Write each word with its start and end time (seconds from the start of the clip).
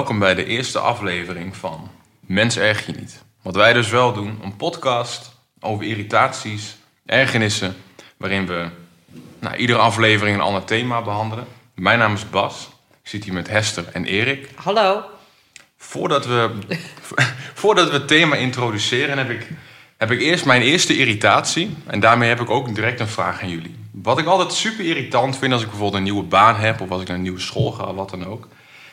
welkom 0.00 0.18
bij 0.18 0.34
de 0.34 0.44
eerste 0.44 0.78
aflevering 0.78 1.56
van 1.56 1.90
Mens 2.20 2.56
erg 2.56 2.86
je 2.86 2.92
niet. 2.92 3.22
Wat 3.42 3.54
wij 3.54 3.72
dus 3.72 3.90
wel 3.90 4.12
doen, 4.12 4.38
een 4.42 4.56
podcast 4.56 5.32
over 5.60 5.84
irritaties, 5.84 6.76
ergernissen, 7.06 7.76
waarin 8.16 8.46
we 8.46 8.68
nou, 9.38 9.56
iedere 9.56 9.78
aflevering 9.78 10.36
een 10.36 10.42
ander 10.42 10.64
thema 10.64 11.02
behandelen. 11.02 11.46
Mijn 11.74 11.98
naam 11.98 12.14
is 12.14 12.30
Bas, 12.30 12.70
ik 13.02 13.08
zit 13.08 13.24
hier 13.24 13.32
met 13.32 13.48
Hester 13.48 13.84
en 13.92 14.04
Erik. 14.04 14.48
Hallo. 14.54 15.02
Voordat 15.76 16.26
we, 16.26 16.50
voordat 17.62 17.90
we 17.90 17.94
het 17.94 18.08
thema 18.08 18.36
introduceren, 18.36 19.18
heb 19.18 19.30
ik, 19.30 19.48
heb 19.96 20.10
ik 20.10 20.20
eerst 20.20 20.44
mijn 20.44 20.62
eerste 20.62 20.98
irritatie. 20.98 21.76
En 21.86 22.00
daarmee 22.00 22.28
heb 22.28 22.40
ik 22.40 22.50
ook 22.50 22.74
direct 22.74 23.00
een 23.00 23.08
vraag 23.08 23.42
aan 23.42 23.50
jullie. 23.50 23.74
Wat 23.90 24.18
ik 24.18 24.26
altijd 24.26 24.52
super 24.52 24.84
irritant 24.84 25.38
vind 25.38 25.52
als 25.52 25.62
ik 25.62 25.68
bijvoorbeeld 25.68 25.98
een 25.98 26.12
nieuwe 26.12 26.28
baan 26.28 26.56
heb... 26.56 26.80
of 26.80 26.90
als 26.90 27.00
ik 27.00 27.08
naar 27.08 27.16
een 27.16 27.22
nieuwe 27.22 27.40
school 27.40 27.70
ga, 27.70 27.94
wat 27.94 28.10
dan 28.10 28.26
ook... 28.26 28.48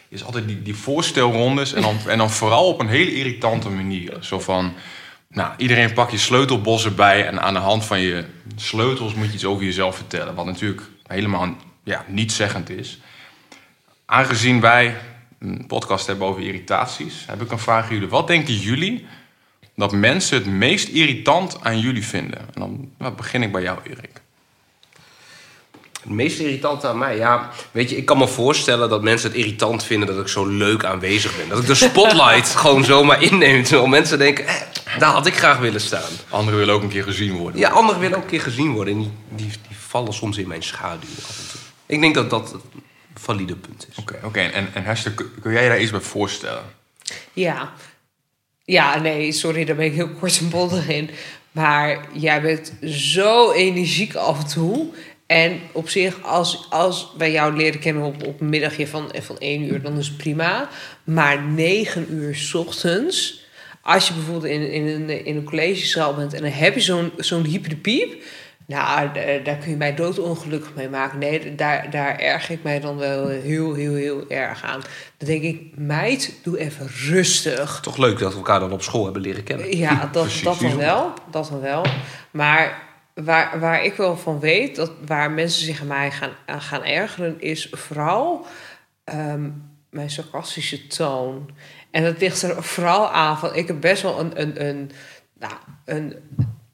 is 0.10 0.24
altijd 0.24 0.48
die, 0.48 0.62
die 0.62 0.76
voorstelrondes 0.76 1.74
en 1.74 1.82
dan, 1.82 1.98
en 2.08 2.18
dan 2.18 2.32
vooral 2.32 2.68
op 2.68 2.80
een 2.80 2.88
hele 2.88 3.16
irritante 3.16 3.70
manier. 3.70 4.18
Zo 4.22 4.40
van, 4.40 4.74
nou, 5.30 5.54
iedereen 5.58 5.94
pak 5.94 6.10
je 6.10 6.18
sleutelbos 6.18 6.86
erbij... 6.86 7.26
en 7.26 7.42
aan 7.42 7.54
de 7.54 7.60
hand 7.60 7.86
van 7.86 8.00
je 8.00 8.26
sleutels 8.56 9.14
moet 9.14 9.28
je 9.28 9.34
iets 9.34 9.46
over 9.46 9.64
jezelf 9.64 9.96
vertellen. 9.96 10.36
Wat 10.36 10.46
natuurlijk 10.46 10.82
helemaal 11.08 11.56
ja, 11.84 12.06
niet 12.08 12.32
zeggend 12.32 12.70
is. 12.70 13.00
Aangezien 14.06 14.62
wij 14.62 14.96
een 15.40 15.68
podcast 15.68 16.08
hebben 16.08 16.28
over 16.28 16.42
irritaties, 16.42 17.26
heb 17.28 17.42
ik 17.42 17.52
een 17.52 17.60
vraag 17.60 17.88
aan 17.88 17.94
jullie. 17.94 18.10
Wat 18.10 18.28
denken 18.28 18.54
jullie 18.54 19.06
dat 19.76 19.92
mensen 19.92 20.38
het 20.38 20.48
meest 20.48 20.88
irritant 20.88 21.58
aan 21.62 21.80
jullie 21.80 22.06
vinden? 22.06 22.40
En 22.40 22.54
dan 22.54 22.92
nou, 22.98 23.14
begin 23.14 23.44
ik 23.44 23.52
bij 23.52 23.62
jou, 23.62 23.80
Erik. 23.84 24.22
Het 26.08 26.16
meest 26.16 26.40
irritant 26.40 26.86
aan 26.86 26.98
mij, 26.98 27.18
ja, 27.18 27.50
weet 27.72 27.90
je, 27.90 27.98
ik 27.98 28.06
kan 28.06 28.18
me 28.18 28.28
voorstellen 28.28 28.90
dat 28.90 29.04
mensen 29.04 29.30
het 29.30 29.38
irritant 29.38 29.84
vinden 29.84 30.08
dat 30.08 30.20
ik 30.20 30.28
zo 30.28 30.46
leuk 30.46 30.86
aanwezig 30.86 31.38
ben. 31.38 31.50
Dat 31.50 31.60
ik 31.60 31.66
de 31.66 31.76
spotlight 31.76 32.50
gewoon 32.62 32.84
zomaar 32.84 33.24
inneem. 33.24 33.64
Terwijl 33.64 33.88
mensen 33.88 34.18
denken, 34.18 34.48
eh, 34.48 34.56
daar 35.00 35.12
had 35.12 35.26
ik 35.26 35.38
graag 35.38 35.58
willen 35.58 35.82
staan. 35.82 36.12
Anderen 36.30 36.60
willen 36.60 36.74
ook 36.74 36.82
een 36.82 36.90
keer 36.90 37.04
gezien 37.04 37.38
worden. 37.38 37.60
Ja, 37.60 37.70
anderen 37.70 38.02
willen 38.02 38.18
ook 38.18 38.24
een 38.24 38.30
keer 38.30 38.42
gezien 38.42 38.72
worden. 38.72 38.94
En 38.94 39.00
die, 39.00 39.12
die, 39.30 39.48
die 39.68 39.78
vallen 39.78 40.14
soms 40.14 40.38
in 40.38 40.48
mijn 40.48 40.64
schaduw 40.64 41.10
af 41.28 41.38
en 41.40 41.52
toe. 41.52 41.60
Ik 41.86 42.02
denk 42.02 42.16
dat 42.16 42.30
dat 42.30 42.54
een 42.54 42.62
valide 43.14 43.56
punt 43.56 43.88
is. 43.90 43.98
Oké, 43.98 44.20
oké. 44.24 44.40
En, 44.40 44.68
en 44.74 44.84
Hester, 44.84 45.12
kun 45.12 45.32
kun 45.42 45.52
jij 45.52 45.64
je 45.64 45.70
daar 45.70 45.82
iets 45.82 45.92
bij 45.92 46.00
voorstellen? 46.00 46.64
Ja. 47.34 47.74
Ja, 48.64 49.00
nee, 49.00 49.32
sorry, 49.32 49.66
daar 49.66 49.76
ben 49.76 49.86
ik 49.86 49.94
heel 49.94 50.10
kort 50.10 50.40
en 50.40 50.50
bondig 50.50 50.88
in. 50.88 51.10
Maar 51.52 52.08
jij 52.14 52.42
bent 52.42 52.74
zo 52.94 53.52
energiek 53.52 54.16
af 54.16 54.40
en 54.40 54.48
toe. 54.48 54.94
En 55.28 55.60
op 55.72 55.90
zich, 55.90 56.24
als, 56.24 56.66
als 56.70 57.14
wij 57.18 57.32
jou 57.32 57.56
leren 57.56 57.80
kennen 57.80 58.04
op, 58.04 58.28
op 58.28 58.42
een 58.42 58.50
middagje 58.50 58.88
van, 58.88 59.12
van 59.22 59.38
één 59.38 59.64
uur, 59.64 59.82
dan 59.82 59.98
is 59.98 60.08
het 60.08 60.18
prima. 60.18 60.70
Maar 61.04 61.42
negen 61.42 62.08
uur 62.14 62.36
's 62.36 62.54
ochtends, 62.54 63.46
als 63.82 64.08
je 64.08 64.14
bijvoorbeeld 64.14 64.52
in, 64.54 64.72
in, 64.72 64.88
een, 64.88 65.26
in 65.26 65.36
een 65.36 65.44
collegezaal 65.44 66.14
bent 66.14 66.34
en 66.34 66.42
dan 66.42 66.52
heb 66.52 66.74
je 66.74 66.80
zo'n 66.80 67.12
zo'n 67.18 67.44
hyperpiep. 67.44 68.24
Nou, 68.66 69.10
da- 69.14 69.38
daar 69.44 69.56
kun 69.56 69.70
je 69.70 69.76
mij 69.76 69.96
doodongelukkig 69.96 70.72
mee 70.76 70.90
maken. 70.90 71.20
Nee, 71.20 71.56
daar, 71.56 71.90
daar 71.90 72.20
erg 72.20 72.50
ik 72.50 72.64
mij 72.64 72.80
dan 72.80 72.98
wel 72.98 73.28
heel, 73.28 73.74
heel, 73.74 73.94
heel 73.96 74.26
erg 74.30 74.64
aan. 74.64 74.82
Dan 75.18 75.28
denk 75.28 75.42
ik, 75.44 75.62
meid, 75.76 76.40
doe 76.44 76.58
even 76.60 76.88
rustig. 77.10 77.80
Toch 77.82 77.98
leuk 77.98 78.20
dat 78.20 78.32
we 78.32 78.38
elkaar 78.38 78.60
dan 78.60 78.72
op 78.72 78.82
school 78.82 79.04
hebben 79.04 79.22
leren 79.22 79.44
kennen. 79.44 79.78
Ja, 79.78 80.06
dat, 80.12 80.24
Precies, 80.24 80.42
dat 80.42 80.60
dan 80.60 80.78
wel. 80.78 81.14
Dat 81.32 81.48
dan 81.50 81.62
wel. 81.62 81.86
Maar 82.32 82.87
waar, 83.24 83.60
waar 83.60 83.84
ik 83.84 83.94
wel 83.94 84.18
van 84.18 84.40
weet, 84.40 84.76
dat 84.76 84.92
waar 85.06 85.32
mensen 85.32 85.66
zich 85.66 85.82
aan 85.82 85.88
mij 85.88 86.12
gaan, 86.12 86.32
aan 86.46 86.62
gaan 86.62 86.84
ergeren, 86.84 87.42
is 87.42 87.68
vooral 87.72 88.46
ehm, 89.04 89.50
mijn 89.90 90.10
sarcastische 90.10 90.88
toon. 90.88 91.50
En 91.92 92.04
dat 92.04 92.20
ligt 92.20 92.42
er 92.42 92.64
vooral 92.64 93.10
aan 93.12 93.38
van, 93.40 93.56
ik 93.56 93.68
heb 93.68 93.82
best 93.82 94.02
wel 94.02 94.20
een, 94.20 94.42
een, 94.42 94.68
een, 94.68 94.92
nou, 95.40 95.54
een 95.86 96.16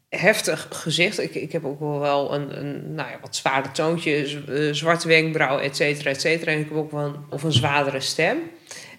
heftig 0.09 0.67
gezicht. 0.71 1.19
Ik, 1.19 1.35
ik 1.35 1.51
heb 1.51 1.65
ook 1.65 1.79
wel 1.79 2.33
een, 2.33 2.59
een 2.59 2.93
nou 2.93 3.09
ja, 3.09 3.17
wat 3.21 3.35
zwaarder 3.35 3.71
toontje, 3.71 4.27
z- 4.27 4.47
eh, 4.47 4.73
zwarte 4.73 5.07
wenkbrauw, 5.07 5.57
et 5.59 5.75
cetera, 5.75 6.09
et 6.09 6.21
cetera. 6.21 6.51
En 6.51 6.59
ik 6.59 6.67
heb 6.69 6.77
ook 6.77 6.91
wel 6.91 7.15
of 7.29 7.43
een 7.43 7.51
zwaardere 7.51 7.99
stem. 7.99 8.37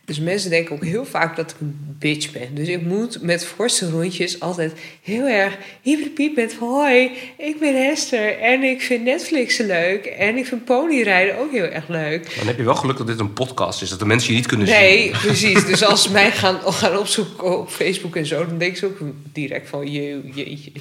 Dus 0.04 0.20
mensen 0.20 0.50
denken 0.50 0.74
ook 0.74 0.84
heel 0.84 1.04
vaak 1.04 1.36
dat 1.36 1.50
ik 1.50 1.56
een 1.60 1.96
bitch 1.98 2.32
ben. 2.32 2.54
Dus 2.54 2.68
ik 2.68 2.82
moet 2.82 3.22
met 3.22 3.44
forse 3.44 3.90
rondjes 3.90 4.40
altijd 4.40 4.72
heel 5.02 5.26
erg 5.26 5.56
hyperpiep 5.82 6.36
met. 6.36 6.54
Hoi, 6.54 7.10
ik 7.38 7.58
ben 7.60 7.86
Hester 7.86 8.38
en 8.38 8.62
ik 8.62 8.82
vind 8.82 9.04
Netflixen 9.04 9.66
leuk. 9.66 10.04
En 10.04 10.36
ik 10.36 10.46
vind 10.46 10.64
ponyrijden 10.64 11.38
ook 11.38 11.52
heel 11.52 11.64
erg 11.64 11.88
leuk. 11.88 12.36
Dan 12.36 12.46
heb 12.46 12.56
je 12.56 12.62
wel 12.62 12.74
geluk 12.74 12.96
dat 12.96 13.06
dit 13.06 13.20
een 13.20 13.32
podcast 13.32 13.82
is, 13.82 13.88
dat 13.88 13.98
de 13.98 14.06
mensen 14.06 14.30
je 14.30 14.36
niet 14.36 14.46
kunnen 14.46 14.66
zien. 14.66 14.76
Nee, 14.76 15.10
precies. 15.10 15.66
Dus 15.66 15.84
als 15.84 16.02
ze 16.02 16.12
mij 16.20 16.30
gaan, 16.30 16.72
gaan 16.72 16.98
opzoeken 16.98 17.58
op 17.58 17.70
Facebook 17.70 18.16
en 18.16 18.26
zo... 18.26 18.46
dan 18.46 18.58
denken 18.58 18.78
ze 18.78 18.86
ook 18.86 18.98
direct 19.32 19.68
van... 19.68 19.92
Je, 19.92 20.20
jeetje, 20.34 20.72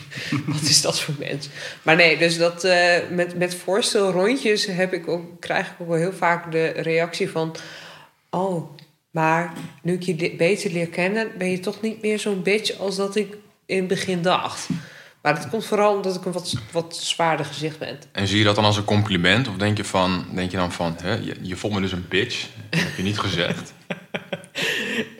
wat 0.45 0.61
is 0.61 0.81
dat 0.81 1.00
voor 1.00 1.16
mens? 1.19 1.50
Maar 1.81 1.95
nee, 1.95 2.17
dus 2.17 2.38
dat, 2.38 2.63
eh, 2.63 2.95
met, 3.11 3.38
met 3.38 3.55
voorstelrondjes 3.55 4.66
heb 4.66 4.94
ik 4.94 5.07
ook, 5.07 5.23
krijg 5.40 5.67
ik 5.67 5.73
ook 5.79 5.88
wel 5.88 5.97
heel 5.97 6.13
vaak 6.13 6.51
de 6.51 6.67
reactie 6.67 7.29
van... 7.29 7.55
Oh, 8.29 8.72
maar 9.13 9.53
nu 9.81 9.94
ik 9.94 10.03
je 10.03 10.35
beter 10.38 10.72
leer 10.72 10.88
kennen... 10.88 11.31
ben 11.38 11.51
je 11.51 11.59
toch 11.59 11.81
niet 11.81 12.01
meer 12.01 12.19
zo'n 12.19 12.44
bitch 12.44 12.79
als 12.79 12.96
dat 12.96 13.16
ik 13.16 13.38
in 13.66 13.78
het 13.78 13.88
begin 13.88 14.22
dacht. 14.22 14.69
Maar 15.22 15.35
dat 15.35 15.50
komt 15.50 15.66
vooral 15.66 15.96
omdat 15.96 16.16
ik 16.16 16.25
een 16.25 16.31
wat, 16.31 16.53
wat 16.72 16.97
zwaarder 16.97 17.46
gezicht 17.46 17.79
ben. 17.79 18.00
En 18.12 18.28
zie 18.28 18.38
je 18.38 18.44
dat 18.44 18.56
dan 18.56 18.66
als 18.66 18.78
een 18.78 18.84
compliment? 18.84 19.47
Of 19.47 19.56
denk 19.56 19.78
je, 19.78 19.84
van, 19.84 20.25
denk 20.34 20.52
je 20.52 20.57
dan 20.57 20.72
van, 20.72 20.96
hè, 21.02 21.13
je, 21.13 21.35
je 21.41 21.56
vond 21.56 21.73
me 21.73 21.81
dus 21.81 21.91
een 21.91 22.06
bitch? 22.09 22.47
Dat 22.69 22.79
heb 22.79 22.96
je 22.97 23.03
niet 23.03 23.19
gezegd. 23.19 23.73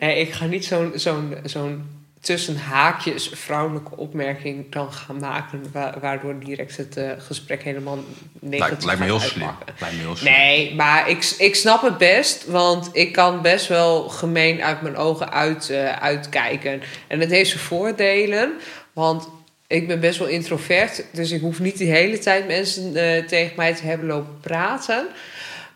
Nee, 0.00 0.20
ik 0.20 0.32
ga 0.32 0.44
niet 0.44 0.64
zo'n 0.64 0.92
zo'n 0.94 1.34
zo'n 1.44 1.84
tussen 2.24 2.56
haakjes 2.56 3.30
vrouwelijke 3.34 3.96
opmerking 3.96 4.72
dan 4.72 4.92
gaan 4.92 5.18
maken... 5.18 5.64
wa- 5.72 5.94
waardoor 6.00 6.38
direct 6.38 6.76
het 6.76 6.96
eh, 6.96 7.10
gesprek 7.18 7.62
helemaal 7.62 7.98
negatief 8.40 8.68
Lijkt, 8.68 8.84
lijkt 8.84 9.00
me 9.00 9.06
heel 9.06 9.20
slim. 9.20 9.50
Lijkt 9.80 9.96
me 9.96 10.02
heel 10.02 10.16
slim. 10.16 10.32
Nee, 10.32 10.74
maar 10.74 11.08
ik, 11.08 11.34
ik 11.38 11.54
snap 11.54 11.82
het 11.82 11.98
best, 11.98 12.46
want 12.46 12.88
ik 12.92 13.12
kan 13.12 13.42
best 13.42 13.66
wel 13.68 14.08
gemeen 14.08 14.62
uit 14.62 14.82
mijn 14.82 14.96
ogen 14.96 15.32
uit, 15.32 15.70
eh, 15.70 15.92
uitkijken. 15.92 16.82
En 17.06 17.20
het 17.20 17.30
heeft 17.30 17.50
zijn 17.50 17.62
voordelen, 17.62 18.52
want 18.92 19.28
ik 19.66 19.86
ben 19.86 20.00
best 20.00 20.18
wel 20.18 20.28
introvert, 20.28 21.04
dus 21.12 21.30
ik 21.30 21.40
hoef 21.40 21.60
niet 21.60 21.78
de 21.78 21.84
hele 21.84 22.18
tijd 22.18 22.46
mensen 22.46 22.96
eh, 22.96 23.24
tegen 23.26 23.52
mij 23.56 23.74
te 23.74 23.84
hebben 23.86 24.06
lopen 24.06 24.40
praten. 24.40 25.06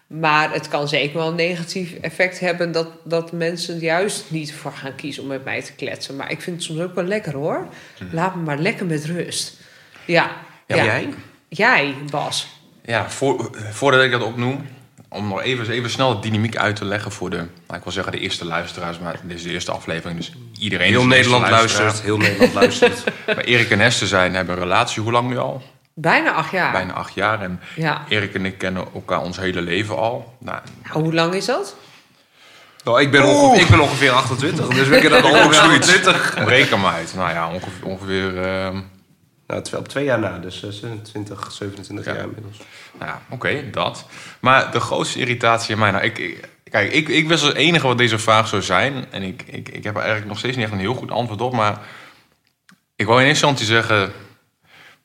Maar 0.08 0.52
het 0.52 0.68
kan 0.68 0.88
zeker 0.88 1.16
wel 1.16 1.28
een 1.28 1.34
negatief 1.34 1.92
effect 1.92 2.40
hebben 2.40 2.72
dat, 2.72 2.88
dat 3.04 3.32
mensen 3.32 3.78
juist 3.78 4.24
niet 4.28 4.54
voor 4.54 4.72
gaan 4.72 4.94
kiezen 4.94 5.22
om 5.22 5.28
met 5.28 5.44
mij 5.44 5.62
te 5.62 5.72
kletsen. 5.72 6.16
Maar 6.16 6.30
ik 6.30 6.40
vind 6.40 6.56
het 6.56 6.64
soms 6.64 6.80
ook 6.80 6.94
wel 6.94 7.04
lekker 7.04 7.34
hoor. 7.34 7.66
Laat 8.12 8.34
me 8.34 8.42
maar 8.42 8.58
lekker 8.58 8.86
met 8.86 9.04
rust. 9.04 9.56
Ja. 10.04 10.30
Ja, 10.66 10.84
jij? 10.84 11.08
Jij, 11.48 11.94
Bas. 12.10 12.48
Ja, 12.84 13.10
voor, 13.10 13.50
voordat 13.70 14.02
ik 14.02 14.10
dat 14.10 14.22
opnoem, 14.22 14.66
om 15.08 15.28
nog 15.28 15.42
even, 15.42 15.70
even 15.70 15.90
snel 15.90 16.14
de 16.14 16.28
dynamiek 16.28 16.56
uit 16.56 16.76
te 16.76 16.84
leggen 16.84 17.12
voor 17.12 17.30
de, 17.30 17.36
nou, 17.36 17.78
ik 17.78 17.82
wil 17.82 17.92
zeggen 17.92 18.12
de 18.12 18.18
eerste 18.18 18.44
luisteraars, 18.44 18.98
maar 18.98 19.20
dit 19.22 19.36
is 19.36 19.42
de 19.42 19.50
eerste 19.50 19.72
aflevering, 19.72 20.18
dus 20.18 20.32
iedereen 20.58 20.86
is 20.86 20.92
Heel 20.92 21.06
Nederland 21.06 21.48
luistert, 21.48 22.00
heel 22.00 22.16
Nederland 22.16 22.54
luistert. 22.54 23.04
Maar 23.26 23.44
Erik 23.44 23.70
en 23.70 23.80
Hester 23.80 24.06
zijn, 24.06 24.34
hebben 24.34 24.54
een 24.54 24.62
relatie, 24.62 25.02
hoe 25.02 25.12
lang 25.12 25.28
nu 25.28 25.38
al? 25.38 25.62
Bijna 26.00 26.32
acht 26.32 26.50
jaar. 26.50 26.72
Bijna 26.72 26.92
acht 26.92 27.14
jaar. 27.14 27.42
En 27.42 27.60
Ja. 27.76 28.04
Erik 28.08 28.34
en 28.34 28.44
ik 28.44 28.58
kennen 28.58 28.84
elkaar 28.94 29.20
ons 29.20 29.36
hele 29.36 29.60
leven 29.62 29.96
al. 29.96 30.36
Nou, 30.40 30.58
Nou, 30.88 31.02
hoe 31.04 31.14
lang 31.14 31.34
is 31.34 31.44
dat? 31.44 31.76
Nou, 32.84 33.00
ik, 33.00 33.10
ben 33.10 33.24
ongeveer, 33.24 33.62
ik 33.62 33.68
ben 33.70 33.80
ongeveer 33.80 34.10
28, 34.10 34.66
dus 34.68 34.88
we 34.88 35.00
kennen 35.00 35.22
al 35.22 35.30
ongeveer 35.30 35.60
28. 35.60 36.34
reken 36.46 36.80
maar 36.80 36.94
uit. 36.94 37.12
Nou 37.16 37.30
ja, 37.30 37.48
ongeveer, 37.52 37.86
ongeveer 37.86 38.42
ehm, 38.42 38.80
Nou, 39.46 39.62
twee, 39.62 39.80
op 39.80 39.88
twee 39.88 40.04
jaar 40.04 40.18
na, 40.18 40.38
dus 40.38 40.62
eh, 40.82 40.90
20, 41.02 41.52
27 41.52 42.06
Ja. 42.06 42.12
jaar 42.14 42.22
inmiddels. 42.24 42.58
Nou 42.98 43.10
ja, 43.10 43.20
oké, 43.28 43.70
dat. 43.70 44.06
Maar 44.40 44.70
de 44.72 44.80
grootste 44.80 45.18
irritatie 45.18 45.72
in 45.74 45.78
mij... 45.78 45.90
Nou, 45.90 46.04
ik, 46.04 46.18
ik- 46.18 46.48
kijk, 46.70 46.92
ik, 46.92 47.08
ik 47.08 47.28
wist 47.28 47.44
als 47.44 47.52
enige 47.54 47.86
wat 47.86 47.98
deze 47.98 48.18
vraag 48.18 48.48
zou 48.48 48.62
zijn. 48.62 49.04
En 49.10 49.22
ik, 49.22 49.42
ik, 49.46 49.68
ik 49.68 49.84
heb 49.84 49.94
er 49.94 50.00
eigenlijk 50.00 50.28
nog 50.28 50.38
steeds 50.38 50.56
niet 50.56 50.64
echt 50.64 50.74
een 50.74 50.80
heel 50.80 50.94
goed 50.94 51.10
antwoord 51.10 51.40
op. 51.40 51.52
Maar 51.52 51.78
ik 52.96 53.06
wou 53.06 53.20
in 53.20 53.26
eerste 53.26 53.46
instantie 53.46 53.74
zeggen... 53.74 54.12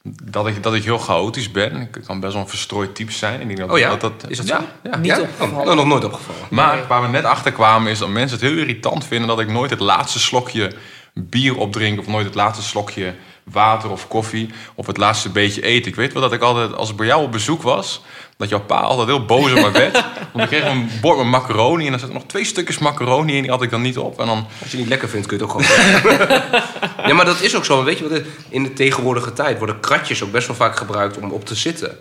Dat 0.09 0.47
ik, 0.47 0.63
dat 0.63 0.73
ik 0.73 0.83
heel 0.83 0.97
chaotisch 0.97 1.51
ben. 1.51 1.75
Ik 1.75 2.01
kan 2.05 2.19
best 2.19 2.33
wel 2.33 2.41
een 2.41 2.49
verstrooid 2.49 2.95
type 2.95 3.11
zijn. 3.11 3.41
Ik 3.41 3.47
denk 3.47 3.59
dat, 3.59 3.69
Oh 3.69 3.77
ja? 3.77 3.89
dat, 3.95 4.01
dat 4.01 4.29
Is 4.29 4.37
dat 4.37 4.47
ja, 4.47 4.59
zo? 4.59 4.89
Ja. 4.89 4.97
Niet 4.97 5.11
ja? 5.11 5.21
opgevallen. 5.21 5.67
Oh, 5.67 5.75
nog 5.75 5.85
nooit 5.85 6.03
opgevallen. 6.03 6.41
Maar 6.49 6.87
waar 6.87 7.01
we 7.01 7.07
net 7.07 7.23
achter 7.23 7.51
kwamen 7.51 7.91
is 7.91 7.99
dat 7.99 8.09
mensen 8.09 8.39
het 8.39 8.47
heel 8.47 8.57
irritant 8.57 9.05
vinden... 9.05 9.27
dat 9.27 9.39
ik 9.39 9.51
nooit 9.51 9.69
het 9.69 9.79
laatste 9.79 10.19
slokje 10.19 10.71
bier 11.13 11.57
opdrink... 11.57 11.99
of 11.99 12.07
nooit 12.07 12.25
het 12.25 12.35
laatste 12.35 12.63
slokje 12.63 13.13
water 13.43 13.89
of 13.89 14.07
koffie... 14.07 14.49
of 14.75 14.87
het 14.87 14.97
laatste 14.97 15.29
beetje 15.29 15.61
eten. 15.61 15.91
Ik 15.91 15.95
weet 15.95 16.13
wel 16.13 16.21
dat 16.21 16.33
ik 16.33 16.41
altijd, 16.41 16.75
als 16.75 16.89
ik 16.89 16.95
bij 16.95 17.05
jou 17.05 17.23
op 17.23 17.31
bezoek 17.31 17.61
was... 17.61 18.01
dat 18.37 18.49
jouw 18.49 18.61
pa 18.61 18.79
altijd 18.79 19.07
heel 19.07 19.25
boos 19.25 19.51
op 19.51 19.57
me 19.57 19.71
werd. 19.81 20.03
Want 20.31 20.51
ik 20.51 20.59
kreeg 20.59 20.71
een 20.71 20.89
bord 21.01 21.17
met 21.17 21.27
macaroni... 21.27 21.87
en 21.87 21.93
er 21.93 21.99
zaten 21.99 22.15
nog 22.15 22.25
twee 22.25 22.45
stukjes 22.45 22.77
macaroni 22.77 23.35
in... 23.35 23.41
die 23.41 23.51
had 23.51 23.61
ik 23.61 23.69
dan 23.69 23.81
niet 23.81 23.97
op. 23.97 24.19
En 24.19 24.25
dan, 24.25 24.37
Als 24.37 24.47
je 24.59 24.67
het 24.69 24.79
niet 24.79 24.87
lekker 24.87 25.09
vindt, 25.09 25.27
kun 25.27 25.37
je 25.37 25.43
het 25.43 25.53
ook 25.53 25.61
gewoon 25.61 26.51
Ja, 27.07 27.13
maar 27.13 27.25
dat 27.25 27.41
is 27.41 27.55
ook 27.55 27.65
zo. 27.65 27.83
Weet 27.83 27.97
je 27.97 28.09
wat? 28.09 28.21
In 28.49 28.63
de 28.63 28.73
tegenwoordige 28.73 29.33
tijd 29.33 29.57
worden 29.57 29.79
kratjes 29.79 30.23
ook 30.23 30.31
best 30.31 30.47
wel 30.47 30.55
vaak 30.55 30.77
gebruikt 30.77 31.17
om 31.17 31.31
op 31.31 31.45
te 31.45 31.55
zitten. 31.55 31.97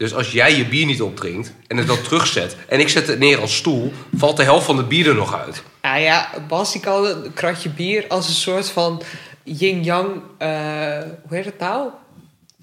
Dus 0.00 0.14
als 0.14 0.32
jij 0.32 0.56
je 0.56 0.66
bier 0.66 0.86
niet 0.86 1.02
opdrinkt 1.02 1.52
en 1.66 1.76
het 1.76 1.86
dan 1.86 2.02
terugzet... 2.02 2.56
en 2.68 2.80
ik 2.80 2.88
zet 2.88 3.06
het 3.06 3.18
neer 3.18 3.40
als 3.40 3.56
stoel, 3.56 3.92
valt 4.16 4.36
de 4.36 4.42
helft 4.42 4.66
van 4.66 4.76
het 4.76 4.88
bier 4.88 5.08
er 5.08 5.14
nog 5.14 5.34
uit. 5.40 5.62
Nou 5.82 6.00
ja, 6.00 6.28
Bas 6.48 6.72
die 6.72 6.80
kan 6.80 7.06
een 7.06 7.32
kratje 7.34 7.68
bier 7.68 8.04
als 8.08 8.28
een 8.28 8.34
soort 8.34 8.70
van 8.70 9.02
yin-yang... 9.42 10.08
eh, 10.38 10.48
hoe 11.28 11.36
heet 11.36 11.44
het 11.44 11.58
nou? 11.58 11.88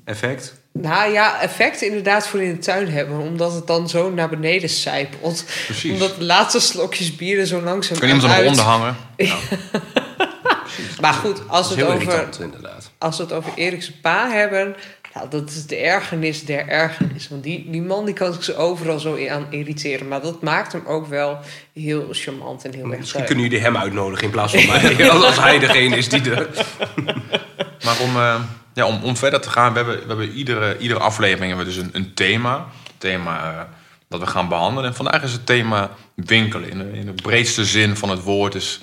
Effect? 0.05 0.55
Nou 0.71 1.11
ja, 1.11 1.41
effect 1.41 1.81
inderdaad 1.81 2.27
voor 2.27 2.41
in 2.41 2.51
de 2.53 2.59
tuin 2.59 2.89
hebben. 2.89 3.19
Omdat 3.19 3.53
het 3.53 3.67
dan 3.67 3.89
zo 3.89 4.09
naar 4.09 4.29
beneden 4.29 4.69
sijpelt. 4.69 5.45
Precies. 5.65 5.91
Omdat 5.91 6.17
de 6.17 6.23
laatste 6.23 6.59
slokjes 6.59 7.15
bier 7.15 7.39
er 7.39 7.47
zo 7.47 7.61
langzaam 7.61 7.99
Kan 7.99 8.07
iemand 8.09 8.31
uit- 8.31 8.41
eronder 8.41 8.63
hangen? 8.65 8.95
Maar 11.01 11.13
goed, 11.13 11.41
als 11.47 11.69
we 11.69 11.75
het 11.75 11.85
over, 11.93 12.01
irritant, 12.01 12.39
als 12.97 13.17
we 13.17 13.23
het 13.23 13.33
over 13.33 13.51
Erikse 13.55 13.99
pa 13.99 14.29
hebben... 14.29 14.75
Nou, 15.17 15.29
dat 15.29 15.49
is 15.49 15.65
de 15.65 15.75
ergernis 15.75 16.45
der 16.45 16.67
ergernis. 16.67 17.27
Want 17.27 17.43
die, 17.43 17.69
die 17.69 17.81
man 17.81 18.05
die 18.05 18.13
kan 18.13 18.33
zich 18.33 18.55
overal 18.55 18.99
zo 18.99 19.27
aan 19.27 19.47
irriteren. 19.49 20.07
Maar 20.07 20.21
dat 20.21 20.41
maakt 20.41 20.71
hem 20.71 20.85
ook 20.85 21.07
wel 21.07 21.39
heel 21.73 22.07
charmant 22.11 22.65
en 22.65 22.73
heel 22.73 22.89
erg 22.89 22.99
Misschien 22.99 23.23
kunnen 23.23 23.43
jullie 23.43 23.59
hem 23.59 23.77
uitnodigen 23.77 24.23
in 24.23 24.31
plaats 24.31 24.53
van 24.53 24.65
mij. 24.97 25.09
als 25.09 25.39
hij 25.39 25.59
degene 25.59 25.97
is 25.97 26.09
die 26.09 26.21
de... 26.21 26.49
Maar 27.85 27.99
om, 27.99 28.15
eh, 28.15 28.41
ja, 28.73 28.85
om, 28.85 29.03
om 29.03 29.17
verder 29.17 29.41
te 29.41 29.49
gaan, 29.49 29.71
we 29.73 29.77
hebben, 29.77 29.95
we 29.95 30.07
hebben 30.07 30.31
iedere, 30.31 30.77
iedere 30.77 30.99
aflevering 30.99 31.47
hebben 31.47 31.65
we 31.65 31.73
dus 31.73 31.83
een, 31.83 31.89
een 31.93 32.13
thema. 32.13 32.65
thema 32.97 33.53
eh, 33.53 33.61
dat 34.09 34.19
we 34.19 34.25
gaan 34.25 34.47
behandelen. 34.47 34.89
En 34.89 34.95
vandaag 34.95 35.23
is 35.23 35.31
het 35.31 35.45
thema 35.45 35.89
winkelen. 36.15 36.69
In 36.69 36.77
de, 36.77 36.91
in 36.91 37.05
de 37.05 37.21
breedste 37.21 37.65
zin 37.65 37.95
van 37.95 38.09
het 38.09 38.23
woord. 38.23 38.53
Dus 38.53 38.81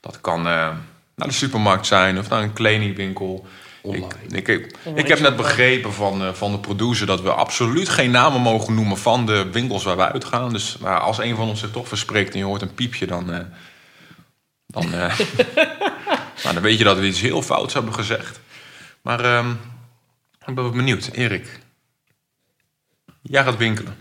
dat 0.00 0.20
kan 0.20 0.38
eh, 0.38 0.68
naar 1.14 1.28
de 1.28 1.32
supermarkt 1.32 1.86
zijn 1.86 2.18
of 2.18 2.28
naar 2.28 2.42
een 2.42 2.52
kledingwinkel. 2.52 3.46
Online. 3.82 4.14
Ik, 4.28 4.48
ik, 4.48 4.76
ik 4.94 5.08
heb 5.08 5.20
net 5.20 5.36
begrepen 5.36 5.92
van, 5.92 6.22
eh, 6.22 6.32
van 6.32 6.52
de 6.52 6.58
producer 6.58 7.06
dat 7.06 7.20
we 7.20 7.32
absoluut 7.32 7.88
geen 7.88 8.10
namen 8.10 8.40
mogen 8.40 8.74
noemen 8.74 8.98
van 8.98 9.26
de 9.26 9.50
winkels 9.50 9.84
waar 9.84 9.96
we 9.96 10.12
uitgaan. 10.12 10.52
Dus 10.52 10.78
maar 10.78 11.00
als 11.00 11.18
een 11.18 11.36
van 11.36 11.48
ons 11.48 11.60
zich 11.60 11.70
toch 11.70 11.88
verspreekt 11.88 12.32
en 12.32 12.38
je 12.38 12.44
hoort 12.44 12.62
een 12.62 12.74
piepje, 12.74 13.06
dan, 13.06 13.32
eh, 13.32 13.44
dan, 14.66 14.94
eh, 14.94 15.18
nou, 16.42 16.54
dan 16.54 16.60
weet 16.60 16.78
je 16.78 16.84
dat 16.84 16.98
we 16.98 17.06
iets 17.06 17.20
heel 17.20 17.42
fouts 17.42 17.74
hebben 17.74 17.94
gezegd. 17.94 18.40
Maar 19.02 19.24
ehm, 19.24 19.50
ik 20.46 20.54
ben 20.54 20.70
benieuwd. 20.70 21.10
Erik, 21.12 21.60
jij 23.22 23.44
gaat 23.44 23.56
winkelen. 23.56 23.96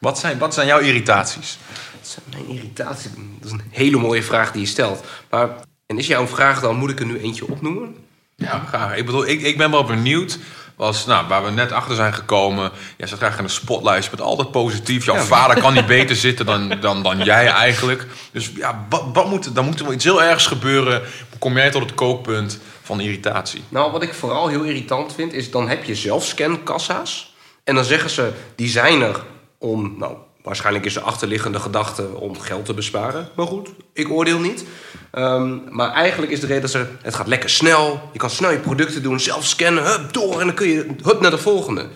Wat 0.00 0.18
zijn, 0.18 0.38
wat 0.38 0.54
zijn 0.54 0.66
jouw 0.66 0.78
irritaties? 0.78 1.58
Dat 1.92 2.06
is 2.06 2.16
mijn 2.30 2.48
irritatie. 2.48 3.10
Dat 3.40 3.46
is 3.46 3.52
een 3.52 3.62
hele 3.70 3.98
mooie 3.98 4.22
vraag 4.22 4.52
die 4.52 4.60
je 4.60 4.66
stelt. 4.66 5.04
Maar, 5.30 5.50
en 5.86 5.98
is 5.98 6.06
jouw 6.06 6.26
vraag 6.26 6.60
dan, 6.60 6.76
moet 6.76 6.90
ik 6.90 7.00
er 7.00 7.06
nu 7.06 7.18
eentje 7.18 7.48
opnoemen? 7.48 8.07
Ja, 8.40 8.62
graag. 8.68 8.96
Ik 8.96 9.06
bedoel, 9.06 9.26
ik, 9.26 9.42
ik 9.42 9.56
ben 9.56 9.70
wel 9.70 9.84
benieuwd. 9.84 10.38
Was, 10.76 11.06
nou, 11.06 11.26
waar 11.28 11.44
we 11.44 11.50
net 11.50 11.72
achter 11.72 11.94
zijn 11.94 12.14
gekomen. 12.14 12.70
Ja, 12.96 13.06
ze 13.06 13.16
krijgen 13.16 13.44
een 13.44 13.50
spotlight. 13.50 14.04
Je 14.04 14.10
bent 14.10 14.22
altijd 14.22 14.50
positief. 14.50 15.04
Jouw 15.04 15.14
Ja. 15.14 15.22
vader 15.22 15.60
kan 15.60 15.74
niet 15.74 15.86
beter 15.86 16.16
zitten 16.16 16.46
dan, 16.46 16.76
dan, 16.80 17.02
dan 17.02 17.18
jij 17.24 17.46
eigenlijk. 17.46 18.06
Dus 18.32 18.50
ja, 18.54 18.86
wat, 18.88 19.04
wat 19.12 19.28
moet, 19.28 19.54
dan 19.54 19.64
moet 19.64 19.78
er 19.78 19.84
wel 19.84 19.94
iets 19.94 20.04
heel 20.04 20.22
ergs 20.22 20.46
gebeuren. 20.46 21.02
Kom 21.38 21.56
jij 21.56 21.70
tot 21.70 21.82
het 21.82 21.94
kookpunt 21.94 22.58
van 22.82 23.00
irritatie? 23.00 23.62
Nou, 23.68 23.92
wat 23.92 24.02
ik 24.02 24.14
vooral 24.14 24.48
heel 24.48 24.62
irritant 24.62 25.14
vind, 25.14 25.32
is 25.32 25.50
dan 25.50 25.68
heb 25.68 25.84
je 25.84 25.94
zelfscankassa's. 25.94 27.34
En 27.64 27.74
dan 27.74 27.84
zeggen 27.84 28.10
ze, 28.10 28.32
die 28.54 28.68
zijn 28.68 29.00
er 29.02 29.22
om, 29.58 29.94
nou, 29.98 30.16
waarschijnlijk 30.42 30.84
is 30.84 30.94
de 30.94 31.00
achterliggende 31.00 31.60
gedachte 31.60 32.14
om 32.14 32.40
geld 32.40 32.64
te 32.64 32.74
besparen. 32.74 33.28
Maar 33.36 33.46
goed, 33.46 33.68
ik 33.92 34.10
oordeel 34.10 34.38
niet. 34.38 34.64
Ehm, 35.10 35.58
maar 35.70 35.92
eigenlijk 35.92 36.32
is 36.32 36.40
de 36.40 36.46
reden 36.46 36.62
dat 36.62 36.70
ze, 36.70 36.86
het 37.02 37.14
gaat 37.14 37.26
lekker 37.26 37.50
snel. 37.50 38.10
Je 38.12 38.18
kan 38.18 38.30
snel 38.30 38.50
je 38.50 38.58
producten 38.58 39.02
doen, 39.02 39.20
zelf 39.20 39.44
scannen, 39.44 39.84
hup, 39.84 40.12
door. 40.12 40.40
En 40.40 40.46
dan 40.46 40.54
kun 40.54 40.68
je, 40.68 40.86
hup, 41.02 41.20
naar 41.20 41.30
de 41.30 41.38
volgende. 41.38 41.86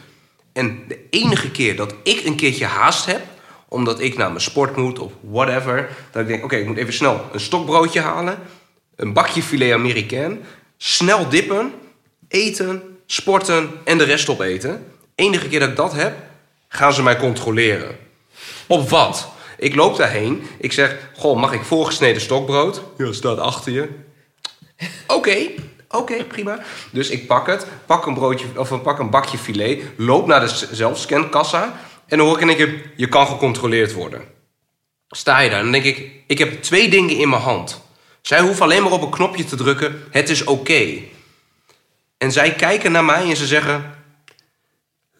En 0.52 0.84
de 0.88 0.98
enige 1.10 1.50
keer 1.50 1.76
dat 1.76 1.94
ik 2.02 2.24
een 2.24 2.36
keertje 2.36 2.66
haast 2.66 3.06
heb, 3.06 3.20
omdat 3.68 4.00
ik 4.00 4.16
naar 4.16 4.28
mijn 4.28 4.40
sport 4.40 4.76
moet 4.76 4.98
of 4.98 5.12
whatever, 5.20 5.88
dat 6.10 6.22
ik 6.22 6.28
denk, 6.28 6.44
oké, 6.44 6.56
ik 6.56 6.66
moet 6.66 6.76
even 6.76 6.92
snel 6.92 7.28
een 7.32 7.40
stokbroodje 7.40 8.00
halen, 8.00 8.38
een 8.96 9.12
bakje 9.12 9.42
filet 9.42 9.72
américain, 9.72 10.44
snel 10.76 11.28
dippen, 11.28 11.72
eten, 12.28 12.82
sporten 13.06 13.70
en 13.84 13.98
de 13.98 14.04
rest 14.04 14.28
opeten. 14.28 14.86
Enige 15.14 15.48
keer 15.48 15.60
dat 15.60 15.68
ik 15.68 15.76
dat 15.76 15.92
heb, 15.92 16.14
gaan 16.68 16.92
ze 16.92 17.02
mij 17.02 17.16
controleren. 17.16 17.96
Op 18.72 18.88
wat? 18.88 19.28
Ik 19.58 19.74
loop 19.74 19.96
daarheen, 19.96 20.42
ik 20.58 20.72
zeg, 20.72 20.96
goh, 21.16 21.40
mag 21.40 21.52
ik 21.52 21.62
voorgesneden 21.62 22.22
stokbrood? 22.22 22.82
Ja, 22.98 23.12
staat 23.12 23.38
achter 23.38 23.72
je. 23.72 23.88
Oké, 25.06 25.36
oké, 25.88 26.24
prima. 26.24 26.62
Dus 26.90 27.10
ik 27.10 27.26
pak 27.26 27.46
het, 27.46 27.66
pak 27.86 28.06
een, 28.06 28.14
broodje, 28.14 28.46
of 28.56 28.70
ik 28.70 28.82
pak 28.82 28.98
een 28.98 29.10
bakje 29.10 29.38
filet, 29.38 29.82
loop 29.96 30.26
naar 30.26 30.40
de 30.40 30.66
zelfscankassa 30.70 31.80
en 32.06 32.18
dan 32.18 32.26
hoor 32.26 32.36
ik 32.36 32.42
in 32.42 32.48
één 32.48 32.56
keer, 32.56 32.90
je 32.96 33.08
kan 33.08 33.26
gecontroleerd 33.26 33.92
worden. 33.92 34.24
Sta 35.08 35.38
je 35.38 35.50
daar 35.50 35.58
en 35.58 35.62
dan 35.64 35.72
denk 35.72 35.96
ik, 35.96 36.10
ik 36.26 36.38
heb 36.38 36.62
twee 36.62 36.88
dingen 36.88 37.16
in 37.16 37.28
mijn 37.28 37.42
hand. 37.42 37.80
Zij 38.20 38.40
hoeven 38.40 38.62
alleen 38.62 38.82
maar 38.82 38.92
op 38.92 39.02
een 39.02 39.10
knopje 39.10 39.44
te 39.44 39.56
drukken, 39.56 40.02
het 40.10 40.28
is 40.28 40.44
oké. 40.44 40.98
En 42.18 42.32
zij 42.32 42.54
kijken 42.54 42.92
naar 42.92 43.04
mij 43.04 43.28
en 43.30 43.36
ze 43.36 43.46
zeggen, 43.46 44.01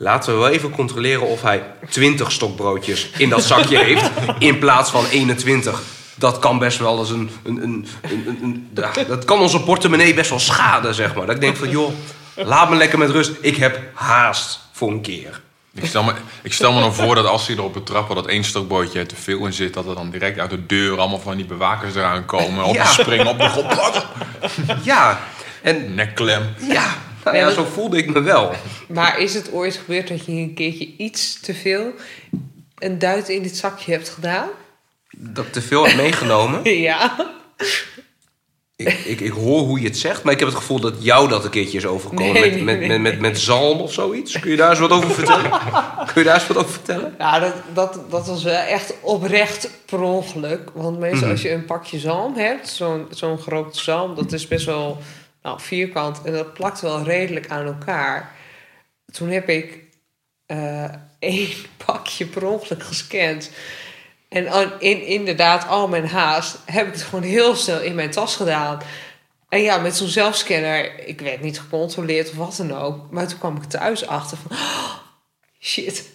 laten 0.03 0.33
we 0.33 0.39
wel 0.39 0.49
even 0.49 0.71
controleren 0.71 1.27
of 1.27 1.43
hij 1.43 1.63
20 1.91 2.33
stokbroodjes 2.33 3.11
in 3.17 3.29
dat 3.29 3.45
zakje 3.45 3.79
heeft 3.85 4.11
in 4.39 4.59
plaats 4.59 4.91
van 4.91 5.05
21. 5.07 5.83
Dat 6.15 6.39
kan 6.39 6.59
best 6.59 6.79
wel 6.79 6.99
eens 6.99 7.11
een. 7.11 7.31
een, 7.45 7.63
een, 7.63 7.87
een, 8.03 8.25
een- 8.27 8.39
een- 8.43 8.69
ja, 8.95 9.05
dat 9.09 9.25
kan 9.25 9.41
onze 9.41 9.61
portemonnee 9.61 10.15
best 10.15 10.31
wel 10.31 10.39
schaden, 10.39 10.95
zeg 10.95 11.15
maar. 11.15 11.27
Dat 11.27 11.35
ik 11.35 11.41
denk 11.41 11.57
van, 11.57 11.71
joh, 11.71 11.93
laat 12.35 12.71
me 12.71 12.77
lekker 12.77 12.99
met 12.99 13.11
rust. 13.11 13.33
Ik 13.41 13.57
heb 13.57 13.81
haast 13.95 14.61
voor 14.73 14.91
een 14.91 15.01
keer. 15.01 15.41
Ik 15.75 15.87
stel, 15.87 16.03
me, 16.03 16.13
ik 16.43 16.53
stel 16.53 16.73
me 16.73 16.81
dan 16.81 16.95
voor 16.95 17.15
dat 17.15 17.27
als 17.27 17.47
hij 17.47 17.57
erop 17.57 17.73
betrappen 17.73 18.15
dat 18.15 18.27
één 18.27 18.45
stokbroodje 18.45 18.99
er 18.99 19.07
te 19.07 19.17
veel 19.17 19.47
in 19.47 19.53
zit, 19.53 19.75
dat 19.75 19.87
er 19.87 19.95
dan 19.95 20.11
direct 20.11 20.39
uit 20.39 20.51
de 20.51 20.67
deur 20.67 20.99
allemaal 20.99 21.21
van 21.21 21.37
die 21.37 21.45
bewakers 21.47 21.95
eraan 21.95 22.25
komen. 22.25 22.65
Op 22.65 22.75
Ja. 22.75 22.85
springen, 22.85 23.27
op 23.27 23.39
de 23.39 23.49
grond. 23.49 24.07
Ja, 24.83 25.21
en 25.63 25.95
Nekklem. 25.95 26.55
ja, 26.69 26.85
nou 27.25 27.37
ja, 27.37 27.51
zo 27.51 27.65
voelde 27.65 27.97
ik 27.97 28.13
me 28.13 28.21
wel. 28.21 28.53
Maar 28.89 29.19
is 29.19 29.35
het 29.35 29.53
ooit 29.53 29.77
gebeurd 29.77 30.09
dat 30.09 30.25
je 30.27 30.33
een 30.33 30.55
keertje 30.55 30.97
iets 30.97 31.41
te 31.41 31.55
veel 31.55 31.93
een 32.79 32.99
duit 32.99 33.29
in 33.29 33.43
dit 33.43 33.57
zakje 33.57 33.93
hebt 33.93 34.09
gedaan? 34.09 34.49
Dat 35.17 35.47
ik 35.47 35.53
te 35.53 35.63
veel 35.63 35.87
heb 35.87 35.97
meegenomen. 35.97 36.61
Ja. 36.81 37.17
Ik, 38.77 38.89
ik, 39.05 39.21
ik 39.21 39.33
hoor 39.33 39.61
hoe 39.61 39.81
je 39.81 39.87
het 39.87 39.99
zegt, 39.99 40.23
maar 40.23 40.33
ik 40.33 40.39
heb 40.39 40.49
het 40.49 40.57
gevoel 40.57 40.81
dat 40.81 40.95
jou 40.99 41.29
dat 41.29 41.45
een 41.45 41.51
keertje 41.51 41.79
is 41.79 41.87
overgekomen. 41.87 42.33
Nee, 42.33 42.51
met, 42.51 42.63
met, 42.65 42.79
nee. 42.79 42.89
met, 42.89 43.01
met, 43.01 43.21
met 43.21 43.39
zalm 43.41 43.81
of 43.81 43.93
zoiets. 43.93 44.39
Kun 44.39 44.51
je 44.51 44.57
daar 44.57 44.71
eens 44.71 44.79
wat 44.79 44.91
over 44.91 45.11
vertellen? 45.11 45.51
Kun 46.13 46.15
je 46.15 46.25
daar 46.25 46.35
eens 46.35 46.47
wat 46.47 46.57
over 46.57 46.71
vertellen? 46.71 47.15
Ja, 47.19 47.39
dat, 47.39 47.55
dat, 47.75 47.99
dat 48.11 48.27
was 48.27 48.43
wel 48.43 48.55
echt 48.61 48.95
oprecht 49.01 49.71
per 49.87 50.01
ongeluk. 50.01 50.71
Want 50.75 50.99
meestal 50.99 51.21
Mhm. 51.21 51.31
als 51.31 51.43
je 51.43 51.51
een 51.53 51.65
pakje 51.65 51.99
zalm 51.99 52.37
hebt, 52.37 52.69
zo'n 52.69 53.07
zo'n 53.11 53.39
grote 53.39 53.81
zalm, 53.81 54.15
dat 54.15 54.33
is 54.33 54.49
best 54.49 54.67
wel 54.67 54.99
nou, 55.43 55.61
vierkant 55.61 56.23
en 56.23 56.33
dat 56.33 56.55
plakt 56.55 56.81
wel 56.81 57.03
redelijk 57.03 57.49
aan 57.49 57.67
elkaar. 57.67 58.35
Toen 59.13 59.29
heb 59.29 59.49
ik 59.49 59.79
eh, 60.47 60.85
één 61.19 61.51
pakje 61.87 62.27
per 62.27 62.47
ongeluk 62.47 62.83
gescand. 62.83 63.51
En 64.29 64.73
in, 64.79 65.07
inderdaad, 65.07 65.69
al 65.69 65.89
mijn 65.89 66.09
haast, 66.09 66.59
heb 66.65 66.87
ik 66.87 66.93
het 66.93 67.03
gewoon 67.03 67.25
heel 67.25 67.57
snel 67.57 67.81
in 67.81 67.95
mijn 67.95 68.11
tas 68.11 68.37
gedaan. 68.37 68.81
En 69.49 69.61
ja, 69.63 69.79
met 69.79 69.97
zo'n 69.97 70.09
zelfscanner, 70.09 71.07
ik 71.07 71.21
werd 71.21 71.41
niet 71.41 71.61
gecontroleerd 71.61 72.31
of 72.31 72.37
wat 72.37 72.57
dan 72.57 72.73
ook. 72.73 73.11
Maar 73.11 73.27
toen 73.27 73.39
kwam 73.39 73.57
ik 73.57 73.65
thuis 73.65 74.07
achter 74.07 74.37
van, 74.37 74.57
"Oh, 74.57 74.95
shit, 75.61 76.11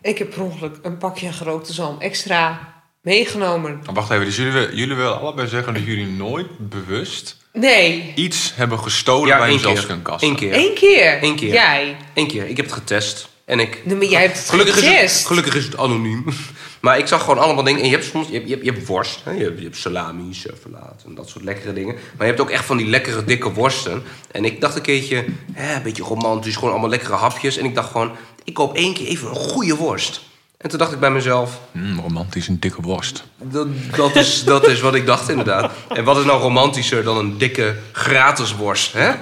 ik 0.00 0.18
heb 0.18 0.30
per 0.30 0.42
ongeluk 0.42 0.76
een 0.82 0.98
pakje 0.98 1.32
gerookte 1.32 1.72
zalm 1.72 2.00
extra 2.00 2.76
meegenomen. 3.00 3.80
Maar 3.84 3.94
Wacht 3.94 4.10
even, 4.10 4.24
dus 4.24 4.36
jullie, 4.36 4.76
jullie 4.76 4.96
willen 4.96 5.20
allebei 5.20 5.48
zeggen 5.48 5.74
dat 5.74 5.84
jullie 5.84 6.06
nooit 6.06 6.46
bewust 6.58 7.37
Nee, 7.52 8.12
iets 8.14 8.52
hebben 8.54 8.78
gestolen 8.78 9.28
Ja, 9.28 9.38
bij 9.38 9.52
een 9.52 9.64
één 9.64 9.74
keer. 9.74 9.98
Eén 10.18 10.36
keer. 10.36 10.52
één 10.52 10.74
keer. 10.74 11.18
Eén 11.22 11.36
keer. 11.36 11.52
Jij. 11.52 11.96
Eén 12.14 12.26
keer. 12.26 12.46
Ik 12.48 12.56
heb 12.56 12.66
het 12.66 12.74
getest. 12.74 13.28
En 13.44 13.60
ik... 13.60 13.80
Nee, 13.84 13.96
maar 13.96 14.06
jij 14.06 14.20
hebt 14.20 14.38
het 14.38 14.48
Gelukkig 14.48 14.76
is 14.76 14.82
het, 14.84 14.94
getest. 14.94 15.26
gelukkig 15.26 15.54
is 15.54 15.64
het 15.64 15.76
anoniem. 15.76 16.24
Maar 16.80 16.98
ik 16.98 17.06
zag 17.06 17.20
gewoon 17.20 17.38
allemaal 17.38 17.64
dingen. 17.64 17.80
En 17.80 17.86
je 17.86 17.92
hebt 17.92 18.04
soms 18.04 18.26
je 18.28 18.32
hebt, 18.34 18.48
je 18.48 18.52
hebt, 18.54 18.64
je 18.66 18.72
hebt 18.72 18.86
worst. 18.86 19.20
Hè? 19.24 19.30
Je, 19.30 19.42
hebt, 19.42 19.58
je 19.58 19.64
hebt 19.64 19.76
salami, 19.76 20.34
servelaat 20.34 21.02
en 21.06 21.14
dat 21.14 21.28
soort 21.28 21.44
lekkere 21.44 21.72
dingen. 21.72 21.94
Maar 21.94 22.26
je 22.26 22.32
hebt 22.32 22.40
ook 22.40 22.50
echt 22.50 22.64
van 22.64 22.76
die 22.76 22.86
lekkere 22.86 23.24
dikke 23.24 23.52
worsten. 23.52 24.02
En 24.30 24.44
ik 24.44 24.60
dacht 24.60 24.76
een 24.76 24.82
keertje, 24.82 25.24
hè, 25.52 25.76
een 25.76 25.82
beetje 25.82 26.02
romantisch, 26.02 26.54
gewoon 26.54 26.70
allemaal 26.70 26.88
lekkere 26.88 27.14
hapjes. 27.14 27.56
En 27.56 27.64
ik 27.64 27.74
dacht 27.74 27.90
gewoon, 27.90 28.10
ik 28.44 28.54
koop 28.54 28.74
één 28.74 28.94
keer 28.94 29.06
even 29.06 29.28
een 29.28 29.34
goede 29.34 29.76
worst. 29.76 30.20
En 30.58 30.68
toen 30.68 30.78
dacht 30.78 30.92
ik 30.92 31.00
bij 31.00 31.10
mezelf, 31.10 31.60
Mm, 31.72 31.98
romantisch, 32.00 32.48
een 32.48 32.60
dikke 32.60 32.82
worst. 32.82 33.24
dat, 33.42 33.66
dat, 33.96 34.16
is, 34.16 34.44
dat 34.44 34.66
is 34.68 34.80
wat 34.80 34.94
ik 34.94 35.06
dacht 35.06 35.28
inderdaad. 35.28 35.72
En 35.88 36.04
wat 36.04 36.16
is 36.18 36.24
nou 36.24 36.40
romantischer 36.40 37.02
dan 37.04 37.18
een 37.18 37.38
dikke 37.38 37.76
gratis 37.92 38.56
worst, 38.56 38.92
hè? 38.92 39.12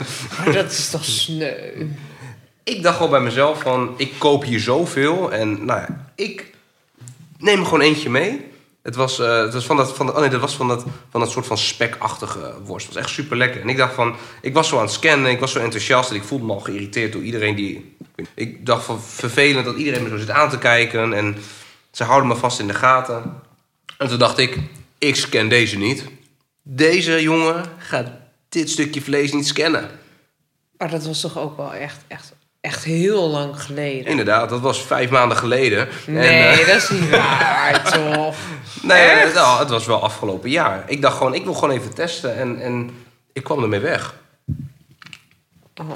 Maar 0.45 0.53
dat 0.53 0.71
is 0.71 0.91
toch 0.91 1.05
sneu. 1.05 1.87
ik 2.65 2.83
dacht 2.83 2.97
gewoon 2.97 3.11
bij 3.11 3.21
mezelf 3.21 3.61
van, 3.61 3.95
ik 3.97 4.13
koop 4.19 4.45
hier 4.45 4.61
zoveel. 4.61 5.33
En 5.33 5.65
nou 5.65 5.81
ja, 5.81 6.11
ik 6.15 6.55
neem 7.39 7.59
er 7.59 7.65
gewoon 7.65 7.81
eentje 7.81 8.11
mee. 8.11 8.45
Het 8.83 8.97
was, 8.97 9.19
eh, 9.21 9.39
het 9.39 9.53
was 9.55 9.65
van 9.65 9.77
dat, 9.77 9.97
van, 9.97 10.07
dat- 10.07 10.15
oh 10.15 10.21
nee, 10.21 10.31
dat 10.31 10.41
was 10.41 10.55
van 10.57 10.69
dat, 10.69 10.85
van 11.11 11.21
dat 11.21 11.31
soort 11.31 11.47
van 11.47 11.59
spekachtige 11.59 12.55
worst. 12.65 12.87
Het 12.87 12.95
was 12.95 13.05
echt 13.05 13.13
super 13.15 13.37
lekker. 13.37 13.61
En 13.61 13.69
ik 13.69 13.77
dacht 13.77 13.95
van, 13.95 14.15
ik 14.43 14.55
was 14.55 14.69
zo 14.69 14.77
aan 14.77 14.83
het 14.83 14.93
scannen, 14.93 15.31
ik 15.31 15.41
was 15.41 15.53
zo 15.53 15.59
enthousiast 15.59 16.11
en 16.11 16.17
ik 16.17 16.23
voelde 16.25 16.45
me 16.45 16.53
al 16.53 16.61
geïrriteerd 16.61 17.13
door 17.13 17.23
iedereen 17.23 17.55
die 17.55 17.96
Ik 18.35 18.67
dacht 18.67 18.85
van 18.85 19.01
vervelend 19.03 19.65
dat 19.65 19.77
iedereen 19.77 20.03
me 20.03 20.09
zo 20.09 20.17
zit 20.17 20.31
aan 20.31 20.51
te 20.51 20.59
kijken. 20.59 21.13
En 21.13 21.37
ze 21.91 22.05
houden 22.05 22.29
me 22.29 22.37
vast 22.37 22.59
in 22.61 22.67
de 22.67 22.75
gaten. 22.75 23.41
En 23.99 24.09
toen 24.09 24.19
dacht 24.19 24.39
ik, 24.39 24.59
ik 24.99 25.17
scan 25.17 25.49
deze 25.49 25.79
niet. 25.79 26.05
Deze 26.63 27.23
jongen 27.23 27.65
gaat 27.79 28.07
dit 28.49 28.71
stukje 28.71 29.01
vlees 29.03 29.33
niet 29.33 29.47
scannen. 29.47 29.91
Maar 30.79 30.91
dat 30.91 31.07
was 31.07 31.21
toch 31.21 31.39
ook 31.39 31.57
wel 31.57 31.75
echt, 31.75 31.99
echt, 32.09 32.33
echt 32.61 32.85
heel 32.85 33.29
lang 33.29 33.63
geleden. 33.63 34.07
Inderdaad, 34.07 34.49
dat 34.49 34.61
was 34.61 34.83
vijf 34.83 35.11
maanden 35.11 35.37
geleden. 35.39 35.89
Nee, 36.07 36.29
En, 36.29 36.59
eh, 36.61 36.67
dat 36.67 36.77
is 36.77 36.89
niet 36.91 37.11
waar, 37.11 37.83
toch? 37.93 38.37
nee, 38.83 38.99
Echt? 39.03 39.35
nou, 39.35 39.59
het 39.59 39.69
was 39.69 39.87
wel 39.87 40.03
afgelopen 40.03 40.51
jaar. 40.51 40.85
Ik 40.87 41.03
dacht 41.03 41.17
gewoon, 41.17 41.35
ik 41.35 41.45
wil 41.45 41.55
gewoon 41.55 41.71
even 41.75 41.95
testen. 41.95 42.37
En, 42.37 42.61
en 42.63 42.91
ik 43.33 43.45
kwam 43.45 43.63
ermee 43.63 43.81
weg. 43.81 44.15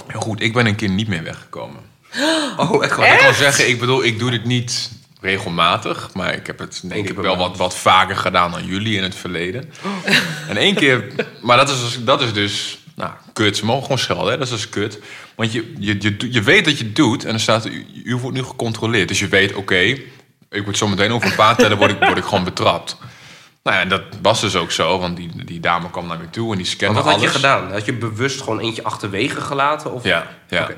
Heel 0.06 0.20
goed, 0.20 0.40
ik 0.40 0.52
ben 0.52 0.66
een 0.66 0.76
keer 0.76 0.88
niet 0.90 1.08
meer 1.08 1.22
weggekomen. 1.22 1.80
Oh, 2.56 2.84
echt 2.84 2.98
ik 2.98 3.18
kan 3.18 3.34
zeggen, 3.34 3.68
ik 3.68 3.80
bedoel, 3.80 4.04
ik 4.04 4.18
doe 4.18 4.30
dit 4.30 4.44
niet 4.44 4.90
regelmatig. 5.20 6.10
Maar 6.14 6.34
ik 6.34 6.46
heb 6.46 6.58
het 6.58 6.80
denk 6.84 7.08
ik 7.08 7.16
wel 7.16 7.36
wat, 7.36 7.56
wat 7.56 7.76
vaker 7.76 8.16
gedaan 8.16 8.50
dan 8.50 8.66
jullie 8.66 8.96
in 8.96 9.02
het 9.02 9.14
verleden. 9.14 9.72
En 10.48 10.56
één 10.56 10.74
keer, 10.74 11.06
maar 11.42 11.56
dat 11.56 11.68
is, 11.68 11.80
dus- 11.80 12.04
dat 12.04 12.22
is 12.22 12.32
dus, 12.32 12.78
nou, 12.94 13.10
kut. 13.32 13.56
Ze 13.56 13.64
mogen 13.64 13.82
gewoon 13.82 13.98
schelden, 13.98 14.32
hè? 14.32 14.38
dat 14.38 14.46
is 14.46 14.52
dus 14.52 14.68
kut. 14.68 14.98
Want 15.34 15.52
je, 15.52 15.72
je, 15.78 15.96
je, 15.98 16.32
je 16.32 16.42
weet 16.42 16.64
dat 16.64 16.78
je 16.78 16.84
het 16.84 16.96
doet 16.96 17.24
en 17.24 17.34
er 17.34 17.40
staat, 17.40 17.66
u, 17.66 17.86
u 18.04 18.16
wordt 18.16 18.36
nu 18.36 18.44
gecontroleerd. 18.44 19.08
Dus 19.08 19.18
je 19.18 19.28
weet, 19.28 19.54
oké, 19.54 19.78
ik 20.50 20.64
word 20.64 20.76
zo 20.78 20.88
meteen 20.88 21.12
over 21.12 21.28
een 21.30 21.36
paar 21.36 21.56
tellen 21.56 21.78
word 21.78 21.90
ik, 21.90 21.98
word 21.98 22.18
ik 22.18 22.24
gewoon 22.24 22.44
betrapt. 22.44 22.96
Nou 23.62 23.76
ja, 23.76 23.82
en 23.82 23.88
dat 23.88 24.02
was 24.22 24.40
dus 24.40 24.56
ook 24.56 24.70
zo, 24.70 24.98
want 24.98 25.16
die, 25.16 25.44
die 25.44 25.60
dame 25.60 25.90
kwam 25.90 26.06
naar 26.06 26.18
me 26.18 26.30
toe 26.30 26.52
en 26.52 26.56
die 26.58 26.66
scande 26.66 26.94
wat 26.94 27.04
had 27.04 27.14
alles. 27.14 27.26
je 27.26 27.30
gedaan? 27.30 27.72
Had 27.72 27.84
je 27.84 27.92
bewust 27.92 28.40
gewoon 28.40 28.58
eentje 28.58 28.82
achterwege 28.82 29.40
gelaten? 29.40 29.92
Of? 29.92 30.04
Ja, 30.04 30.26
ja. 30.48 30.68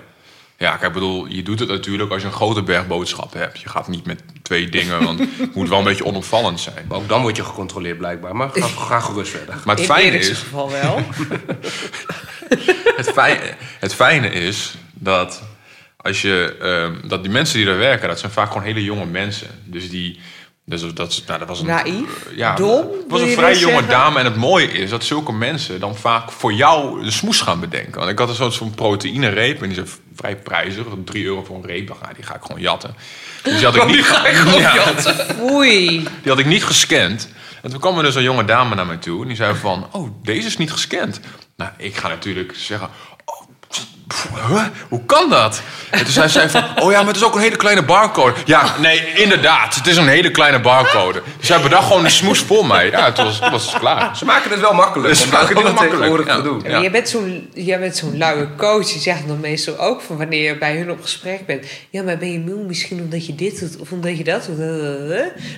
Ja, 0.62 0.71
kijk, 0.71 0.83
ik 0.83 0.92
bedoel, 0.92 1.26
je 1.26 1.42
doet 1.42 1.59
het 1.59 1.69
natuurlijk 1.69 2.11
als 2.11 2.23
je 2.23 2.28
een 2.28 2.35
grote 2.35 2.62
berg 2.62 2.87
boodschappen 2.87 3.40
hebt. 3.40 3.61
Je 3.61 3.69
gaat 3.69 3.88
niet 3.88 4.07
met 4.07 4.23
twee 4.42 4.69
dingen, 4.69 5.04
want 5.04 5.19
het 5.19 5.54
moet 5.54 5.69
wel 5.69 5.78
een 5.78 5.85
beetje 5.85 6.04
onopvallend 6.04 6.61
zijn. 6.61 6.85
Maar 6.88 6.99
ook 6.99 7.09
dan 7.09 7.23
word 7.23 7.37
je 7.37 7.45
gecontroleerd 7.45 7.99
blijkbaar. 7.99 8.37
Maar 8.37 8.50
ga, 8.52 8.66
ga 8.66 9.00
gerust 9.00 9.31
verder. 9.31 9.54
Maar 9.64 9.75
het 9.75 9.85
In 9.85 9.95
fijne 9.95 10.19
is, 10.19 10.28
geval 10.28 10.71
wel. 10.71 10.97
het 12.97 13.11
fijne, 13.12 13.54
het 13.78 13.95
fijne 13.95 14.31
is 14.31 14.75
dat 14.92 15.42
als 15.97 16.23
je, 16.23 16.57
ehm, 16.61 17.09
dat 17.09 17.23
die 17.23 17.33
mensen 17.33 17.57
die 17.57 17.66
daar 17.66 17.78
werken, 17.78 18.09
dat 18.09 18.19
zijn 18.19 18.33
vaak 18.33 18.49
gewoon 18.49 18.62
hele 18.62 18.85
jonge 18.85 19.07
mensen. 19.07 19.49
Dus 19.64 19.90
die, 19.90 20.21
dus 20.64 20.95
dat, 20.95 21.23
nou, 21.26 21.38
dat 21.38 21.49
was 21.49 21.61
een, 21.61 21.66
Naïef? 21.66 22.28
ja, 22.35 22.54
Dom, 22.54 22.78
Het 22.78 23.04
was 23.09 23.21
een 23.21 23.28
vrij 23.28 23.59
jonge 23.59 23.73
zeggen? 23.73 23.90
dame 23.90 24.19
en 24.19 24.25
het 24.25 24.37
mooie 24.37 24.71
is 24.71 24.90
dat 24.90 25.04
zulke 25.04 25.33
mensen 25.33 25.81
dan 25.81 25.97
vaak 25.97 26.31
voor 26.31 26.52
jou 26.52 27.04
de 27.04 27.11
smoes 27.11 27.40
gaan 27.40 27.61
bedenken. 27.61 27.99
Want 27.99 28.11
ik 28.11 28.19
had 28.19 28.28
een 28.28 28.35
soort 28.35 28.57
van 28.57 28.75
proteïnereep 28.75 29.62
en 29.62 29.69
die 29.69 29.83
is 29.83 29.90
vrij 30.14 30.37
prijzig, 30.37 30.87
3 31.04 31.25
euro 31.25 31.45
voor 31.45 31.57
een 31.57 31.66
reep. 31.66 31.87
dacht, 31.87 32.00
nou, 32.00 32.14
die 32.14 32.25
ga 32.25 32.35
ik 32.35 32.42
gewoon 32.42 32.61
jatten. 32.61 32.95
Dus 33.42 33.57
die 33.57 33.64
had 33.64 33.76
ik 33.83 33.87
niet, 33.87 34.07
Ja. 34.59 34.95
Oei. 35.40 35.88
Die 36.23 36.31
had 36.31 36.38
ik 36.38 36.47
niet 36.47 36.64
gescand. 36.64 37.28
En 37.62 37.71
toen 37.71 37.81
kwam 37.81 37.97
er 37.97 38.02
dus 38.02 38.14
een 38.14 38.23
jonge 38.23 38.45
dame 38.45 38.75
naar 38.75 38.87
mij 38.87 38.97
toe. 38.97 39.23
En 39.23 39.26
die 39.28 39.37
zei 39.37 39.54
van, 39.54 39.88
oh, 39.92 40.11
deze 40.23 40.47
is 40.47 40.57
niet 40.57 40.73
gescand. 40.73 41.21
Nou, 41.57 41.71
ik 41.76 41.97
ga 41.97 42.09
natuurlijk 42.09 42.52
zeggen... 42.57 42.88
Huh? 44.49 44.62
Hoe 44.88 45.00
kan 45.07 45.31
dat? 45.31 45.61
En 45.90 45.99
toen 46.04 46.12
zei 46.12 46.28
zij 46.28 46.49
van, 46.50 46.64
oh 46.83 46.90
ja, 46.90 46.99
maar 46.99 47.07
het 47.07 47.16
is 47.16 47.25
ook 47.25 47.35
een 47.35 47.40
hele 47.40 47.57
kleine 47.57 47.83
barcode. 47.83 48.35
Ja, 48.45 48.75
nee, 48.78 49.12
inderdaad. 49.14 49.75
Het 49.75 49.87
is 49.87 49.97
een 49.97 50.09
hele 50.09 50.31
kleine 50.31 50.61
barcode. 50.61 51.23
Dus 51.38 51.47
zij 51.47 51.61
bedacht 51.61 51.87
gewoon 51.87 52.04
een 52.04 52.11
smoes 52.11 52.38
voor 52.38 52.66
mij. 52.66 52.90
Ja, 52.90 53.12
toen 53.12 53.25
was, 53.25 53.38
was 53.38 53.71
het 53.73 53.78
klaar. 53.81 54.16
Ze 54.16 54.25
maken 54.25 54.50
het 54.50 54.61
wel 54.61 54.75
makkelijk. 54.75 55.14
Ze 55.14 55.28
maken 55.28 55.57
het 55.57 55.76
tegenwoordig 55.76 56.26
makkelijk, 56.26 56.61
te 56.61 56.69
doen. 56.69 56.73
Ja. 56.73 56.81
Jij 56.81 56.90
bent 56.90 57.09
zo'n 57.09 57.49
jij 57.54 57.78
bent 57.78 57.97
zo'n 57.97 58.19
luie 58.19 58.49
coach. 58.57 58.87
Die 58.87 59.00
zegt 59.00 59.26
dan 59.26 59.40
meestal 59.40 59.78
ook 59.78 60.00
van 60.00 60.16
wanneer 60.16 60.42
je 60.42 60.59
bij 60.59 60.76
hun 60.76 60.90
op 60.90 61.02
gesprek 61.02 61.47
bent. 61.47 61.66
Ja, 61.90 62.02
maar 62.02 62.19
ben 62.19 62.33
je 62.33 62.38
moe 62.38 62.64
misschien 62.64 63.00
omdat 63.00 63.26
je 63.26 63.35
dit 63.35 63.61
doet 63.61 63.76
of 63.76 63.90
omdat 63.92 64.19
je 64.19 64.25
dat 64.25 64.47
doet. 64.47 64.57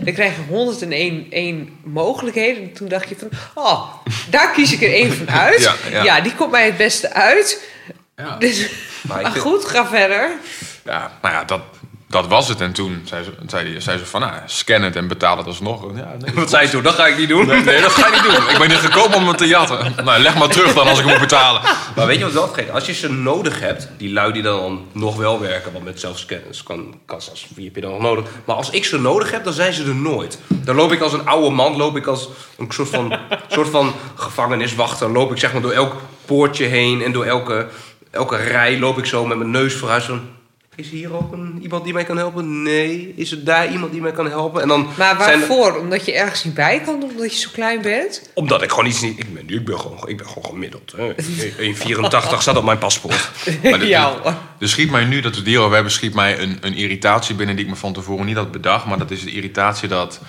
Dan 0.01 0.15
krijg 0.15 0.33
je 0.35 0.43
101 0.49 1.27
één 1.31 1.69
mogelijkheden. 1.85 2.63
En 2.63 2.73
toen 2.73 2.89
dacht 2.89 3.09
je 3.09 3.17
van, 3.19 3.29
oh, 3.55 3.83
daar 4.31 4.51
kies 4.53 4.73
ik 4.73 4.83
er 4.83 4.93
één 4.93 5.13
van 5.13 5.31
uit. 5.31 5.63
Ja, 5.63 5.75
Ja, 5.91 6.03
ja. 6.03 6.21
die 6.21 6.35
komt 6.35 6.51
mij 6.51 6.65
het 6.65 6.77
beste 6.77 7.13
uit. 7.13 7.73
Ja. 8.17 8.37
Dus, 8.39 8.69
Maar 9.09 9.17
ik 9.17 9.23
maar 9.23 9.33
vind- 9.33 9.45
goed, 9.45 9.65
ga 9.65 9.87
verder. 9.87 10.31
Ja, 10.85 11.13
nou 11.23 11.35
ja, 11.35 11.45
dat, 11.45 11.61
dat 12.09 12.27
was 12.27 12.49
het. 12.49 12.61
En 12.61 12.73
toen 12.73 13.03
zei 13.05 13.25
ze, 13.25 13.31
zei, 13.47 13.65
die- 13.73 13.81
zei 13.81 13.99
ze 13.99 14.07
van, 14.07 14.21
nou, 14.21 14.33
scan 14.47 14.83
het 14.83 14.97
en 14.97 15.09
betaal 15.09 15.37
het 15.37 15.47
alsnog. 15.47 15.97
Ja, 15.97 16.15
nee, 16.19 16.35
Wat 16.35 16.51
zei 16.51 16.65
je 16.65 16.71
toen? 16.71 16.83
Dat 16.83 16.95
ga 16.95 17.07
ik 17.07 17.17
niet 17.19 17.29
doen. 17.29 17.47
Nee, 17.47 17.61
nee, 17.61 17.81
dat 17.81 17.91
ga 17.93 18.07
je 18.07 18.13
niet 18.13 18.23
doen. 18.23 18.51
Ik 18.51 18.59
ben 18.59 18.69
hier 18.71 18.79
gekomen 18.79 19.17
om 19.17 19.29
het 19.29 19.39
te 19.39 19.47
jatten. 19.47 19.95
Nou, 20.05 20.21
leg 20.23 20.35
maar 20.39 20.49
terug 20.49 20.75
dan 20.75 20.87
als 20.89 20.99
ik 20.99 21.05
hem 21.05 21.13
moet 21.19 21.29
betalen. 21.29 21.61
Maar 21.97 22.07
weet 22.07 22.19
je 22.19 22.25
wat 22.25 22.33
wel 22.33 22.47
gek? 22.49 22.69
Als 22.69 22.87
je 22.87 22.93
ze 22.93 23.13
nodig 23.13 23.61
hebt, 23.61 23.89
die 23.97 24.13
lui 24.13 24.33
die 24.33 24.43
dan 24.43 24.87
nog 24.93 25.17
wel 25.17 25.41
werken, 25.41 25.73
want 25.73 25.85
met 25.85 26.01
zelfscanners 26.01 26.63
kan 26.63 26.95
kassas, 27.07 27.47
wie 27.55 27.65
heb 27.65 27.75
je 27.75 27.81
dan 27.81 27.91
nog 27.91 28.01
nodig? 28.01 28.25
Maar 28.45 28.57
als 28.57 28.71
ik 28.71 28.85
ze 28.85 29.01
nodig 29.01 29.31
heb, 29.31 29.45
dan 29.45 29.53
zijn 29.53 29.73
ze 29.73 29.83
er 29.85 29.95
nooit. 29.95 30.39
Dan 30.49 30.75
loop 30.77 30.93
ik 30.93 31.01
als 31.01 31.13
een 31.13 31.27
oude 31.27 31.51
man, 31.51 31.77
loop 31.77 31.97
ik 31.97 32.07
als 32.07 32.29
een 32.59 32.67
soort 32.71 32.89
van, 32.89 33.19
soort 33.49 33.69
van 33.69 33.95
gevangeniswachter, 34.15 35.11
loop 35.11 35.31
ik 35.33 35.39
zeg 35.39 35.53
maar 35.53 35.63
door 35.63 35.73
elk 35.73 35.93
poortje 36.25 36.65
heen 36.65 37.03
en 37.03 37.13
door 37.13 37.25
elke, 37.25 37.67
elke 38.15 38.37
rij 38.37 38.79
loop 38.79 38.99
ik 38.99 39.05
zo 39.07 39.27
met 39.27 39.39
mijn 39.39 39.51
neus 39.51 39.75
vooruit 39.75 40.03
van... 40.03 40.21
Is 40.77 40.89
hier 40.91 41.15
ook 41.17 41.33
een, 41.33 41.59
iemand 41.63 41.85
die 41.85 41.93
mij 41.93 42.05
kan 42.05 42.17
helpen? 42.17 42.63
Nee. 42.63 43.13
Is 43.17 43.31
er 43.33 43.45
daar 43.45 43.73
iemand 43.73 43.93
die 43.93 44.01
mij 44.01 44.13
kan 44.13 44.27
helpen? 44.31 44.63
En 44.63 44.69
dan 44.69 44.89
Maar 44.97 45.17
zijn 45.23 45.33
er- 45.43 45.47
waarvoor? 45.49 45.77
Omdat 45.79 46.07
je 46.07 46.13
ergens 46.13 46.45
niet 46.45 46.55
bij 46.55 46.81
kan, 46.85 47.03
omdat 47.03 47.33
je 47.33 47.39
zo 47.39 47.49
klein 47.53 47.83
bent? 47.83 48.31
omdat 48.35 48.63
ik 48.63 48.71
gewoon 48.71 48.87
iets 48.87 49.01
niet... 49.01 49.19
Ik 49.19 49.35
ben, 49.35 49.49
ik 49.49 49.65
ben, 49.65 49.81
gewoon, 49.81 50.09
ik 50.09 50.17
ben 50.17 50.27
gewoon 50.27 50.45
gemiddeld. 50.45 50.95
hè. 50.97 51.15
1,84 51.15 52.39
staat 52.39 52.57
op 52.57 52.65
mijn 52.65 52.79
paspoort. 52.79 53.31
Maar 53.63 53.85
ja. 53.97 54.15
Er 54.59 54.69
schiet 54.69 54.91
mij 54.91 55.05
nu 55.05 55.21
dat 55.21 55.33
we 55.33 55.39
het 55.39 55.47
hierover 55.47 55.75
hebben, 55.75 55.93
schiet 55.93 56.15
mij 56.15 56.39
een, 56.39 56.59
een 56.61 56.75
irritatie 56.75 57.35
binnen 57.35 57.57
die 57.57 57.65
ik 57.65 57.71
me 57.71 57.77
van 57.77 57.93
tevoren 57.93 58.27
niet 58.27 58.37
had 58.37 58.51
bedacht. 58.53 58.87
Maar 58.87 58.99
dat 58.99 59.11
is 59.11 59.23
de 59.25 59.31
irritatie 59.33 59.89
dat. 59.89 60.21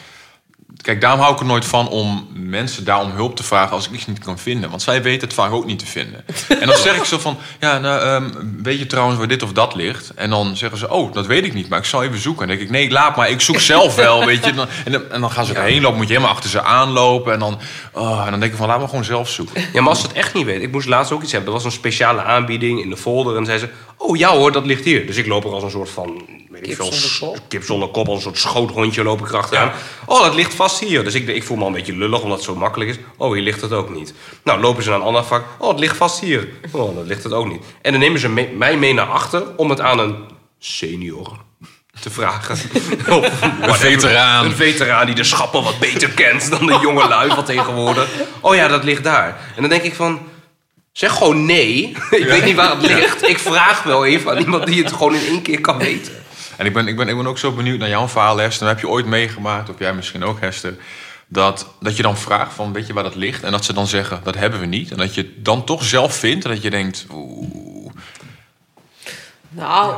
Kijk, 0.81 1.01
daarom 1.01 1.19
hou 1.19 1.33
ik 1.33 1.39
er 1.39 1.45
nooit 1.45 1.65
van 1.65 1.87
om 1.87 2.27
mensen 2.33 2.83
daar 2.83 3.01
om 3.01 3.11
hulp 3.11 3.35
te 3.35 3.43
vragen 3.43 3.75
als 3.75 3.87
ik 3.87 3.93
iets 3.93 4.05
niet 4.05 4.19
kan 4.19 4.39
vinden. 4.39 4.69
Want 4.69 4.81
zij 4.81 5.01
weten 5.01 5.27
het 5.27 5.33
vaak 5.37 5.51
ook 5.51 5.65
niet 5.65 5.79
te 5.79 5.85
vinden. 5.85 6.23
En 6.61 6.67
dan 6.67 6.77
zeg 6.77 6.95
ik 6.95 7.03
zo 7.03 7.17
van, 7.17 7.37
ja, 7.59 7.79
nou, 7.79 8.01
ehm, 8.01 8.29
weet 8.63 8.79
je 8.79 8.85
trouwens 8.85 9.17
waar 9.17 9.27
dit 9.27 9.43
of 9.43 9.51
dat 9.51 9.75
ligt? 9.75 10.11
En 10.15 10.29
dan 10.29 10.57
zeggen 10.57 10.77
ze, 10.77 10.89
oh, 10.89 11.13
dat 11.13 11.25
weet 11.25 11.45
ik 11.45 11.53
niet, 11.53 11.69
maar 11.69 11.79
ik 11.79 11.85
zal 11.85 12.03
even 12.03 12.19
zoeken. 12.19 12.41
En 12.41 12.47
dan 12.47 12.57
denk 12.57 12.69
ik, 12.69 12.75
nee, 12.75 12.91
laat 12.91 13.15
maar, 13.15 13.29
ik 13.29 13.41
zoek 13.41 13.59
zelf 13.59 13.95
wel, 13.95 14.25
weet 14.25 14.43
je. 14.45 14.49
En 14.49 14.91
dan, 14.91 15.01
en 15.09 15.21
dan, 15.21 15.31
gaan 15.31 15.45
ze 15.45 15.53
erheen 15.53 15.81
lopen, 15.81 15.97
moet 15.97 16.07
je 16.07 16.13
helemaal 16.13 16.35
achter 16.35 16.49
ze 16.49 16.61
aanlopen. 16.61 17.33
En 17.33 17.39
dan, 17.39 17.59
oh, 17.91 18.23
en 18.25 18.31
dan 18.31 18.39
denk 18.39 18.51
ik 18.51 18.57
van, 18.57 18.67
laat 18.67 18.79
maar 18.79 18.89
gewoon 18.89 19.03
zelf 19.03 19.29
zoeken. 19.29 19.61
Ja, 19.73 19.81
maar 19.81 19.89
als 19.89 19.99
ze 19.99 20.07
het 20.07 20.15
echt 20.15 20.33
niet 20.33 20.45
weet. 20.45 20.61
Ik 20.61 20.71
moest 20.71 20.87
laatst 20.87 21.11
ook 21.11 21.23
iets 21.23 21.31
hebben. 21.31 21.49
Er 21.49 21.55
was 21.55 21.65
een 21.65 21.71
speciale 21.71 22.21
aanbieding 22.21 22.81
in 22.81 22.89
de 22.89 22.97
folder. 22.97 23.37
En 23.37 23.45
zei 23.45 23.59
ze, 23.59 23.69
oh 23.97 24.17
ja 24.17 24.29
hoor, 24.29 24.51
dat 24.51 24.65
ligt 24.65 24.85
hier. 24.85 25.05
Dus 25.05 25.17
ik 25.17 25.27
loop 25.27 25.43
er 25.43 25.51
als 25.51 25.63
een 25.63 25.71
soort 25.71 25.89
van... 25.89 26.23
Weet 26.49 26.63
ik 26.63 26.69
Kip 26.69 26.75
veel, 26.75 26.93
zonder 26.93 27.19
kop? 27.19 27.49
Kip 27.49 27.63
zonder 27.63 27.87
kop, 27.87 28.07
als 28.07 28.15
een 28.15 28.21
soort 28.21 28.37
schoothondje 28.37 29.03
loop 29.03 29.21
ik 29.21 29.29
erachteraan. 29.29 29.71
Oh, 30.05 30.23
dat 30.23 30.35
ligt 30.35 30.53
vast 30.53 30.64
hier. 30.79 31.03
Dus 31.03 31.13
ik, 31.13 31.27
ik 31.27 31.43
voel 31.43 31.55
me 31.57 31.61
al 31.63 31.67
een 31.69 31.73
beetje 31.75 31.95
lullig, 31.95 32.21
omdat 32.21 32.37
het 32.37 32.45
zo 32.45 32.55
makkelijk 32.55 32.89
is. 32.89 32.95
Oh, 33.17 33.33
hier 33.33 33.41
ligt 33.43 33.61
het 33.61 33.71
ook 33.71 33.89
niet. 33.89 34.13
Nou, 34.43 34.59
lopen 34.61 34.83
ze 34.83 34.89
naar 34.89 34.99
een 34.99 35.05
ander 35.05 35.23
vak. 35.23 35.43
Oh, 35.57 35.69
het 35.69 35.79
ligt 35.79 35.97
vast 35.97 36.19
hier. 36.19 36.47
Oh, 36.71 36.95
dat 36.95 37.05
ligt 37.05 37.23
het 37.23 37.33
ook 37.33 37.47
niet. 37.47 37.63
En 37.81 37.91
dan 37.91 37.99
nemen 38.01 38.19
ze 38.19 38.29
me- 38.29 38.49
mij 38.57 38.77
mee 38.77 38.93
naar 38.93 39.05
achter 39.09 39.43
om 39.55 39.69
het 39.69 39.81
aan 39.81 39.99
een 39.99 40.15
senior 40.59 41.37
te 41.99 42.09
vragen. 42.09 42.55
Of 43.09 43.39
whatever. 43.39 43.75
veteraan. 43.75 44.45
Een 44.45 44.55
veteraan 44.55 45.05
die 45.05 45.15
de 45.15 45.23
schappen 45.23 45.63
wat 45.63 45.79
beter 45.79 46.09
kent 46.09 46.49
dan 46.49 46.65
de 46.65 46.79
jonge 46.81 47.07
lui 47.13 47.29
van 47.29 47.43
tegenwoordig. 47.45 48.09
Oh 48.41 48.55
ja, 48.55 48.67
dat 48.67 48.83
ligt 48.83 49.03
daar. 49.03 49.27
En 49.55 49.61
dan 49.61 49.69
denk 49.69 49.83
ik 49.83 49.93
van... 49.95 50.19
Zeg 50.91 51.11
gewoon 51.11 51.45
nee. 51.45 51.95
ik 52.11 52.25
weet 52.25 52.45
niet 52.45 52.55
waar 52.55 52.69
het 52.69 52.81
ligt. 52.81 53.27
Ik 53.27 53.39
vraag 53.39 53.83
wel 53.83 54.05
even 54.05 54.31
aan 54.31 54.37
iemand 54.37 54.65
die 54.65 54.83
het 54.83 54.93
gewoon 54.93 55.15
in 55.15 55.25
één 55.27 55.41
keer 55.41 55.61
kan 55.61 55.77
weten. 55.77 56.13
En 56.57 56.65
ik 56.65 56.73
ben, 56.73 56.87
ik, 56.87 56.95
ben, 56.95 57.07
ik 57.07 57.15
ben 57.15 57.27
ook 57.27 57.37
zo 57.37 57.51
benieuwd 57.51 57.79
naar 57.79 57.89
jouw 57.89 58.07
verhaal, 58.07 58.37
Hester. 58.37 58.67
Heb 58.67 58.79
je 58.79 58.89
ooit 58.89 59.05
meegemaakt, 59.05 59.69
of 59.69 59.79
jij 59.79 59.93
misschien 59.93 60.23
ook, 60.23 60.39
Hester... 60.39 60.75
Dat, 61.27 61.67
dat 61.79 61.97
je 61.97 62.03
dan 62.03 62.17
vraagt 62.17 62.53
van, 62.53 62.73
weet 62.73 62.87
je 62.87 62.93
waar 62.93 63.03
dat 63.03 63.15
ligt? 63.15 63.43
En 63.43 63.51
dat 63.51 63.65
ze 63.65 63.73
dan 63.73 63.87
zeggen, 63.87 64.19
dat 64.23 64.35
hebben 64.35 64.59
we 64.59 64.65
niet. 64.65 64.91
En 64.91 64.97
dat 64.97 65.15
je 65.15 65.21
het 65.21 65.45
dan 65.45 65.63
toch 65.63 65.83
zelf 65.83 66.15
vindt. 66.15 66.45
En 66.45 66.51
dat 66.51 66.61
je 66.61 66.69
denkt, 66.69 67.05
oeh... 67.11 67.91
Nou, 69.49 69.95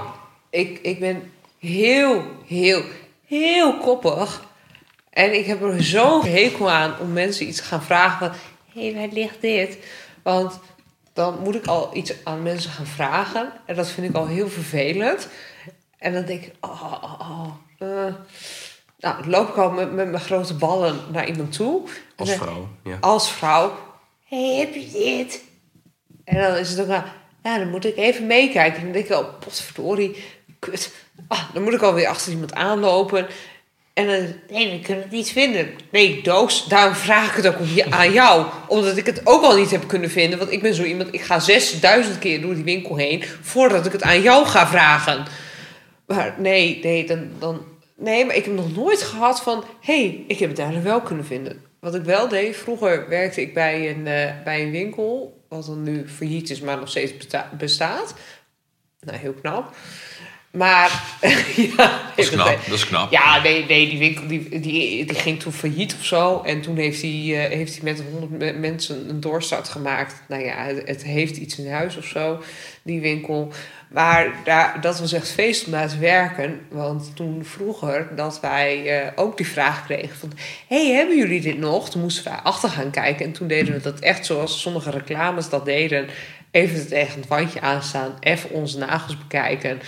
ik, 0.49 0.79
ik 0.81 0.99
ben 0.99 1.31
heel, 1.59 2.23
heel, 2.45 2.83
heel 3.27 3.77
koppig. 3.77 4.41
En 5.09 5.37
ik 5.37 5.45
heb 5.45 5.61
er 5.63 5.83
zo'n 5.83 6.25
hekel 6.25 6.71
aan 6.71 6.99
om 6.99 7.13
mensen 7.13 7.47
iets 7.47 7.57
te 7.57 7.63
gaan 7.63 7.83
vragen 7.83 8.17
van... 8.27 8.37
Hé, 8.73 8.93
waar 8.93 9.07
ligt 9.11 9.41
dit? 9.41 9.77
Want 10.23 10.59
dan 11.13 11.39
moet 11.43 11.55
ik 11.55 11.65
al 11.65 11.89
iets 11.93 12.13
aan 12.23 12.43
mensen 12.43 12.71
gaan 12.71 12.85
vragen. 12.85 13.51
En 13.65 13.75
dat 13.75 13.89
vind 13.89 14.09
ik 14.09 14.15
al 14.15 14.27
heel 14.27 14.49
vervelend. 14.49 15.27
En 15.97 16.13
dan 16.13 16.25
denk 16.25 16.41
ik, 16.43 16.53
oh, 16.61 16.93
oh, 17.03 17.19
oh. 17.19 17.47
eh. 17.79 18.13
Nou, 18.99 19.21
dan 19.21 19.29
loop 19.29 19.49
ik 19.49 19.57
al 19.57 19.71
met, 19.71 19.93
met 19.93 20.11
mijn 20.11 20.23
grote 20.23 20.53
ballen 20.53 20.99
naar 21.11 21.27
iemand 21.27 21.51
toe. 21.51 21.81
Als 22.15 22.29
dan- 22.29 22.37
vrouw, 22.37 22.67
ja. 22.83 22.97
Als 23.01 23.31
vrouw. 23.31 23.77
Hey, 24.27 24.55
heb 24.55 24.73
je 24.73 24.89
dit? 24.91 25.43
En 26.23 26.41
dan 26.41 26.55
is 26.55 26.69
het 26.69 26.79
ook, 26.79 26.87
wel, 26.87 27.03
ja, 27.43 27.57
dan 27.57 27.69
moet 27.69 27.85
ik 27.85 27.97
even 27.97 28.27
meekijken. 28.27 28.77
En 28.77 28.83
dan 28.83 28.91
denk 28.91 29.05
ik, 29.09 29.15
oh, 29.17 29.39
potverdorie, 29.39 30.23
kut. 30.59 30.93
Ah, 31.27 31.43
dan 31.53 31.63
moet 31.63 31.73
ik 31.73 31.81
alweer 31.81 32.07
achter 32.07 32.31
iemand 32.31 32.53
aanlopen. 32.53 33.27
En 33.93 34.07
dan, 34.07 34.33
nee, 34.49 34.69
dan 34.69 34.79
kunnen 34.81 34.95
we 34.97 35.09
het 35.09 35.11
niet 35.11 35.31
vinden. 35.31 35.69
Nee, 35.91 36.21
Doos, 36.21 36.65
daarom 36.67 36.95
vraag 36.95 37.29
ik 37.29 37.43
het 37.43 37.47
ook 37.53 37.59
om 37.59 37.73
je- 37.73 37.91
aan 37.91 38.11
jou. 38.11 38.45
Omdat 38.67 38.97
ik 38.97 39.05
het 39.05 39.21
ook 39.23 39.43
al 39.43 39.55
niet 39.57 39.71
heb 39.71 39.87
kunnen 39.87 40.09
vinden. 40.09 40.39
Want 40.39 40.51
ik 40.51 40.61
ben 40.61 40.73
zo 40.73 40.83
iemand, 40.83 41.13
ik 41.13 41.21
ga 41.21 41.39
6000 41.39 42.19
keer 42.19 42.41
door 42.41 42.55
die 42.55 42.63
winkel 42.63 42.95
heen... 42.95 43.23
voordat 43.41 43.85
ik 43.85 43.91
het 43.91 44.03
aan 44.03 44.21
jou 44.21 44.45
ga 44.45 44.67
vragen. 44.67 45.25
Maar 46.07 46.35
nee, 46.37 46.79
nee, 46.83 47.05
dan, 47.05 47.29
dan, 47.39 47.65
nee, 47.95 48.25
maar 48.25 48.35
ik 48.35 48.45
heb 48.45 48.53
nog 48.53 48.75
nooit 48.75 49.01
gehad 49.01 49.41
van... 49.41 49.63
hé, 49.81 49.99
hey, 50.01 50.23
ik 50.27 50.39
heb 50.39 50.49
het 50.49 50.57
daar 50.57 50.83
wel 50.83 51.01
kunnen 51.01 51.25
vinden. 51.25 51.61
Wat 51.79 51.95
ik 51.95 52.03
wel 52.03 52.27
deed, 52.27 52.55
vroeger 52.55 53.09
werkte 53.09 53.41
ik 53.41 53.53
bij 53.53 53.89
een, 53.89 54.07
eh, 54.07 54.43
bij 54.43 54.63
een 54.63 54.71
winkel... 54.71 55.41
wat 55.49 55.65
dan 55.65 55.83
nu 55.83 56.07
failliet 56.07 56.49
is, 56.49 56.59
maar 56.61 56.77
nog 56.77 56.89
steeds 56.89 57.17
besta- 57.17 57.49
bestaat. 57.57 58.13
Nou, 58.99 59.17
heel 59.17 59.33
knap. 59.33 59.75
Maar, 60.51 61.03
ja... 61.77 62.01
Dat 62.15 62.25
is 62.25 62.29
knap, 62.29 62.45
dat 62.65 62.73
is 62.75 62.85
knap. 62.85 63.11
ja, 63.11 63.41
nee, 63.41 63.65
nee 63.65 63.89
die 63.89 63.99
winkel 63.99 64.27
die, 64.27 64.49
die, 64.49 65.05
die 65.05 65.15
ging 65.15 65.39
toen 65.39 65.51
failliet 65.51 65.95
of 65.99 66.05
zo. 66.05 66.41
En 66.41 66.61
toen 66.61 66.75
heeft 66.77 67.01
hij, 67.01 67.11
eh, 67.11 67.57
heeft 67.57 67.81
met 67.81 68.03
honderd 68.11 68.31
me- 68.31 68.59
mensen 68.59 69.09
een 69.09 69.19
doorstart 69.19 69.69
gemaakt. 69.69 70.21
Nou 70.27 70.43
ja, 70.43 70.55
het, 70.65 70.87
het 70.87 71.03
heeft 71.03 71.37
iets 71.37 71.59
in 71.59 71.71
huis 71.71 71.97
of 71.97 72.05
zo, 72.05 72.41
die 72.83 73.01
winkel. 73.01 73.51
Maar 73.89 74.31
daar, 74.43 74.81
dat 74.81 74.99
was 74.99 75.13
echt 75.13 75.31
feest 75.31 75.65
om 75.65 75.73
werken. 75.99 76.59
Want 76.69 77.11
toen 77.15 77.45
vroeger 77.45 78.15
dat 78.15 78.39
wij 78.39 79.01
eh, 79.01 79.11
ook 79.15 79.37
die 79.37 79.47
vraag 79.47 79.85
kregen 79.85 80.15
van... 80.17 80.31
hey, 80.67 80.91
hebben 80.91 81.17
jullie 81.17 81.41
dit 81.41 81.57
nog? 81.57 81.89
Toen 81.89 82.01
moesten 82.01 82.23
wij 82.23 82.39
achter 82.43 82.69
gaan 82.69 82.91
kijken. 82.91 83.25
En 83.25 83.31
toen 83.31 83.47
deden 83.47 83.73
we 83.73 83.81
dat 83.81 83.99
echt 83.99 84.25
zoals 84.25 84.61
sommige 84.61 84.89
reclames 84.89 85.49
dat 85.49 85.65
deden. 85.65 86.07
Even 86.51 86.97
het 86.99 87.27
wandje 87.27 87.61
aanstaan. 87.61 88.17
Even 88.19 88.49
onze 88.49 88.77
nagels 88.77 89.17
bekijken 89.17 89.81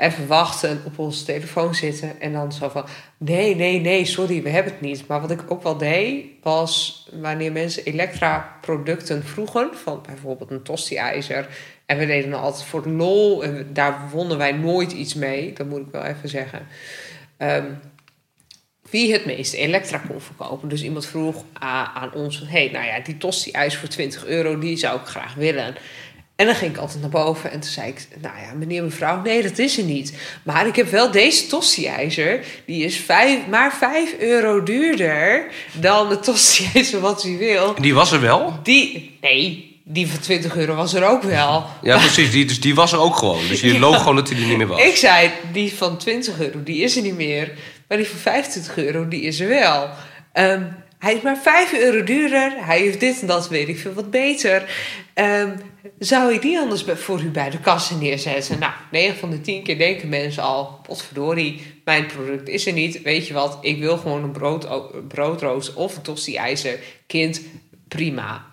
even 0.00 0.26
wachten, 0.26 0.82
op 0.84 0.98
onze 0.98 1.24
telefoon 1.24 1.74
zitten 1.74 2.20
en 2.20 2.32
dan 2.32 2.52
zo 2.52 2.68
van: 2.68 2.84
nee, 3.18 3.56
nee, 3.56 3.80
nee, 3.80 4.04
sorry, 4.04 4.42
we 4.42 4.48
hebben 4.48 4.72
het 4.72 4.80
niet. 4.80 5.06
Maar 5.06 5.20
wat 5.20 5.30
ik 5.30 5.40
ook 5.48 5.62
wel 5.62 5.76
deed, 5.76 6.26
was 6.42 7.06
wanneer 7.12 7.52
mensen 7.52 7.84
Elektra-producten 7.84 9.24
vroegen, 9.24 9.70
van 9.72 10.02
bijvoorbeeld 10.06 10.50
een 10.50 10.62
tosti-ijzer, 10.62 11.48
en 11.90 11.98
we 11.98 12.06
deden 12.06 12.34
altijd 12.34 12.64
voor 12.64 12.82
de 12.82 12.88
lol, 12.90 13.44
en 13.44 13.66
daar 13.72 14.08
wonnen 14.10 14.38
wij 14.38 14.52
nooit 14.52 14.92
iets 14.92 15.14
mee, 15.14 15.52
dat 15.52 15.66
moet 15.66 15.80
ik 15.80 15.92
wel 15.92 16.02
even 16.02 16.28
zeggen. 16.28 16.66
Ehm, 17.36 17.64
wie 18.90 19.12
het 19.12 19.26
meeste 19.26 19.56
Elektra 19.56 19.98
kon 19.98 20.20
verkopen. 20.20 20.68
Dus 20.68 20.82
iemand 20.82 21.06
vroeg 21.06 21.44
aan 21.52 22.14
ons 22.14 22.42
hey, 22.46 22.68
nou 22.72 22.86
ja, 22.86 23.00
die 23.00 23.18
tosti-ijs 23.18 23.76
voor 23.76 23.88
20 23.88 24.26
euro, 24.26 24.58
die 24.58 24.76
zou 24.76 25.00
ik 25.00 25.06
graag 25.06 25.34
willen. 25.34 25.74
En 26.36 26.46
dan 26.46 26.54
ging 26.54 26.72
ik 26.72 26.78
altijd 26.78 27.00
naar 27.00 27.10
boven 27.10 27.50
en 27.50 27.60
toen 27.60 27.70
zei 27.70 27.88
ik... 27.88 28.08
nou 28.20 28.38
ja, 28.38 28.54
meneer, 28.54 28.82
mevrouw, 28.82 29.22
nee, 29.22 29.42
dat 29.42 29.58
is 29.58 29.78
er 29.78 29.84
niet. 29.84 30.18
Maar 30.42 30.66
ik 30.66 30.76
heb 30.76 30.88
wel 30.88 31.10
deze 31.10 31.46
tosti-ijzer. 31.46 32.44
Die 32.64 32.84
is 32.84 32.96
vijf, 32.96 33.46
maar 33.46 33.74
5 33.74 34.18
euro 34.18 34.62
duurder 34.62 35.52
dan 35.72 36.08
de 36.08 36.18
tosti-ijzer 36.20 37.00
wat 37.00 37.24
u 37.24 37.38
wil. 37.38 37.74
Die 37.74 37.94
was 37.94 38.12
er 38.12 38.20
wel? 38.20 38.58
Die, 38.62 39.18
nee, 39.20 39.69
die 39.92 40.08
van 40.08 40.20
20 40.20 40.56
euro 40.56 40.74
was 40.74 40.94
er 40.94 41.04
ook 41.04 41.22
wel. 41.22 41.66
Ja, 41.82 41.98
precies. 41.98 42.30
Die, 42.30 42.44
dus 42.44 42.60
die 42.60 42.74
was 42.74 42.92
er 42.92 42.98
ook 42.98 43.16
gewoon. 43.16 43.48
Dus 43.48 43.60
je 43.60 43.78
loog 43.86 43.98
gewoon 43.98 44.16
dat 44.16 44.28
hij 44.28 44.40
er 44.40 44.46
niet 44.46 44.56
meer 44.56 44.66
was. 44.66 44.82
Ik 44.82 44.96
zei, 44.96 45.30
die 45.52 45.72
van 45.72 45.96
20 45.96 46.40
euro, 46.40 46.62
die 46.62 46.82
is 46.82 46.96
er 46.96 47.02
niet 47.02 47.16
meer. 47.16 47.52
Maar 47.88 47.98
die 47.98 48.08
van 48.08 48.18
25 48.18 48.76
euro, 48.76 49.08
die 49.08 49.20
is 49.20 49.40
er 49.40 49.48
wel. 49.48 49.88
Ehm, 50.32 50.62
hij 50.98 51.14
is 51.14 51.20
maar 51.22 51.38
5 51.42 51.72
euro 51.72 52.04
duurder. 52.04 52.52
Hij 52.56 52.78
heeft 52.78 53.00
dit 53.00 53.20
en 53.20 53.26
dat, 53.26 53.48
weet 53.48 53.68
ik 53.68 53.78
veel, 53.78 53.92
wat 53.92 54.10
beter. 54.10 54.70
Ehm, 55.14 55.50
zou 55.98 56.34
ik 56.34 56.42
die 56.42 56.58
anders 56.58 56.84
voor 56.94 57.20
u 57.20 57.30
bij 57.30 57.50
de 57.50 57.60
kassa 57.60 57.94
neerzetten? 57.94 58.58
Nou, 58.58 58.72
9 58.90 59.16
van 59.16 59.30
de 59.30 59.40
10 59.40 59.62
keer 59.62 59.78
denken 59.78 60.08
mensen 60.08 60.42
al... 60.42 60.80
potverdorie, 60.82 61.62
mijn 61.84 62.06
product 62.06 62.48
is 62.48 62.66
er 62.66 62.72
niet. 62.72 63.02
Weet 63.02 63.26
je 63.26 63.34
wat, 63.34 63.58
ik 63.60 63.78
wil 63.78 63.96
gewoon 63.96 64.22
een 64.22 64.32
brood, 64.32 64.66
broodrooster 65.08 65.76
of 65.76 65.96
een 65.96 66.02
tosti-ijzer. 66.02 66.78
Kind, 67.06 67.40
prima. 67.88 68.49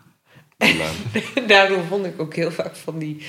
Daardoor 1.47 1.79
vond 1.89 2.05
ik 2.05 2.21
ook 2.21 2.35
heel 2.35 2.51
vaak 2.51 2.75
van 2.83 2.97
die, 2.99 3.25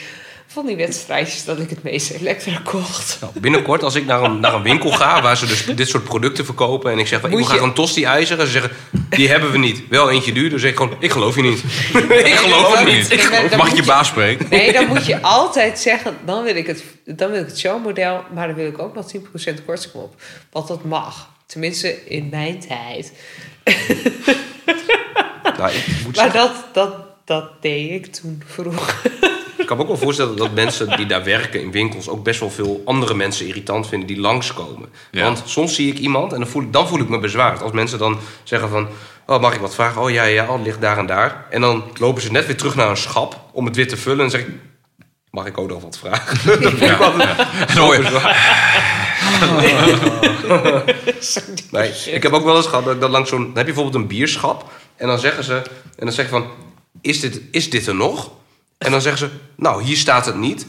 van 0.47 0.67
die 0.67 0.77
wedstrijdjes... 0.77 1.45
dat 1.45 1.59
ik 1.59 1.71
het 1.71 1.83
meest 1.83 2.11
Elektra 2.11 2.61
kocht. 2.65 3.19
Nou, 3.21 3.33
binnenkort, 3.41 3.83
als 3.83 3.95
ik 3.95 4.07
naar 4.07 4.23
een, 4.23 4.41
naar 4.41 4.55
een 4.55 4.63
winkel 4.63 4.91
ga 4.91 5.23
waar 5.23 5.37
ze 5.37 5.47
dus 5.47 5.65
dit 5.67 5.89
soort 5.89 6.05
producten 6.05 6.45
verkopen. 6.45 6.93
en 6.93 6.99
ik 6.99 7.07
zeg 7.07 7.21
van 7.21 7.31
ik 7.31 7.37
Moet 7.37 7.47
wil 7.47 7.49
graag 7.55 7.61
je- 7.65 7.69
een 7.71 7.75
tosti-ijzer. 7.83 8.41
en 8.41 8.47
ze 8.47 8.53
zeggen 8.53 8.71
die 9.09 9.29
hebben 9.29 9.51
we 9.51 9.59
niet. 9.59 9.83
Wel 9.89 10.11
eentje 10.11 10.33
duur. 10.33 10.51
Dan 10.51 10.59
zeg 10.59 10.71
ik 10.71 10.77
gewoon 10.77 10.97
ik 10.99 11.11
geloof 11.11 11.37
je 11.37 11.43
niet. 11.43 11.59
ik 12.25 12.35
geloof 12.35 12.79
het 12.79 12.87
niet. 12.87 13.11
Ik 13.11 13.21
geloof- 13.21 13.57
Mag 13.57 13.67
ik 13.69 13.75
je 13.75 13.81
je- 13.81 13.87
baas 13.89 14.09
spreken? 14.09 14.47
Nee, 14.51 14.73
dan 14.73 14.87
moet 14.87 15.07
je 15.07 15.21
altijd 15.23 15.79
zeggen, 15.79 16.17
dan 16.25 16.43
wil 16.45 16.57
ik 16.57 16.67
het, 16.67 16.85
dan 17.05 17.31
wil 17.31 17.41
ik 17.41 17.47
het 17.47 17.59
showmodel, 17.59 18.23
maar 18.35 18.47
dan 18.47 18.57
wil 18.57 18.67
ik 18.67 18.79
ook 18.79 18.95
nog 18.95 19.07
10% 19.11 19.65
korting 19.67 19.95
op. 19.95 20.15
Want 20.53 20.69
dat 20.69 20.85
mag. 20.85 21.29
Tenminste, 21.47 22.07
in 22.07 22.29
mijn 22.31 22.61
tijd. 22.61 23.13
Nou, 25.59 25.71
ik, 25.73 25.85
moet 26.05 26.17
Maar 26.17 26.33
dat, 26.33 26.53
dat, 26.73 26.95
dat 27.29 27.51
deed 27.61 27.91
ik 27.91 28.07
toen 28.07 28.43
vroeg. 28.47 29.03
ik 29.59 29.67
kan 29.67 29.77
me 29.77 29.83
ook 29.83 29.89
wel 29.89 29.97
voorstellen 29.97 30.37
dat 30.37 30.55
mensen 30.55 30.97
die 30.97 31.07
daar 31.07 31.25
werken 31.25 31.61
in 31.61 31.71
winkels 31.71 32.09
ook 32.09 32.25
best 32.25 32.41
wel 32.41 32.51
veel 32.51 32.83
andere 32.85 33.15
mensen 33.15 33.47
irritant 33.47 33.89
vinden 33.89 34.09
die 34.09 34.21
langskomen. 34.21 34.89
Ja. 35.11 35.23
Want 35.23 35.43
soms 35.45 35.75
zie 35.75 35.93
ik 35.93 35.99
iemand 35.99 36.33
en 36.33 36.39
dan 36.39 36.49
voel, 36.49 36.63
ik, 36.63 36.73
dan 36.73 36.89
voel 36.89 37.01
ik 37.01 37.09
me 37.09 37.19
bezwaard. 37.19 37.63
Als 37.63 37.73
mensen 37.73 37.99
dan 37.99 38.19
zeggen 38.43 38.69
van, 38.69 38.89
oh, 39.27 39.41
mag 39.41 39.55
ik 39.55 39.61
wat 39.61 39.75
vragen? 39.75 40.03
Oh 40.03 40.11
ja, 40.11 40.25
ja, 40.25 40.45
oh, 40.45 40.53
het 40.53 40.63
ligt 40.65 40.81
daar 40.81 40.99
en 40.99 41.07
daar. 41.07 41.47
En 41.51 41.61
dan 41.61 41.85
lopen 41.95 42.23
ze 42.23 42.31
net 42.31 42.47
weer 42.47 42.57
terug 42.57 42.75
naar 42.75 42.91
een 42.91 42.97
schap 42.97 43.41
om 43.53 43.65
het 43.65 43.77
weer 43.77 43.89
te 43.89 43.97
vullen. 43.97 44.25
En 44.25 44.31
dan 44.31 44.41
zeg 44.41 44.49
ik, 44.49 44.55
mag 45.31 45.47
ik 45.47 45.59
ook 45.59 45.69
nog 45.69 45.83
wat 45.83 45.99
vragen? 45.99 46.37
Dat 46.47 46.59
vind 46.59 46.73
ik 46.73 46.79
je, 46.79 46.95
Nee, 51.71 51.93
heb 52.21 52.33
ook 52.33 52.45
wel 52.45 52.57
eens 52.57 52.67
gehad 52.67 52.85
dat 52.85 52.95
ik 52.95 53.01
dan 53.01 53.11
langs 53.11 53.29
zo'n... 53.29 53.39
Dan 53.39 53.57
heb 53.57 53.67
je 53.67 53.73
bijvoorbeeld 53.73 54.03
een 54.03 54.07
bierschap. 54.07 54.71
En 54.97 55.07
dan 55.07 55.19
zeggen 55.19 55.45
ze... 55.45 55.55
En 55.97 56.07
dan 56.07 56.13
zeggen 56.13 56.41
van... 56.41 56.51
Is 57.01 57.21
dit, 57.21 57.41
is 57.51 57.71
dit 57.71 57.87
er 57.87 57.95
nog? 57.95 58.31
En 58.79 58.91
dan 58.91 59.01
zeggen 59.01 59.29
ze... 59.29 59.35
Nou, 59.57 59.83
hier 59.83 59.97
staat 59.97 60.27
het 60.27 60.37
niet. 60.37 60.67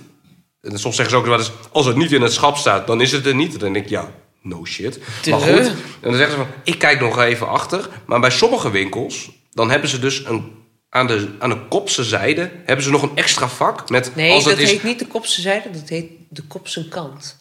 En 0.61 0.79
soms 0.79 0.95
zeggen 0.95 1.15
ze 1.15 1.21
ook 1.21 1.27
wel 1.27 1.37
eens... 1.37 1.51
Als 1.71 1.85
het 1.85 1.95
niet 1.95 2.11
in 2.11 2.21
het 2.21 2.33
schap 2.33 2.57
staat, 2.57 2.87
dan 2.87 3.01
is 3.01 3.11
het 3.11 3.25
er 3.25 3.35
niet. 3.35 3.53
En 3.53 3.59
dan 3.59 3.73
denk 3.73 3.85
ik, 3.85 3.91
ja, 3.91 4.11
no 4.41 4.65
shit. 4.65 4.99
Maar 5.29 5.39
goed. 5.39 5.49
En 5.49 5.75
dan 6.01 6.15
zeggen 6.15 6.31
ze 6.31 6.37
van... 6.37 6.47
Ik 6.63 6.79
kijk 6.79 6.99
nog 6.99 7.19
even 7.19 7.47
achter. 7.47 7.89
Maar 8.05 8.19
bij 8.19 8.31
sommige 8.31 8.71
winkels... 8.71 9.29
Dan 9.51 9.69
hebben 9.69 9.89
ze 9.89 9.99
dus 9.99 10.25
een... 10.25 10.57
Aan 10.89 11.07
de, 11.07 11.29
aan 11.39 11.49
de 11.49 11.67
kopse 11.69 12.03
zijde 12.03 12.51
hebben 12.65 12.85
ze 12.85 12.91
nog 12.91 13.01
een 13.01 13.15
extra 13.15 13.49
vak 13.49 13.89
met... 13.89 14.15
Nee, 14.15 14.31
als 14.31 14.45
het 14.45 14.53
dat 14.53 14.63
is, 14.63 14.71
heet 14.71 14.83
niet 14.83 14.99
de 14.99 15.07
kopse 15.07 15.41
zijde, 15.41 15.69
dat 15.71 15.89
heet 15.89 16.11
de 16.29 16.41
kopse 16.41 16.87
kant. 16.87 17.39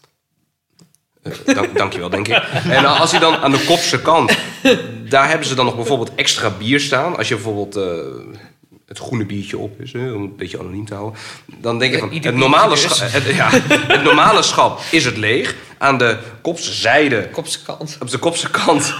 Dank, 1.44 1.77
dankjewel, 1.77 2.09
denk 2.09 2.29
ik. 2.29 2.37
En 2.68 2.85
als 2.85 3.11
hij 3.11 3.20
dan 3.20 3.37
aan 3.37 3.51
de 3.51 3.64
kopse 3.66 4.01
kant, 4.03 4.37
daar 5.09 5.29
hebben 5.29 5.46
ze 5.46 5.55
dan 5.55 5.64
nog 5.64 5.77
bijvoorbeeld 5.77 6.14
extra 6.14 6.51
bier 6.51 6.81
staan. 6.81 7.16
Als 7.16 7.29
je 7.29 7.35
bijvoorbeeld 7.35 7.77
eh, 7.77 8.38
het 8.88 8.98
groene 8.98 9.27
biertje 9.27 9.59
op 9.59 9.81
is, 9.81 9.92
hè, 9.92 10.12
om 10.12 10.22
het 10.22 10.31
een 10.31 10.37
beetje 10.37 10.59
anoniem 10.59 10.85
te 10.87 10.94
houden. 10.94 11.20
Dan 11.57 11.79
denk 11.79 11.92
ik 11.94 11.98
van, 11.98 12.12
het 12.12 12.35
normale, 12.35 12.74
dus. 12.74 13.01
het, 13.01 13.24
ja, 13.24 13.48
het 13.94 14.03
normale 14.03 14.42
schap 14.42 14.81
is 14.90 15.05
het 15.05 15.16
leeg. 15.16 15.55
Aan 15.79 15.98
de 15.98 16.18
kopse 16.42 16.72
zijde, 16.72 17.29
Kopse 17.33 17.62
kant. 17.62 17.98
op 18.01 18.11
de 18.11 18.18
kopse 18.18 18.51
kant, 18.51 18.94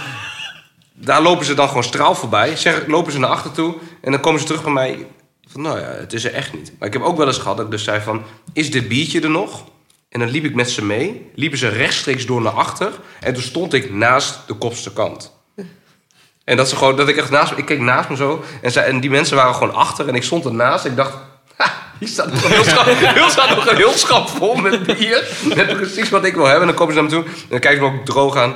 daar 0.93 1.21
lopen 1.21 1.45
ze 1.45 1.53
dan 1.53 1.67
gewoon 1.67 1.83
straal 1.83 2.15
voorbij. 2.15 2.55
Zeg, 2.55 2.87
lopen 2.87 3.11
ze 3.11 3.19
naar 3.19 3.29
achter 3.29 3.51
toe 3.51 3.75
en 4.01 4.11
dan 4.11 4.21
komen 4.21 4.39
ze 4.39 4.45
terug 4.45 4.63
bij 4.63 4.71
mij 4.71 5.07
van, 5.47 5.61
nou 5.61 5.79
ja, 5.79 5.85
het 5.85 6.13
is 6.13 6.23
er 6.23 6.33
echt 6.33 6.53
niet. 6.53 6.71
Maar 6.79 6.87
ik 6.87 6.93
heb 6.93 7.03
ook 7.03 7.17
wel 7.17 7.27
eens 7.27 7.37
gehad 7.37 7.57
dat 7.57 7.65
ik 7.65 7.71
dus 7.71 7.83
zei 7.83 8.01
van, 8.01 8.23
is 8.53 8.71
dit 8.71 8.87
biertje 8.87 9.21
er 9.21 9.29
nog? 9.29 9.63
En 10.09 10.19
dan 10.19 10.29
liep 10.29 10.43
ik 10.43 10.55
met 10.55 10.69
ze 10.69 10.85
mee. 10.85 11.29
Liepen 11.35 11.57
ze 11.57 11.67
rechtstreeks 11.67 12.25
door 12.25 12.41
naar 12.41 12.53
achter. 12.53 12.91
En 13.19 13.33
toen 13.33 13.43
stond 13.43 13.73
ik 13.73 13.93
naast 13.93 14.39
de 14.47 14.53
kopste 14.53 14.93
kant. 14.93 15.38
En 16.49 16.57
dat, 16.57 16.69
ze 16.69 16.75
gewoon, 16.75 16.95
dat 16.95 17.07
ik 17.07 17.17
echt 17.17 17.29
naast 17.29 17.53
Ik 17.55 17.65
keek 17.65 17.79
naast 17.79 18.09
me 18.09 18.15
zo. 18.15 18.43
En, 18.61 18.71
zij, 18.71 18.83
en 18.83 18.99
die 18.99 19.09
mensen 19.09 19.35
waren 19.35 19.53
gewoon 19.53 19.73
achter. 19.73 20.07
En 20.07 20.15
ik 20.15 20.23
stond 20.23 20.45
ernaast. 20.45 20.85
Ik 20.85 20.95
dacht... 20.95 21.13
Ha, 21.55 21.71
hier 21.99 22.07
staat 22.07 22.31
nog 22.31 22.43
een 22.43 22.51
heel 22.51 22.63
schap, 22.63 23.29
staat 23.29 23.55
nog 23.55 23.67
een 23.67 23.75
heel 23.75 23.91
schap 23.91 24.29
vol 24.29 24.55
met 24.55 24.83
bier. 24.83 25.27
Met 25.55 25.77
precies 25.77 26.09
wat 26.09 26.25
ik 26.25 26.33
wil 26.33 26.45
hebben. 26.45 26.61
En 26.61 26.67
dan 26.67 26.75
komen 26.75 26.93
ze 26.93 27.01
naar 27.01 27.09
me 27.09 27.15
toe. 27.15 27.25
En 27.25 27.47
dan 27.49 27.59
kijken 27.59 27.85
ze 27.85 27.91
me 27.91 27.99
ook 27.99 28.05
droog 28.05 28.37
aan. 28.37 28.55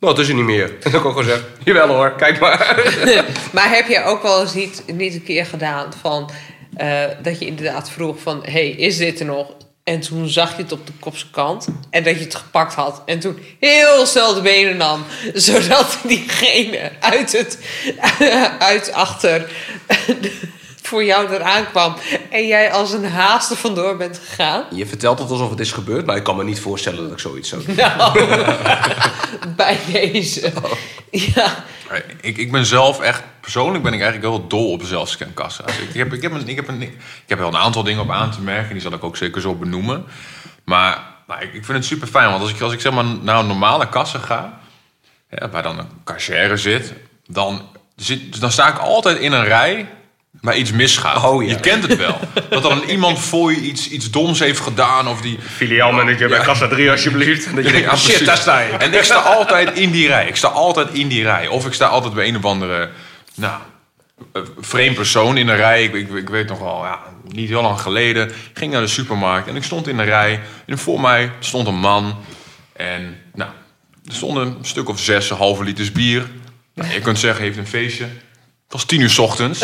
Nou, 0.00 0.12
het 0.12 0.22
is 0.22 0.28
er 0.28 0.34
niet 0.34 0.44
meer. 0.44 0.64
En 0.64 0.90
dan 0.90 1.00
kan 1.00 1.10
ik 1.10 1.16
gewoon 1.16 1.24
zeggen... 1.24 1.44
Jawel 1.64 1.88
hoor, 1.88 2.12
kijk 2.12 2.40
maar. 2.40 2.76
Maar 3.52 3.70
heb 3.70 3.88
je 3.88 4.04
ook 4.04 4.22
wel 4.22 4.40
eens 4.40 4.54
niet, 4.54 4.82
niet 4.86 5.14
een 5.14 5.22
keer 5.22 5.46
gedaan 5.46 5.92
van... 6.00 6.30
eh, 6.76 7.04
dat 7.22 7.38
je 7.38 7.46
inderdaad 7.46 7.90
vroeg 7.90 8.16
van... 8.22 8.40
hey, 8.44 8.68
is 8.68 8.96
dit 8.96 9.20
er 9.20 9.26
nog? 9.26 9.46
En 9.84 10.00
toen 10.00 10.28
zag 10.28 10.56
je 10.56 10.62
het 10.62 10.72
op 10.72 10.86
de 10.86 10.92
kopse 11.00 11.30
kant. 11.30 11.68
En 11.90 12.02
dat 12.02 12.14
je 12.14 12.24
het 12.24 12.34
gepakt 12.34 12.74
had. 12.74 13.02
En 13.06 13.20
toen 13.20 13.38
heel 13.60 14.06
snel 14.06 14.34
de 14.34 14.40
benen 14.40 14.76
nam. 14.76 15.04
Zodat 15.34 15.98
diegene 16.02 16.92
uit 17.00 17.32
het... 17.32 17.58
uit 18.58 18.92
achter... 18.92 19.50
voor 20.90 21.04
jou 21.04 21.34
eraan 21.34 21.70
kwam. 21.70 21.94
En 22.30 22.46
jij 22.46 22.72
als 22.72 22.92
een 22.92 23.04
haast 23.04 23.50
er 23.50 23.56
vandoor 23.56 23.96
bent 23.96 24.18
gegaan. 24.18 24.64
Je 24.70 24.86
vertelt 24.86 25.18
het 25.18 25.30
alsof 25.30 25.50
het 25.50 25.60
is 25.60 25.72
gebeurd. 25.72 26.06
Maar 26.06 26.16
ik 26.16 26.22
kan 26.22 26.36
me 26.36 26.44
niet 26.44 26.60
voorstellen 26.60 27.02
dat 27.02 27.12
ik 27.12 27.18
zoiets 27.18 27.48
zou 27.48 27.64
doen. 27.64 27.76
Nou, 27.76 28.26
bij 29.56 29.78
deze. 29.92 30.52
Ja. 31.10 31.64
Ik, 32.20 32.36
ik 32.36 32.52
ben 32.52 32.66
zelf 32.66 33.00
echt, 33.00 33.22
persoonlijk 33.40 33.84
ben 33.84 33.92
ik 33.92 34.00
eigenlijk 34.00 34.30
wel 34.30 34.46
dol 34.46 34.70
op 34.70 34.82
zelfscankassa's. 34.82 35.78
Ik 35.78 35.94
heb, 35.94 36.12
ik, 36.12 36.22
heb 36.22 36.32
een, 36.32 36.48
ik, 36.48 36.56
heb 36.56 36.68
een, 36.68 36.82
ik 36.82 36.98
heb 37.26 37.38
wel 37.38 37.48
een 37.48 37.56
aantal 37.56 37.82
dingen 37.82 38.02
op 38.02 38.10
aan 38.10 38.30
te 38.30 38.40
merken, 38.40 38.72
die 38.72 38.82
zal 38.82 38.92
ik 38.92 39.04
ook 39.04 39.16
zeker 39.16 39.40
zo 39.40 39.54
benoemen. 39.54 40.04
Maar 40.64 41.02
nou, 41.26 41.40
ik, 41.40 41.54
ik 41.54 41.64
vind 41.64 41.78
het 41.78 41.86
super 41.86 42.08
fijn, 42.08 42.30
want 42.30 42.42
als 42.42 42.50
ik, 42.50 42.60
als 42.60 42.72
ik 42.72 42.80
zeg 42.80 42.92
maar 42.92 43.04
naar 43.04 43.38
een 43.38 43.46
normale 43.46 43.88
kassa 43.88 44.18
ga, 44.18 44.60
ja, 45.30 45.48
waar 45.48 45.62
dan 45.62 45.78
een 45.78 45.88
cashier 46.04 46.58
zit, 46.58 46.92
dan, 47.26 47.68
zit, 47.96 48.40
dan 48.40 48.50
sta 48.50 48.68
ik 48.68 48.78
altijd 48.78 49.18
in 49.18 49.32
een 49.32 49.44
rij 49.44 49.88
waar 50.30 50.56
iets 50.56 50.72
misgaat. 50.72 51.24
Oh, 51.24 51.42
ja. 51.42 51.48
Je 51.48 51.60
kent 51.60 51.88
het 51.88 51.96
wel. 51.96 52.18
Dat 52.50 52.62
dan 52.62 52.82
iemand 52.82 53.20
voor 53.20 53.52
je 53.52 53.60
iets, 53.60 53.88
iets 53.88 54.10
doms 54.10 54.38
heeft 54.38 54.60
gedaan 54.60 55.08
of 55.08 55.20
die... 55.20 55.38
Filiaalmanager 55.40 56.28
bij 56.28 56.40
Kassa 56.40 56.68
3 56.68 56.90
alsjeblieft. 56.90 57.46
En 57.46 57.54
dat 57.54 57.64
je 57.64 57.70
denkt, 57.70 57.86
Ja, 57.86 57.92
oh 57.92 57.98
shit, 57.98 58.24
daar 58.24 58.36
sta 58.36 58.60
je. 58.60 58.72
En 58.72 58.94
ik 58.94 59.02
sta 59.02 59.14
altijd 59.14 59.78
in 59.78 59.90
die 59.90 60.06
rij. 60.06 60.26
Ik 60.26 60.36
sta 60.36 60.48
altijd 60.48 60.88
in 60.92 61.08
die 61.08 61.22
rij. 61.22 61.48
Of 61.48 61.66
ik 61.66 61.72
sta 61.72 61.86
altijd 61.86 62.14
bij 62.14 62.28
een 62.28 62.36
of 62.36 62.44
andere... 62.44 62.90
Nou, 63.34 63.60
eh, 64.32 64.42
vreemd 64.60 64.94
persoon 64.94 65.36
in 65.36 65.46
de 65.46 65.54
rij. 65.54 65.84
Ik, 65.84 65.94
ik, 65.94 66.10
ik 66.10 66.28
weet 66.28 66.48
nog 66.48 66.58
wel, 66.58 66.84
ja, 66.84 67.00
niet 67.28 67.48
heel 67.48 67.62
lang 67.62 67.80
geleden. 67.80 68.28
Ik 68.28 68.34
ging 68.54 68.72
naar 68.72 68.80
de 68.80 68.86
supermarkt 68.86 69.48
en 69.48 69.56
ik 69.56 69.64
stond 69.64 69.88
in 69.88 69.96
de 69.96 70.02
rij. 70.02 70.40
En 70.66 70.78
voor 70.78 71.00
mij 71.00 71.32
stond 71.38 71.66
een 71.66 71.78
man. 71.78 72.16
En 72.72 73.16
nou, 73.34 73.50
er 74.06 74.14
stonden 74.14 74.46
een 74.46 74.56
stuk 74.62 74.88
of 74.88 75.00
zes 75.00 75.30
halve 75.30 75.64
liters 75.64 75.92
bier. 75.92 76.26
Nou, 76.74 76.92
je 76.92 77.00
kunt 77.00 77.18
zeggen, 77.18 77.44
heeft 77.44 77.56
een 77.56 77.66
feestje. 77.66 78.08
Het 78.70 78.78
was 78.78 78.88
tien 78.88 79.00
uur 79.00 79.10
's 79.10 79.18
ochtends. 79.18 79.58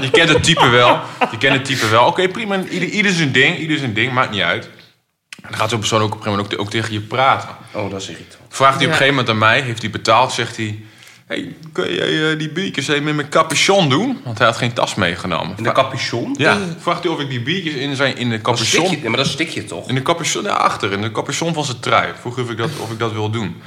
je 0.00 0.08
kent 0.12 0.28
het 0.28 0.42
type 0.42 0.68
wel. 0.68 1.00
Je 1.30 1.38
kent 1.38 1.54
het 1.54 1.64
type 1.64 1.88
wel. 1.88 2.06
Oké, 2.06 2.28
prima. 2.28 2.62
Ieder, 2.70 2.88
ieder 2.88 3.12
zijn 3.12 3.32
ding. 3.32 3.58
Ieder 3.58 3.78
zijn 3.78 3.94
ding. 3.94 4.12
Maakt 4.12 4.30
niet 4.30 4.42
uit. 4.42 4.64
En 4.64 5.48
dan 5.48 5.58
gaat 5.58 5.70
zo'n 5.70 5.78
persoon 5.78 6.00
ook 6.00 6.06
op 6.06 6.12
een 6.12 6.22
gegeven 6.22 6.38
moment 6.38 6.60
ook, 6.60 6.66
ook 6.66 6.70
tegen 6.70 6.92
je 6.92 7.00
praten. 7.00 7.48
Oh, 7.72 7.90
dat 7.90 8.00
is 8.00 8.08
irritant. 8.08 8.42
Vraagt 8.48 8.76
hij 8.76 8.84
op 8.84 8.90
een 8.90 8.98
gegeven 8.98 9.14
moment 9.14 9.28
aan 9.28 9.38
mij, 9.38 9.60
heeft 9.60 9.82
hij 9.82 9.90
betaald, 9.90 10.32
zegt 10.32 10.56
hij... 10.56 10.82
Hey, 11.26 11.54
kun 11.72 11.94
jij 11.94 12.30
eh, 12.30 12.38
die 12.38 12.52
biertjes 12.52 12.88
even 12.88 13.04
met 13.04 13.14
mijn 13.14 13.28
capuchon 13.28 13.88
doen? 13.88 14.20
Want 14.24 14.38
hij 14.38 14.46
had 14.46 14.56
geen 14.56 14.72
tas 14.72 14.94
meegenomen. 14.94 15.56
In 15.56 15.62
de 15.62 15.72
capuchon? 15.72 16.34
Ja, 16.38 16.58
vraagt 16.78 17.02
hij 17.02 17.12
of 17.12 17.20
ik 17.20 17.28
die 17.28 17.42
biertjes 17.42 17.74
in, 17.74 17.96
zijn, 17.96 18.16
in 18.16 18.30
de 18.30 18.40
Dat 18.40 18.58
stik 18.58 18.70
je, 18.70 18.78
capuchon... 18.78 19.08
maar 19.08 19.16
dat 19.16 19.26
stik 19.26 19.48
je 19.48 19.64
toch? 19.64 19.88
In 19.88 19.94
de 19.94 20.02
capuchon, 20.02 20.42
daarachter, 20.42 20.92
in 20.92 21.02
de 21.02 21.12
capuchon 21.12 21.54
van 21.54 21.64
zijn 21.64 21.80
trui. 21.80 22.12
Vroeg 22.20 22.38
of 22.38 22.50
ik 22.50 22.56
dat, 22.56 22.70
of 22.78 22.90
ik 22.90 22.98
dat 22.98 23.12
wil 23.12 23.30
doen. 23.30 23.62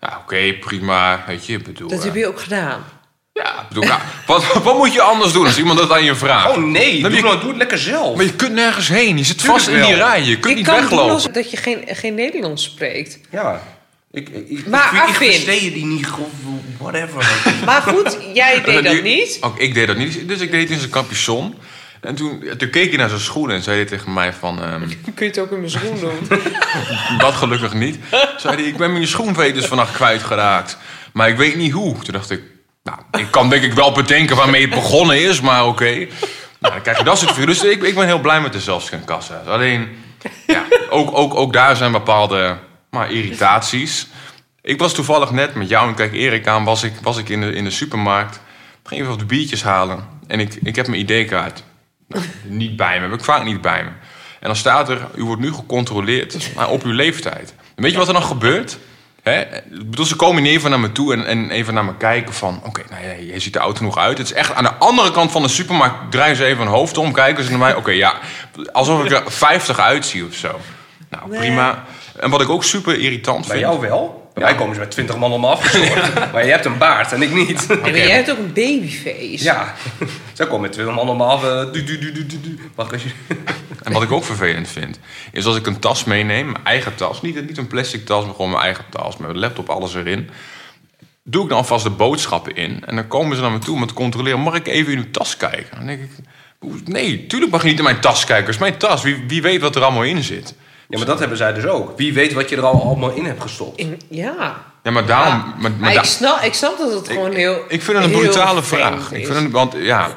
Ja, 0.00 0.18
oké, 0.22 0.52
prima. 0.60 1.24
Weet 1.26 1.46
je, 1.46 1.58
bedoel... 1.58 1.88
Dat 1.88 1.98
eh, 1.98 2.04
heb 2.04 2.14
je 2.14 2.26
ook 2.26 2.40
gedaan. 2.40 2.84
Ja, 3.44 3.60
ik 3.60 3.68
bedoel, 3.68 3.84
ja, 3.84 4.00
wat, 4.26 4.52
wat 4.62 4.76
moet 4.76 4.92
je 4.92 5.00
anders 5.00 5.32
doen 5.32 5.46
als 5.46 5.58
iemand 5.58 5.78
dat 5.78 5.90
aan 5.92 6.04
je 6.04 6.14
vraagt? 6.14 6.48
Oh 6.50 6.56
nee, 6.56 7.00
Dan 7.02 7.10
doe, 7.10 7.20
je- 7.20 7.26
nou, 7.26 7.38
doe 7.40 7.48
het 7.48 7.56
lekker 7.58 7.78
zelf. 7.78 8.16
Maar 8.16 8.24
je 8.24 8.34
kunt 8.34 8.52
nergens 8.52 8.88
heen. 8.88 9.18
Je 9.18 9.24
zit 9.24 9.38
Tuurlijk 9.38 9.58
vast 9.58 9.70
in 9.76 9.82
die 9.82 9.94
wel. 9.96 10.06
rij. 10.08 10.22
Je 10.22 10.32
kunt 10.38 10.48
Je 10.48 10.54
niet 10.54 10.66
kan 10.66 10.74
weglopen. 10.80 11.12
alsof 11.12 11.32
dat 11.32 11.50
je 11.50 11.56
geen, 11.56 11.84
geen 11.86 12.14
Nederlands 12.14 12.64
spreekt. 12.64 13.18
Ja. 13.30 13.62
Ik, 14.10 14.28
ik, 14.28 14.48
ik, 14.48 14.66
Maar 14.66 14.94
ik, 14.94 15.08
ik 15.08 15.14
versteed 15.14 15.74
die 15.74 15.84
niet, 15.86 16.08
whatever. 16.78 17.30
Maar 17.66 17.82
goed, 17.82 18.18
jij 18.34 18.62
deed 18.64 18.84
dat 18.84 19.02
niet. 19.02 19.38
Ook 19.40 19.58
ik 19.58 19.74
deed 19.74 19.86
dat 19.86 19.96
niet. 19.96 20.28
Dus 20.28 20.40
ik 20.40 20.50
deed 20.50 20.60
het 20.62 20.70
in 20.70 20.78
zijn 20.78 20.90
capuchon. 20.90 21.54
En 22.00 22.14
toen, 22.14 22.44
toen 22.58 22.70
keek 22.70 22.88
hij 22.88 22.96
naar 22.98 23.08
zijn 23.08 23.20
schoenen 23.20 23.56
en 23.56 23.62
zei 23.62 23.76
hij 23.76 23.84
tegen 23.86 24.12
mij 24.12 24.32
van... 24.32 24.62
ehm, 24.62 24.80
Kun 25.14 25.14
je 25.16 25.24
het 25.24 25.38
ook 25.38 25.50
in 25.50 25.58
mijn 25.58 25.70
schoen 25.70 25.98
doen? 26.00 26.38
dat 27.18 27.34
gelukkig 27.34 27.72
niet. 27.74 27.98
Zei 28.36 28.54
hij, 28.56 28.64
ik 28.64 28.76
ben 28.76 28.92
mijn 28.92 29.06
schoenveters 29.06 29.66
vannacht 29.66 29.92
kwijtgeraakt. 29.94 30.76
Maar 31.12 31.28
ik 31.28 31.36
weet 31.36 31.56
niet 31.56 31.72
hoe. 31.72 31.94
Toen 31.94 32.12
dacht 32.14 32.30
ik, 32.30 32.40
nou, 32.90 33.24
ik 33.24 33.30
kan 33.30 33.48
denk 33.48 33.62
ik 33.62 33.72
wel 33.72 33.92
bedenken 33.92 34.36
waarmee 34.36 34.60
het 34.60 34.70
begonnen 34.70 35.20
is, 35.20 35.40
maar 35.40 35.66
oké. 35.66 36.06
Nou, 36.58 36.74
dan 36.74 36.82
krijg 36.82 36.98
je 36.98 37.04
dat 37.04 37.18
soort 37.18 37.30
figuren. 37.30 37.54
Dus 37.54 37.64
ik, 37.64 37.82
ik 37.82 37.94
ben 37.94 38.06
heel 38.06 38.20
blij 38.20 38.40
met 38.40 38.52
de 38.52 38.60
zelfscankassa. 38.60 39.42
Alleen, 39.46 39.88
ja, 40.46 40.64
ook, 40.90 41.16
ook, 41.18 41.34
ook 41.34 41.52
daar 41.52 41.76
zijn 41.76 41.92
bepaalde 41.92 42.58
maar, 42.90 43.12
irritaties. 43.12 44.06
Ik 44.62 44.78
was 44.78 44.94
toevallig 44.94 45.30
net 45.30 45.54
met 45.54 45.68
jou 45.68 45.88
en 45.88 45.94
kijk 45.94 46.12
Erik 46.12 46.46
aan, 46.46 46.64
was 46.64 46.82
ik, 46.82 46.92
was 47.02 47.16
ik 47.16 47.28
in, 47.28 47.40
de, 47.40 47.52
in 47.52 47.64
de 47.64 47.70
supermarkt. 47.70 48.40
Ging 48.84 49.00
even 49.00 49.16
wat 49.16 49.26
biertjes 49.26 49.62
halen. 49.62 50.08
En 50.26 50.40
ik, 50.40 50.54
ik 50.62 50.76
heb 50.76 50.86
mijn 50.86 51.00
ID-kaart 51.00 51.62
nou, 52.06 52.24
niet 52.44 52.76
bij 52.76 53.00
me. 53.00 53.08
Heb 53.08 53.18
ik 53.18 53.24
vaak 53.24 53.44
niet 53.44 53.60
bij 53.60 53.84
me. 53.84 53.90
En 54.40 54.46
dan 54.46 54.56
staat 54.56 54.88
er, 54.88 55.06
u 55.14 55.24
wordt 55.24 55.42
nu 55.42 55.52
gecontroleerd 55.52 56.50
op 56.68 56.82
uw 56.82 56.92
leeftijd. 56.92 57.54
En 57.74 57.82
weet 57.82 57.92
je 57.92 57.98
wat 57.98 58.06
er 58.06 58.12
dan 58.12 58.22
gebeurt? 58.22 58.78
Hè? 59.28 59.40
Ik 59.56 59.90
bedoel, 59.90 60.04
ze 60.04 60.16
komen 60.16 60.42
niet 60.42 60.52
even 60.52 60.70
naar 60.70 60.80
me 60.80 60.92
toe 60.92 61.12
en, 61.12 61.26
en 61.26 61.50
even 61.50 61.74
naar 61.74 61.84
me 61.84 61.96
kijken 61.96 62.34
van... 62.34 62.60
Oké, 62.64 62.82
nou 62.90 63.02
ja, 63.04 63.32
je 63.34 63.38
ziet 63.40 63.54
er 63.54 63.60
oud 63.60 63.76
genoeg 63.76 63.98
uit. 63.98 64.18
Het 64.18 64.26
is 64.26 64.32
echt 64.32 64.54
aan 64.54 64.64
de 64.64 64.74
andere 64.74 65.10
kant 65.10 65.30
van 65.32 65.42
de 65.42 65.48
supermarkt. 65.48 66.10
Draaien 66.10 66.36
ze 66.36 66.44
even 66.44 66.64
hun 66.64 66.72
hoofd 66.72 66.98
om, 66.98 67.12
kijken 67.12 67.44
ze 67.44 67.50
naar 67.50 67.58
mij. 67.58 67.74
Oké, 67.74 67.90
ja, 67.90 68.14
alsof 68.72 69.04
ik 69.04 69.10
er 69.10 69.22
50 69.26 69.78
uitzie 69.78 70.24
of 70.26 70.34
zo. 70.34 70.60
Nou, 71.10 71.30
Nee. 71.30 71.38
prima. 71.38 71.84
En 72.20 72.30
wat 72.30 72.40
ik 72.40 72.48
ook 72.48 72.64
super 72.64 72.98
irritant 73.00 73.46
Bij 73.46 73.56
vind... 73.56 73.60
jou 73.60 73.80
wel? 73.80 74.27
Bij 74.38 74.48
mij 74.48 74.58
komen 74.58 74.74
ze 74.74 74.80
met 74.80 74.90
20 74.90 75.16
man 75.16 75.32
om 75.32 75.40
me 75.40 75.46
afgezorgd. 75.46 76.14
maar 76.32 76.44
je 76.44 76.50
hebt 76.50 76.64
een 76.64 76.78
baard 76.78 77.12
en 77.12 77.22
ik 77.22 77.32
niet. 77.32 77.66
En 77.82 77.92
jij 77.94 78.10
hebt 78.10 78.30
ook 78.30 78.38
een 78.38 78.52
babyface. 78.52 79.44
ja. 79.44 79.74
Zij 80.32 80.46
komen 80.46 80.60
met 80.60 80.72
20 80.72 80.94
man 80.94 81.08
om 81.08 81.16
me 81.16 81.24
af. 81.24 81.44
eh, 81.44 81.72
du, 81.72 81.84
du, 81.84 81.98
du, 81.98 82.12
du, 82.12 82.26
du, 82.26 82.40
du. 82.40 82.58
Wacht, 82.74 82.92
als 82.92 83.02
je... 83.02 83.10
En 83.82 83.92
wat 83.92 84.02
ik 84.02 84.12
ook 84.12 84.24
vervelend 84.24 84.68
vind, 84.68 84.98
is 85.32 85.44
als 85.44 85.56
ik 85.56 85.66
een 85.66 85.78
tas 85.78 86.04
meeneem, 86.04 86.46
mijn 86.50 86.64
eigen 86.64 86.94
tas, 86.94 87.22
niet, 87.22 87.46
niet 87.46 87.58
een 87.58 87.66
plastic 87.66 88.06
tas, 88.06 88.24
maar 88.24 88.34
gewoon 88.34 88.50
mijn 88.50 88.62
eigen 88.62 88.84
tas, 88.90 89.16
met 89.16 89.28
mijn 89.28 89.40
laptop, 89.40 89.68
alles 89.68 89.94
erin. 89.94 90.30
Doe 91.22 91.42
ik 91.42 91.48
dan 91.48 91.58
alvast 91.58 91.84
de 91.84 91.90
boodschappen 91.90 92.54
in. 92.56 92.82
En 92.86 92.96
dan 92.96 93.06
komen 93.08 93.36
ze 93.36 93.42
naar 93.42 93.50
me 93.50 93.58
toe 93.58 93.76
om 93.76 93.86
te 93.86 93.94
controleren, 93.94 94.40
mag 94.40 94.54
ik 94.54 94.66
even 94.66 94.92
in 94.92 94.98
uw 94.98 95.10
tas 95.10 95.36
kijken? 95.36 95.76
Dan 95.76 95.86
denk 95.86 96.00
ik, 96.00 96.88
nee, 96.88 97.26
tuurlijk 97.26 97.52
mag 97.52 97.62
je 97.62 97.68
niet 97.68 97.78
in 97.78 97.84
mijn 97.84 98.00
tas 98.00 98.24
kijken. 98.24 98.44
Het 98.44 98.54
is 98.54 98.60
mijn 98.60 98.76
tas, 98.76 99.02
wie, 99.02 99.24
wie 99.28 99.42
weet 99.42 99.60
wat 99.60 99.76
er 99.76 99.82
allemaal 99.82 100.02
in 100.02 100.22
zit. 100.22 100.54
Ja, 100.88 100.98
maar 100.98 101.06
dat 101.06 101.18
hebben 101.18 101.36
zij 101.38 101.52
dus 101.52 101.64
ook. 101.66 101.92
Wie 101.96 102.12
weet 102.14 102.32
wat 102.32 102.48
je 102.48 102.56
er 102.56 102.64
al 102.66 102.82
allemaal 102.82 103.10
in 103.10 103.24
hebt 103.24 103.42
gestopt. 103.42 103.78
In- 103.78 104.00
ja. 104.08 104.56
Ja, 104.82 104.90
maar 104.90 105.06
daarom... 105.06 105.32
Ja. 105.32 105.44
Maar, 105.46 105.54
maar 105.58 105.70
Maar 105.80 105.92
da- 105.94 106.00
ik, 106.00 106.06
snap, 106.06 106.40
ik 106.40 106.54
snap 106.54 106.78
dat 106.78 106.92
het 106.92 107.08
gewoon 107.08 107.32
heel. 107.32 107.54
ik 107.68 107.82
vind 107.82 107.96
het 107.96 108.06
een 108.06 108.18
brutale 108.18 108.62
vraag. 108.62 109.12
Ik 109.12 109.26
vind 109.26 109.38
het, 109.38 109.50
want 109.50 109.74
ja, 109.76 110.08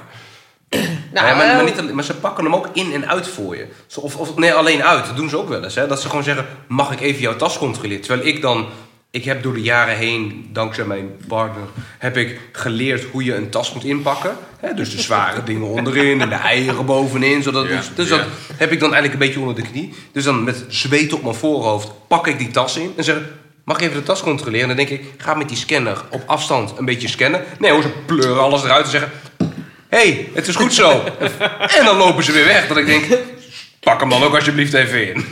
Nou, 1.14 1.28
ja, 1.28 1.36
maar, 1.36 1.56
maar, 1.56 1.64
niet, 1.64 1.94
maar 1.94 2.04
ze 2.04 2.14
pakken 2.16 2.44
hem 2.44 2.56
ook 2.56 2.70
in 2.74 2.94
en 2.94 3.10
uit 3.10 3.28
voor 3.28 3.56
je. 3.56 3.68
Of, 3.96 4.16
of 4.16 4.36
nee, 4.38 4.54
alleen 4.54 4.84
uit. 4.84 5.06
Dat 5.06 5.16
doen 5.16 5.30
ze 5.30 5.38
ook 5.38 5.50
wel 5.50 5.64
eens. 5.64 5.76
Hè? 5.76 5.88
Dat 5.88 6.02
ze 6.02 6.10
gewoon 6.10 6.24
zeggen, 6.24 6.46
mag 6.68 6.92
ik 6.92 7.00
even 7.02 7.22
jouw 7.22 7.36
tas 7.36 7.58
controleren? 7.58 8.02
Terwijl 8.02 8.28
ik 8.28 8.42
dan... 8.42 8.66
Ik 9.12 9.26
heb 9.26 9.44
door 9.44 9.54
de 9.54 9.62
jaren 9.62 9.96
heen, 9.96 10.50
dankzij 10.54 10.86
mijn 10.86 11.18
partner... 11.28 11.64
heb 11.98 12.18
ik 12.18 12.40
geleerd 12.52 13.04
hoe 13.12 13.24
je 13.24 13.36
een 13.36 13.50
tas 13.50 13.74
moet 13.74 13.84
inpakken. 13.84 14.38
Dus 14.76 14.92
de 14.96 15.02
zware 15.02 15.44
dingen 15.52 15.68
onderin 15.68 16.22
en 16.22 16.30
de 16.30 16.36
eieren 16.36 16.86
bovenin. 16.86 17.44
Zodat, 17.44 17.68
Ja, 17.68 17.82
dus 17.96 18.10
ja. 18.10 18.18
dat 18.18 18.28
heb 18.56 18.72
ik 18.72 18.80
dan 18.80 18.94
eigenlijk 18.94 19.14
een 19.14 19.28
beetje 19.28 19.40
onder 19.40 19.64
de 19.64 19.70
knie. 19.70 19.94
Dus 20.12 20.24
dan 20.24 20.44
met 20.44 20.66
zweet 20.68 21.14
op 21.14 21.24
mijn 21.24 21.36
voorhoofd 21.36 21.92
pak 22.08 22.28
ik 22.28 22.38
die 22.38 22.52
tas 22.52 22.78
in... 22.78 22.94
en 22.98 23.04
zeg 23.04 23.18
mag 23.64 23.78
ik 23.78 23.84
even 23.84 23.98
de 23.98 24.04
tas 24.04 24.22
controleren? 24.22 24.70
En 24.70 24.76
dan 24.76 24.86
denk 24.86 25.02
ik, 25.02 25.14
ga 25.18 25.34
met 25.34 25.48
die 25.48 25.58
scanner 25.58 26.02
op 26.10 26.24
afstand 26.26 26.74
een 26.78 26.86
beetje 26.86 27.08
scannen. 27.08 27.44
Nee 27.60 27.72
hoor, 27.72 27.82
ze 27.82 27.90
pleuren 28.06 28.42
alles 28.42 28.64
eruit 28.64 28.86
en 28.86 28.92
zeggen... 28.92 29.12
Hé, 29.88 29.98
hey, 29.98 30.30
het 30.34 30.48
is 30.48 30.56
goed 30.56 30.74
zo. 30.74 31.04
en 31.78 31.86
dan 31.86 31.98
lopen 31.98 32.24
ze 32.24 32.32
weer 32.32 32.46
weg. 32.46 32.68
Dat 32.68 32.78
ik 32.78 32.86
denk, 32.86 33.06
pak 33.82 34.00
hem 34.00 34.10
dan 34.10 34.24
ook 34.24 34.36
alsjeblieft 34.36 34.74
even 34.74 35.08
in. 35.08 35.26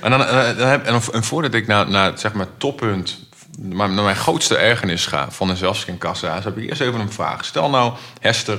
En, 0.00 0.10
dan, 0.10 0.24
eh, 0.24 0.68
heb, 0.70 0.86
en, 0.86 1.22
voordat 1.24 1.54
ik 1.54 1.66
naar, 1.66 1.88
naar 1.88 2.18
zeg 2.18 2.32
maar, 2.32 2.46
toppunt, 2.58 3.18
naar 3.58 3.90
mijn 3.90 4.16
grootste 4.16 4.56
ergernis 4.56 5.06
ga 5.06 5.30
van 5.30 5.48
een 5.50 5.56
zelfscankassa's, 5.56 6.44
heb 6.44 6.58
ik 6.58 6.68
eerst 6.68 6.80
even 6.80 7.00
een 7.00 7.12
vraag. 7.12 7.44
Stel 7.44 7.70
nou, 7.70 7.92
Hester, 8.20 8.58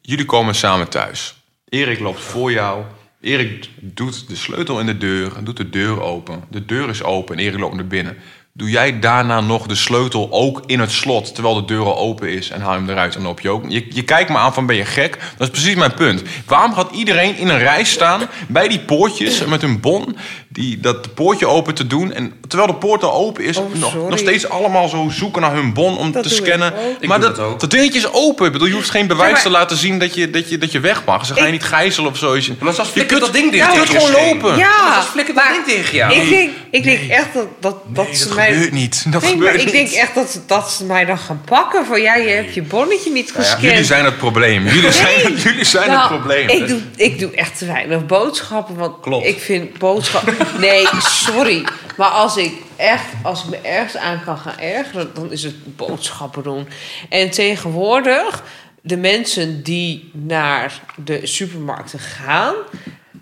jullie 0.00 0.24
komen 0.24 0.54
samen 0.54 0.88
thuis. 0.88 1.42
Erik 1.68 1.98
loopt 1.98 2.20
voor 2.20 2.52
jou. 2.52 2.84
Erik 3.20 3.68
doet 3.80 4.28
de 4.28 4.36
sleutel 4.36 4.80
in 4.80 4.86
de 4.86 4.98
deur 4.98 5.36
en 5.36 5.44
doet 5.44 5.56
de 5.56 5.70
deur 5.70 6.00
open. 6.00 6.44
De 6.50 6.64
deur 6.64 6.88
is 6.88 7.02
open 7.02 7.36
en 7.38 7.44
Erik 7.44 7.58
loopt 7.58 7.74
naar 7.74 7.86
binnen. 7.86 8.16
Doe 8.52 8.70
jij 8.70 8.98
daarna 8.98 9.40
nog 9.40 9.66
de 9.66 9.74
sleutel 9.74 10.28
ook 10.30 10.62
in 10.66 10.80
het 10.80 10.90
slot, 10.90 11.34
terwijl 11.34 11.54
de 11.54 11.64
deur 11.64 11.84
al 11.84 11.96
open 11.96 12.32
is 12.32 12.50
en 12.50 12.60
haal 12.60 12.72
hem 12.72 12.88
eruit 12.88 13.16
en 13.16 13.22
loop 13.22 13.40
je 13.40 13.50
ook? 13.50 13.64
Je, 13.68 13.86
je 13.88 14.04
kijkt 14.04 14.30
me 14.30 14.36
aan 14.36 14.54
van 14.54 14.66
ben 14.66 14.76
je 14.76 14.84
gek? 14.84 15.18
Dat 15.36 15.46
is 15.46 15.60
precies 15.60 15.74
mijn 15.74 15.94
punt. 15.94 16.22
Waarom 16.46 16.74
gaat 16.74 16.90
iedereen 16.92 17.36
in 17.36 17.48
een 17.48 17.58
rij 17.58 17.84
staan 17.84 18.28
bij 18.48 18.68
die 18.68 18.80
poortjes 18.80 19.44
met 19.44 19.62
hun 19.62 19.80
bon, 19.80 20.16
die, 20.52 20.80
dat 20.80 21.14
poortje 21.14 21.46
open 21.46 21.74
te 21.74 21.86
doen 21.86 22.12
en 22.12 22.32
terwijl 22.48 22.70
de 22.72 22.78
poort 22.78 23.02
al 23.04 23.12
open 23.12 23.44
is, 23.44 23.56
Oh, 23.56 23.74
nog, 23.74 23.94
nog 24.08 24.18
steeds 24.18 24.48
allemaal 24.48 24.88
zo 24.88 25.08
zoeken 25.10 25.42
naar 25.42 25.52
hun 25.52 25.72
bon 25.72 25.98
om 25.98 26.12
Dat 26.12 26.22
te 26.22 26.28
scannen. 26.28 26.72
Ik 27.00 27.08
Maar 27.08 27.20
dat, 27.20 27.36
dat 27.36 27.70
dingetje 27.70 27.98
is 27.98 28.12
open. 28.12 28.46
Ik 28.46 28.52
bedoel, 28.52 28.66
je 28.68 28.74
hoeft 28.74 28.90
geen 28.90 29.06
bewijs 29.06 29.26
Ja, 29.28 29.32
maar- 29.34 29.42
te 29.42 29.50
laten 29.50 29.76
zien 29.76 29.98
dat 29.98 30.14
je, 30.14 30.30
dat, 30.30 30.48
je, 30.48 30.58
dat 30.58 30.72
je 30.72 30.80
weg 30.80 31.04
mag. 31.04 31.26
Ze 31.26 31.34
gaan 31.34 31.46
je 31.46 31.52
niet 31.52 31.62
gijzelen 31.62 32.10
of 32.10 32.18
zo. 32.18 32.36
Je, 32.36 32.52
Maar 32.60 32.74
je 32.94 33.06
kunt 33.06 33.20
dat 33.20 33.32
ding 33.32 33.52
dicht 33.52 33.66
Je 33.66 33.72
tegen 33.72 33.88
kunt 33.88 34.02
je 34.02 34.08
gewoon 34.08 34.28
lopen. 34.28 34.56
Ja, 34.58 34.68
Maar 35.14 35.26
dat 35.34 35.34
ding 35.54 35.64
tegen 35.78 35.96
jou. 35.96 36.12
Ik 36.14 36.28
denk, 36.28 36.50
ik 36.70 36.82
denk 36.82 37.10
echt 37.10 37.34
dat, 37.34 37.46
dat, 37.60 37.76
dat, 37.86 38.06
Nee, 38.06 38.14
ze 38.16 38.26
dat 38.26 38.36
mij. 38.36 38.52
gebeurt 38.52 38.72
niet. 38.72 39.04
Dat 39.12 39.22
Nee, 39.22 39.30
gebeurt 39.30 39.50
maar 39.52 39.60
ik 39.60 39.64
niet. 39.64 39.74
denk 39.74 39.90
echt 39.90 40.14
dat, 40.14 40.40
dat 40.46 40.70
ze 40.70 40.84
mij 40.84 41.04
dan 41.04 41.18
gaan 41.18 41.40
pakken. 41.44 41.86
Van 41.86 42.00
ja, 42.00 42.14
je 42.16 42.28
hebt 42.28 42.54
je 42.54 42.62
bonnetje 42.62 43.10
niet 43.12 43.26
Nou 43.26 43.36
ja, 43.38 43.42
gescand. 43.42 43.62
Jullie 43.62 43.84
zijn 43.84 44.04
het 44.04 44.18
probleem. 44.18 44.66
Jullie 44.68 44.92
zijn, 44.92 45.34
jullie 45.44 45.64
zijn 45.64 45.88
Nou, 45.90 46.00
het 46.00 46.08
probleem. 46.08 46.48
Ik 46.48 46.68
doe, 46.68 46.80
ik 46.96 47.18
doe 47.18 47.30
echt 47.30 47.58
te 47.58 47.66
weinig 47.66 48.06
boodschappen. 48.06 48.74
Want 48.76 49.00
Klopt. 49.00 49.26
ik 49.26 49.38
vind 49.40 49.78
boodschappen. 49.78 50.34
Nee, 50.58 50.86
sorry. 50.98 51.64
Maar 51.96 52.08
als 52.08 52.36
ik 52.36 52.52
echt, 52.76 53.04
als 53.22 53.42
ik 53.44 53.48
me 53.50 53.56
ergens 53.56 53.96
aan 53.96 54.24
kan 54.24 54.38
gaan 54.38 54.58
ergeren, 54.58 55.10
dan 55.14 55.32
is 55.32 55.42
het 55.42 55.76
boodschappen 55.76 56.42
doen. 56.42 56.68
En 57.08 57.30
tegenwoordig, 57.30 58.42
de 58.82 58.96
mensen 58.96 59.62
die 59.62 60.10
naar 60.12 60.80
de 61.04 61.26
supermarkten 61.26 61.98
gaan. 61.98 62.54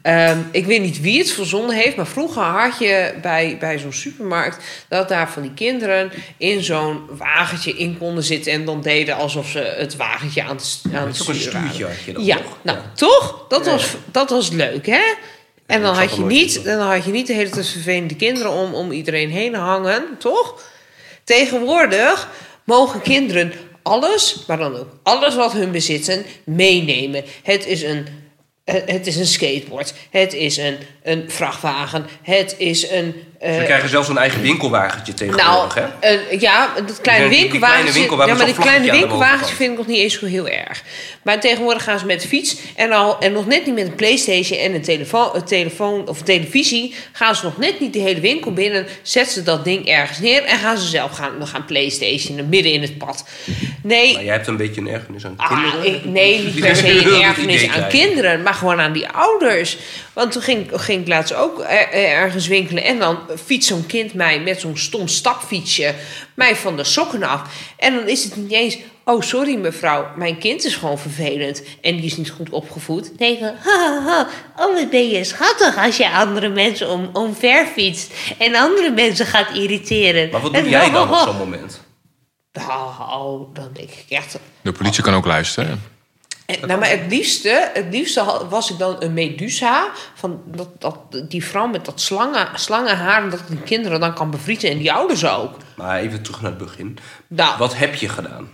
ehm, 0.03 0.39
ik 0.53 0.67
weet 0.67 0.81
niet 0.81 1.01
wie 1.01 1.19
het 1.19 1.31
verzonnen 1.33 1.77
heeft, 1.77 1.97
maar 1.97 2.07
vroeger 2.07 2.43
had 2.43 2.79
je 2.79 3.15
bij, 3.23 3.57
bij 3.61 3.79
zo'n 3.79 3.93
supermarkt 3.93 4.65
dat 4.89 5.09
daar 5.09 5.31
van 5.31 5.43
die 5.43 5.55
kinderen 5.55 6.11
in 6.37 6.63
zo'n 6.63 7.01
wagentje 7.11 7.73
in 7.77 7.99
konden 7.99 8.25
zitten 8.25 8.53
en 8.53 8.65
dan 8.65 8.81
deden 8.81 9.17
alsof 9.17 9.49
ze 9.49 9.59
het 9.79 9.97
wagentje 9.97 10.43
aan 10.43 10.57
het, 10.57 10.81
aan 10.95 11.07
het 11.07 11.19
een 11.19 11.35
sturen 11.35 11.53
waren. 11.53 11.69
stuurtje 11.69 11.85
had 11.95 12.05
je 12.05 12.13
dan 12.13 12.25
Ja, 12.25 12.37
toch? 12.37 12.57
nou 12.63 12.79
Ja. 12.79 12.85
toch? 12.95 13.45
Dat, 13.49 13.65
Ja, 13.65 13.71
was, 13.71 13.95
dat 14.11 14.31
was 14.31 14.51
leuk, 14.51 14.87
hè? 14.87 15.15
En 15.69 15.83
dan 15.83 15.95
had, 15.95 16.17
je 16.17 16.23
niet, 16.23 16.65
dan 16.65 16.81
had 16.81 17.05
je 17.05 17.11
niet 17.11 17.27
de 17.27 17.33
hele 17.33 17.51
tijd 17.51 17.69
vervelende 17.69 18.17
kinderen 18.17 18.51
om, 18.51 18.75
om 18.75 18.93
iedereen 18.93 19.31
heen 19.31 19.55
hangen, 19.55 20.05
toch? 20.19 20.63
Tegenwoordig 21.25 22.29
mogen 22.65 23.01
kinderen 23.01 23.53
alles, 23.83 24.45
maar 24.47 24.59
dan 24.59 24.77
ook 24.77 24.89
alles 25.03 25.35
wat 25.35 25.53
hun 25.53 25.71
bezitten, 25.71 26.25
meenemen. 26.45 27.25
Het 27.43 27.67
is 27.67 27.83
een, 27.83 28.07
eh, 28.65 28.75
het 28.87 29.07
is 29.07 29.17
een 29.17 29.27
skateboard, 29.27 29.95
het 30.11 30.33
is 30.33 30.57
een, 30.57 30.77
een 31.03 31.31
vrachtwagen, 31.31 32.07
het 32.23 32.55
is 32.59 32.91
een... 32.91 33.15
eh, 33.39 33.55
Ze 33.59 33.63
krijgen 33.65 33.89
zelfs 33.89 34.09
een 34.09 34.19
eigen 34.19 34.41
winkelwagentje 34.43 35.15
tegenwoordig, 35.15 35.75
nou, 35.75 35.89
hè? 36.01 36.09
eh, 36.09 36.41
ja, 36.41 36.69
dat 36.87 37.01
kleine 37.01 37.29
winkelwagentje. 37.29 38.01
ja, 38.27 38.35
maar 38.35 38.47
die 38.47 38.55
kleine 38.55 38.91
winkelwagentje 38.91 39.55
vind 39.55 39.71
ik 39.73 39.77
nog 39.79 39.87
niet 39.87 39.99
eens 39.99 40.19
zo 40.19 40.27
heel 40.27 40.49
erg. 40.49 40.83
Maar 41.23 41.41
tegenwoordig 41.41 41.83
gaan 41.85 41.99
ze 41.99 42.07
met 42.07 42.23
de 42.23 42.29
fiets 42.29 42.57
en, 42.77 42.93
al, 42.93 43.19
en 43.21 43.33
nog 43.33 43.47
net 43.47 43.67
niet 43.67 43.75
met 43.75 43.87
een 43.87 43.95
PlayStation 43.95 44.59
en 44.59 44.75
een 44.75 44.83
telefoon, 44.83 45.31
een 45.35 45.45
telefoon 45.45 46.09
of 46.09 46.23
televisie. 46.23 46.95
Gaan 47.13 47.35
ze 47.35 47.45
nog 47.45 47.59
net 47.59 47.81
niet 47.81 47.93
de 47.93 47.99
hele 47.99 48.21
winkel 48.21 48.53
binnen, 48.53 48.87
zetten 49.03 49.33
ze 49.33 49.43
dat 49.43 49.65
ding 49.65 49.87
ergens 49.89 50.19
neer 50.19 50.45
en 50.45 50.59
gaan 50.59 50.79
ze 50.79 50.87
zelf 50.89 51.13
gaan, 51.13 51.47
gaan 51.47 51.65
PlayStation 51.65 52.49
midden 52.49 52.73
in 52.73 52.83
het 52.83 52.99
pad. 52.99 53.25
Nee, 53.83 54.13
Maar 54.15 54.25
jij 54.25 54.33
hebt 54.35 54.47
een 54.47 54.57
beetje 54.57 54.81
een 54.81 54.89
ergernis 54.89 55.25
aan 55.25 55.35
Ah, 55.37 55.49
kinderen. 55.49 55.95
ik- 55.95 56.05
nee, 56.05 56.39
niet 56.43 56.61
per 56.61 56.77
se 56.77 56.89
een 57.15 57.23
ergernis 57.23 57.63
aan 57.63 57.69
krijgen. 57.69 57.89
kinderen, 57.89 58.43
maar 58.43 58.55
gewoon 58.55 58.81
aan 58.81 58.93
die 58.93 59.09
ouders. 59.09 59.77
Want 60.13 60.33
toen 60.33 60.43
ging, 60.43 60.67
ging 60.73 61.01
ik 61.03 61.09
laatst 61.09 61.35
ook 61.35 61.61
er- 61.69 61.93
ergens 61.93 62.47
winkelen 62.47 62.85
en 62.85 62.99
dan 62.99 63.19
fietst 63.37 63.69
zo'n 63.69 63.87
kind 63.87 64.15
mij 64.15 64.41
met 64.41 64.61
zo'n 64.61 64.77
stom 64.77 65.09
stapfietsje 65.09 65.95
mij 66.35 66.57
van 66.57 66.77
de 66.77 66.85
sokken 66.85 67.23
af. 67.23 67.43
En 67.77 67.95
dan 67.95 68.09
is 68.09 68.25
het 68.25 68.37
niet 68.37 68.53
eens, 68.53 68.79
oh 69.05 69.23
sorry 69.23 69.57
mevrouw, 69.57 70.07
mijn 70.17 70.39
kind 70.39 70.65
is 70.65 70.77
gewoon 70.77 70.99
vervelend 70.99 71.63
en 71.81 71.97
die 71.97 72.05
is 72.05 72.17
niet 72.17 72.31
goed 72.31 72.51
opgevoed. 72.51 73.19
Nee, 73.19 73.39
van, 73.39 73.55
ha, 73.59 73.79
ha, 73.79 74.03
ha, 74.05 74.29
oh 74.67 74.75
wat 74.75 74.91
ben 74.91 75.09
je 75.09 75.25
schattig 75.25 75.77
als 75.77 75.97
je 75.97 76.11
andere 76.11 76.49
mensen 76.49 76.91
om, 76.91 77.11
omver 77.13 77.67
fietst 77.67 78.13
en 78.39 78.55
andere 78.55 78.91
mensen 78.91 79.27
gaat 79.27 79.55
irriteren. 79.55 80.31
Maar 80.31 80.41
wat 80.41 80.53
En 80.53 80.63
doe 80.63 80.71
jij 80.71 80.91
dan 80.91 81.09
op 81.09 81.15
oh, 81.15 81.23
zo'n 81.23 81.37
moment? 81.37 81.87
Oh, 82.59 83.55
dan 83.55 83.71
denk 83.73 83.91
ik 83.91 84.05
echt, 84.09 84.39
De 84.63 84.73
politie 84.73 85.03
kan 85.03 85.15
ook 85.15 85.27
luisteren. 85.27 85.98
En, 86.49 86.67
nou, 86.67 86.81
maar 86.81 86.91
het 86.91 87.05
liefste, 87.09 87.71
het 87.73 87.87
liefste 87.91 88.47
was 88.49 88.71
ik 88.71 88.79
dan 88.79 88.97
een 88.99 89.15
Medusa. 89.15 89.89
Van 90.15 90.43
dat, 90.47 90.69
dat, 90.81 90.99
die 91.29 91.45
vrouw 91.45 91.67
met 91.67 91.85
dat 91.85 92.01
slangen, 92.01 92.49
slangenhaar. 92.55 93.23
en 93.23 93.31
Dat 93.31 93.41
ik 93.41 93.49
die 93.49 93.63
kinderen 93.63 94.01
dan 94.01 94.15
kan 94.15 94.31
bevriezen. 94.31 94.71
En 94.71 94.79
die 94.79 94.93
ouders 94.93 95.27
ook. 95.27 95.57
Maar 95.77 96.01
even 96.01 96.23
terug 96.23 96.41
naar 96.41 96.51
het 96.51 96.61
begin. 96.61 96.99
Nou, 97.27 97.59
Wat 97.59 97.77
heb 97.77 97.95
je 97.95 98.09
gedaan? 98.09 98.49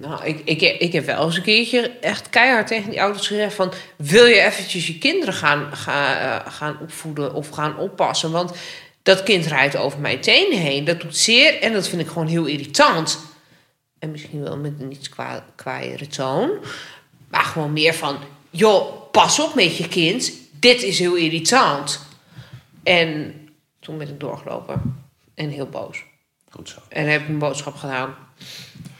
nou 0.00 0.24
ik, 0.24 0.40
ik, 0.44 0.60
ik 0.60 0.92
heb 0.92 1.06
wel 1.06 1.24
eens 1.24 1.36
een 1.36 1.42
keertje 1.42 1.90
echt 2.00 2.28
keihard 2.30 2.66
tegen 2.66 2.90
die 2.90 3.02
ouders 3.02 3.26
gezegd 3.26 3.54
van... 3.54 3.72
Wil 3.96 4.26
je 4.26 4.40
eventjes 4.40 4.86
je 4.86 4.98
kinderen 4.98 5.34
gaan, 5.34 5.76
gaan, 5.76 6.16
eh, 6.16 6.52
gaan 6.52 6.78
opvoeden 6.80 7.34
of 7.34 7.48
gaan 7.48 7.76
oppassen? 7.78 8.30
Want 8.30 8.52
dat 9.02 9.22
kind 9.22 9.46
rijdt 9.46 9.76
over 9.76 9.98
mijn 9.98 10.20
tenen 10.20 10.58
heen. 10.58 10.84
Dat 10.84 11.00
doet 11.00 11.16
zeer 11.16 11.60
en 11.60 11.72
dat 11.72 11.88
vind 11.88 12.00
ik 12.00 12.08
gewoon 12.08 12.28
heel 12.28 12.46
irritant. 12.46 13.29
En 14.00 14.10
misschien 14.10 14.42
wel 14.42 14.56
met 14.56 14.72
een 14.78 14.92
iets 14.92 15.08
kwa 15.08 15.44
kwaaiere 15.54 16.06
toon. 16.06 16.50
Maar 17.28 17.44
gewoon 17.44 17.72
meer 17.72 17.94
van... 17.94 18.16
joh, 18.50 19.10
pas 19.10 19.40
op 19.40 19.54
met 19.54 19.76
je 19.76 19.88
kind. 19.88 20.32
Dit 20.50 20.82
is 20.82 20.98
heel 20.98 21.14
irritant. 21.14 22.00
En 22.82 23.34
toen 23.80 23.98
ben 23.98 24.08
ik 24.08 24.20
doorgelopen. 24.20 25.02
En 25.34 25.48
heel 25.48 25.68
boos. 25.68 26.04
Goed 26.50 26.68
zo. 26.68 26.78
En 26.88 27.06
heb 27.10 27.22
ik 27.22 27.28
een 27.28 27.38
boodschap 27.38 27.74
gedaan. 27.74 28.14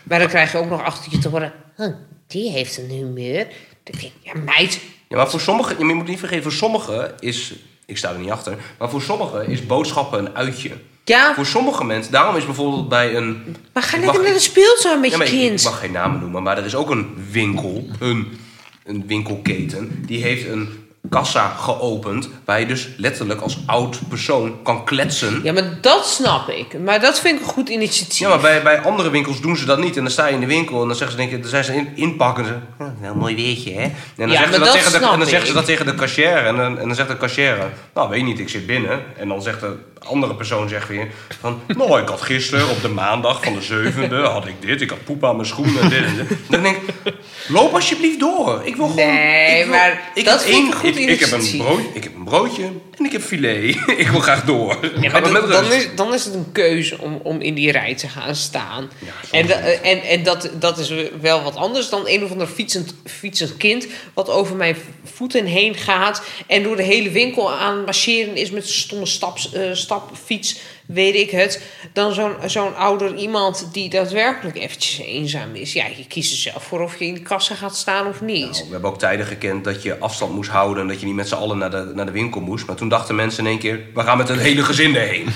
Maar 0.02 0.18
dan 0.18 0.28
krijg 0.28 0.52
je 0.52 0.58
ook 0.58 0.68
nog 0.68 0.82
achter 0.82 1.12
je 1.12 1.18
te 1.18 1.28
horen... 1.28 1.52
"Huh, 1.76 1.94
die 2.26 2.50
heeft 2.50 2.78
een 2.78 2.90
humeur. 2.90 3.44
Dan 3.82 4.00
denk 4.00 4.02
ik, 4.02 4.12
ja 4.22 4.34
meid... 4.34 4.80
Ja, 5.08 5.16
maar 5.16 5.30
voor 5.30 5.40
sommigen, 5.40 5.78
je 5.78 5.94
moet 5.94 6.06
niet 6.06 6.18
vergeten, 6.18 6.42
voor 6.42 6.52
sommigen 6.52 7.14
is, 7.18 7.54
ik 7.86 7.96
sta 7.96 8.12
er 8.12 8.18
niet 8.18 8.30
achter, 8.30 8.58
maar 8.78 8.90
voor 8.90 9.02
sommigen 9.02 9.46
is 9.46 9.66
boodschappen 9.66 10.18
een 10.18 10.34
uitje. 10.36 10.70
Ja, 11.04 11.34
Voor 11.34 11.46
sommige 11.46 11.84
mensen, 11.84 12.12
daarom 12.12 12.36
is 12.36 12.44
bijvoorbeeld 12.44 12.88
bij 12.88 13.16
een. 13.16 13.56
maar 13.72 13.82
ga 13.82 13.98
lekker 13.98 14.22
naar 14.22 14.32
de 14.32 14.38
speeltuin 14.38 15.00
met 15.00 15.10
Ja, 15.10 15.16
je 15.16 15.22
maar 15.22 15.32
ik, 15.32 15.40
ik 15.40 15.48
kind. 15.48 15.64
mag 15.64 15.78
geen 15.80 15.92
namen 15.92 16.20
noemen, 16.20 16.42
maar 16.42 16.58
er 16.58 16.64
is 16.64 16.74
ook 16.74 16.90
een 16.90 17.14
winkel, 17.30 17.86
een, 18.00 18.38
een 18.84 19.04
winkelketen, 19.06 20.02
die 20.06 20.22
heeft 20.22 20.48
een 20.48 20.88
kassa 21.08 21.48
geopend 21.48 22.28
waar 22.44 22.60
je 22.60 22.66
dus 22.66 22.88
letterlijk 22.96 23.40
als 23.40 23.58
oud 23.66 23.98
persoon 24.08 24.62
kan 24.62 24.84
kletsen. 24.84 25.40
Ja, 25.42 25.52
maar 25.52 25.78
dat 25.80 26.06
snap 26.06 26.48
ik. 26.48 26.78
Maar 26.84 27.00
dat 27.00 27.20
vind 27.20 27.40
ik 27.40 27.46
een 27.46 27.52
goed 27.52 27.68
initiatief. 27.68 28.18
Ja, 28.18 28.28
maar 28.28 28.40
bij, 28.40 28.62
bij 28.62 28.80
andere 28.80 29.10
winkels 29.10 29.40
doen 29.40 29.56
ze 29.56 29.64
dat 29.64 29.78
niet. 29.78 29.96
En 29.96 30.02
dan 30.02 30.12
sta 30.12 30.26
je 30.26 30.34
in 30.34 30.40
de 30.40 30.46
winkel 30.46 30.80
en 30.82 30.86
dan 30.88 30.96
zeggen 30.96 31.16
ze, 31.16 31.22
denk 31.22 31.32
ik, 31.34 31.40
dan 31.42 31.50
zijn 31.50 31.64
ze 31.64 31.74
in, 31.74 31.88
inpakken. 31.94 32.44
En 32.44 32.48
ze, 32.78 32.84
"Ja, 32.84 32.94
wel 33.00 33.10
een 33.10 33.18
mooi 33.18 33.34
weertje, 33.34 33.72
hè? 33.72 33.82
En 33.82 33.92
dan, 34.16 34.28
Ja, 34.30 34.34
zeggen, 34.36 34.52
ze 34.54 34.60
dat 34.60 34.72
tegen 34.72 34.92
de, 35.00 35.06
en 35.06 35.18
dan 35.18 35.28
zeggen 35.28 35.46
ze 35.48 35.52
dat 35.54 35.64
tegen 35.64 35.86
de 35.86 35.94
cashier. 35.94 36.36
En 36.46 36.56
dan, 36.56 36.78
en 36.78 36.86
dan 36.86 36.94
zegt 36.96 37.08
de 37.08 37.16
cashier, 37.16 37.56
nou, 37.94 38.08
weet 38.08 38.18
je 38.18 38.24
niet, 38.24 38.38
ik 38.38 38.48
zit 38.48 38.66
binnen. 38.66 39.00
En 39.16 39.28
dan 39.28 39.42
zegt 39.42 39.60
de 39.60 39.76
andere 40.04 40.34
persoon 40.34 40.68
zegt 40.68 40.88
weer 40.88 41.08
van... 41.40 41.60
Nou, 41.76 42.00
ik 42.02 42.08
had 42.08 42.20
gisteren 42.20 42.68
op 42.70 42.82
de 42.82 42.88
maandag 42.88 43.44
van 43.44 43.54
de 43.54 43.62
zevende 43.62 44.16
had 44.16 44.46
ik 44.46 44.54
dit. 44.60 44.80
Ik 44.80 44.90
had 44.90 45.04
poep 45.04 45.24
aan 45.24 45.36
mijn 45.36 45.48
schoenen 45.48 45.82
en 45.82 45.88
dit 45.88 46.04
en 46.04 46.16
dit. 46.16 46.38
Dan 46.48 46.62
denk 46.62 46.76
ik, 46.76 47.14
loop 47.48 47.74
alsjeblieft 47.74 48.20
door. 48.20 48.60
Ik 48.64 48.76
wil 48.76 48.88
gewoon... 48.88 49.06
Nee, 49.06 49.58
ik 49.58 49.64
wil- 49.64 49.74
maar 49.74 50.10
ik 50.14 50.24
dat 50.24 50.44
heb 50.44 50.52
vind 50.54 50.56
ik 50.56 50.62
één- 50.62 50.66
een 50.72 50.78
goed 50.94 50.96
ik, 51.02 51.08
ik 51.08 51.20
heb 51.20 51.32
een 51.32 51.56
brood, 51.58 51.80
Ik 51.94 52.02
heb 52.04 52.14
een 52.14 52.24
broodje 52.24 52.62
en 52.98 53.04
ik 53.04 53.12
heb 53.12 53.22
filet. 53.22 53.76
ik 54.02 54.08
wil 54.08 54.20
graag 54.20 54.44
door. 54.44 54.78
Ja, 55.00 55.10
maar 55.10 55.22
maar 55.22 55.40
dan, 55.40 55.50
dan, 55.50 55.72
is, 55.72 55.88
dan 55.94 56.14
is 56.14 56.24
het 56.24 56.34
een 56.34 56.52
keuze 56.52 56.98
om, 56.98 57.20
om 57.22 57.40
in 57.40 57.54
die 57.54 57.70
rij 57.72 57.94
te 57.94 58.08
gaan 58.08 58.34
staan. 58.34 58.90
Ja, 58.98 59.38
en 59.38 59.82
en, 59.82 60.02
en 60.02 60.22
dat, 60.22 60.50
dat 60.58 60.78
is 60.78 60.92
wel 61.20 61.42
wat 61.42 61.56
anders 61.56 61.88
dan 61.88 62.02
een 62.06 62.24
of 62.24 62.30
ander 62.30 62.46
fietsend, 62.46 62.94
fietsend 63.04 63.56
kind... 63.56 63.86
wat 64.14 64.28
over 64.30 64.56
mijn 64.56 64.76
voeten 65.04 65.44
heen 65.44 65.74
gaat... 65.74 66.22
en 66.46 66.62
door 66.62 66.76
de 66.76 66.82
hele 66.82 67.10
winkel 67.10 67.52
aan 67.52 67.84
marcheren 67.84 68.36
is 68.36 68.50
met 68.50 68.68
stomme 68.68 69.06
staps, 69.06 69.50
stapfiets... 69.98 70.61
weet 70.87 71.14
ik 71.14 71.31
het, 71.31 71.62
dan 71.92 72.12
zo'n 72.12 72.35
zo'n 72.46 72.76
ouder 72.76 73.14
iemand 73.14 73.68
die 73.72 73.90
daadwerkelijk 73.90 74.57
eventjes 74.57 74.98
eenzaam 74.98 75.55
is. 75.55 75.72
Ja, 75.72 75.87
je 75.96 76.07
kiest 76.07 76.33
er 76.33 76.38
zelf 76.38 76.62
voor 76.62 76.81
of 76.81 76.98
je 76.98 77.07
in 77.07 77.14
de 77.14 77.20
kassa 77.20 77.55
gaat 77.55 77.76
staan 77.76 78.07
of 78.07 78.20
niet. 78.20 78.50
Nou, 78.50 78.64
we 78.64 78.72
hebben 78.72 78.90
ook 78.90 78.98
tijden 78.98 79.26
gekend 79.26 79.64
dat 79.64 79.83
je 79.83 79.98
afstand 79.98 80.35
moest 80.35 80.50
houden... 80.50 80.83
en 80.83 80.88
dat 80.88 81.00
je 81.00 81.07
niet 81.07 81.14
met 81.14 81.29
z'n 81.29 81.35
allen 81.35 81.59
naar 81.59 81.70
de, 81.70 81.92
naar 81.94 82.07
de 82.07 82.12
winkel 82.12 82.40
moest. 82.40 82.66
Maar 82.66 82.76
toen 82.76 82.88
dachten 82.88 83.14
mensen 83.14 83.44
in 83.44 83.50
één 83.50 83.59
keer... 83.59 83.81
we 83.94 84.00
gaan 84.00 84.16
met 84.16 84.29
een 84.29 84.38
hele 84.38 84.64
gezin 84.64 84.96
erheen. 84.96 85.26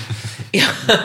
Ja, 0.51 0.67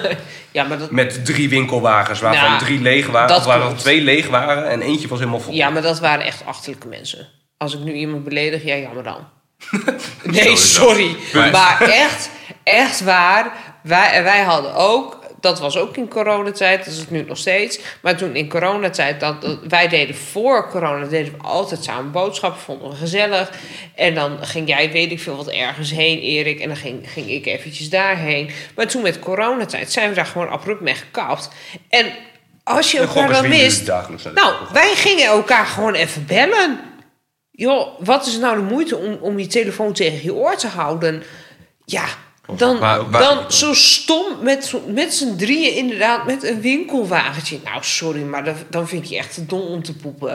ja 0.53 0.65
maar 0.65 0.79
dat, 0.79 0.91
Met 0.91 1.25
drie 1.25 1.49
winkelwagens, 1.49 2.21
waarvan 2.21 2.49
Nou, 2.51 2.65
drie 2.65 2.81
leeg 2.81 3.07
waren. 3.07 3.37
Of 3.37 3.45
waarvan 3.45 3.77
twee 3.77 4.01
leeg 4.01 4.29
waren 4.29 4.69
en 4.69 4.81
eentje 4.81 5.09
was 5.09 5.19
helemaal 5.19 5.41
vol. 5.41 5.55
Ja, 5.55 5.71
maar 5.71 5.83
dat 5.83 6.01
waren 6.01 6.25
echt 6.25 6.45
achterlijke 6.45 6.89
mensen. 6.89 7.29
Als 7.57 7.75
ik 7.75 7.81
nu 7.81 7.93
iemand 7.93 8.25
beledig, 8.25 8.65
ja, 8.65 8.77
jammer 8.77 9.03
dan. 9.03 9.29
nee, 10.23 10.57
sorry. 10.57 11.17
Maar 11.33 11.81
echt, 11.81 12.31
echt 12.65 13.01
waar. 13.01 13.53
Wij, 13.83 14.23
wij 14.23 14.41
hadden 14.43 14.75
ook, 14.75 15.19
dat 15.41 15.61
was 15.61 15.77
ook 15.77 15.97
in 15.97 16.09
coronatijd, 16.09 16.79
dat 16.85 16.95
is 16.95 16.99
het 17.01 17.11
nu 17.11 17.23
nog 17.25 17.37
steeds. 17.39 17.81
Maar 18.03 18.17
toen 18.17 18.35
in 18.37 18.49
coronatijd, 18.49 19.21
dat, 19.21 19.43
dat- 19.43 19.59
wij 19.69 19.89
deden 19.89 20.15
voor 20.15 20.69
corona, 20.71 21.07
deden 21.07 21.33
we 21.33 21.43
altijd 21.43 21.85
samen 21.85 22.11
boodschappen, 22.11 22.61
vonden 22.61 22.91
we 22.91 22.97
gezellig. 22.97 23.51
En 23.95 24.15
dan 24.15 24.39
ging 24.47 24.69
jij, 24.69 24.93
weet 24.93 25.11
ik 25.11 25.21
veel 25.21 25.37
wat, 25.37 25.49
ergens 25.51 25.91
heen, 25.91 26.19
Erik. 26.21 26.61
En 26.61 26.69
dan 26.69 26.77
ging, 26.77 27.11
ging 27.13 27.29
ik 27.31 27.47
eventjes 27.47 27.91
daarheen. 27.91 28.51
Maar 28.77 28.87
toen 28.87 29.03
met 29.03 29.19
coronatijd 29.19 29.93
zijn 29.93 30.09
we 30.09 30.15
daar 30.15 30.27
gewoon 30.27 30.49
abrupt 30.49 30.81
mee 30.81 30.95
gekapt. 30.95 31.49
En 31.89 32.07
als 32.65 32.91
je 32.91 32.99
elkaar 32.99 33.29
dan 33.33 33.49
mist... 33.49 33.87
Nou, 34.35 34.55
wij 34.73 34.95
gingen 34.95 35.25
elkaar 35.27 35.67
gewoon 35.67 35.95
even 35.95 36.27
bellen. 36.27 36.81
Joh, 37.51 37.89
wat 38.01 38.27
is 38.27 38.39
nou 38.39 38.57
de 38.57 38.63
moeite 38.63 38.97
om, 38.97 39.19
om 39.21 39.39
je 39.39 39.47
telefoon 39.47 39.93
tegen 39.93 40.23
je 40.23 40.35
oor 40.35 40.57
te 40.57 40.67
houden? 40.69 41.23
Ja, 41.85 42.05
dan, 42.57 42.79
dan 43.11 43.53
zo 43.53 43.75
stom 43.75 44.25
met, 44.43 44.65
zo- 44.65 44.83
met 44.89 45.15
z'n 45.15 45.37
drieën 45.37 45.75
inderdaad 45.77 46.27
met 46.27 46.43
een 46.45 46.61
winkelwagentje. 46.61 47.59
Nou, 47.65 47.79
sorry, 47.81 48.23
maar 48.23 48.45
dan, 48.45 48.55
dan 48.71 48.89
vind 48.89 49.03
ik 49.05 49.09
je 49.11 49.17
echt 49.17 49.35
te 49.35 49.47
dom 49.47 49.61
om 49.61 49.83
te 49.83 49.97
poepen. 49.97 50.31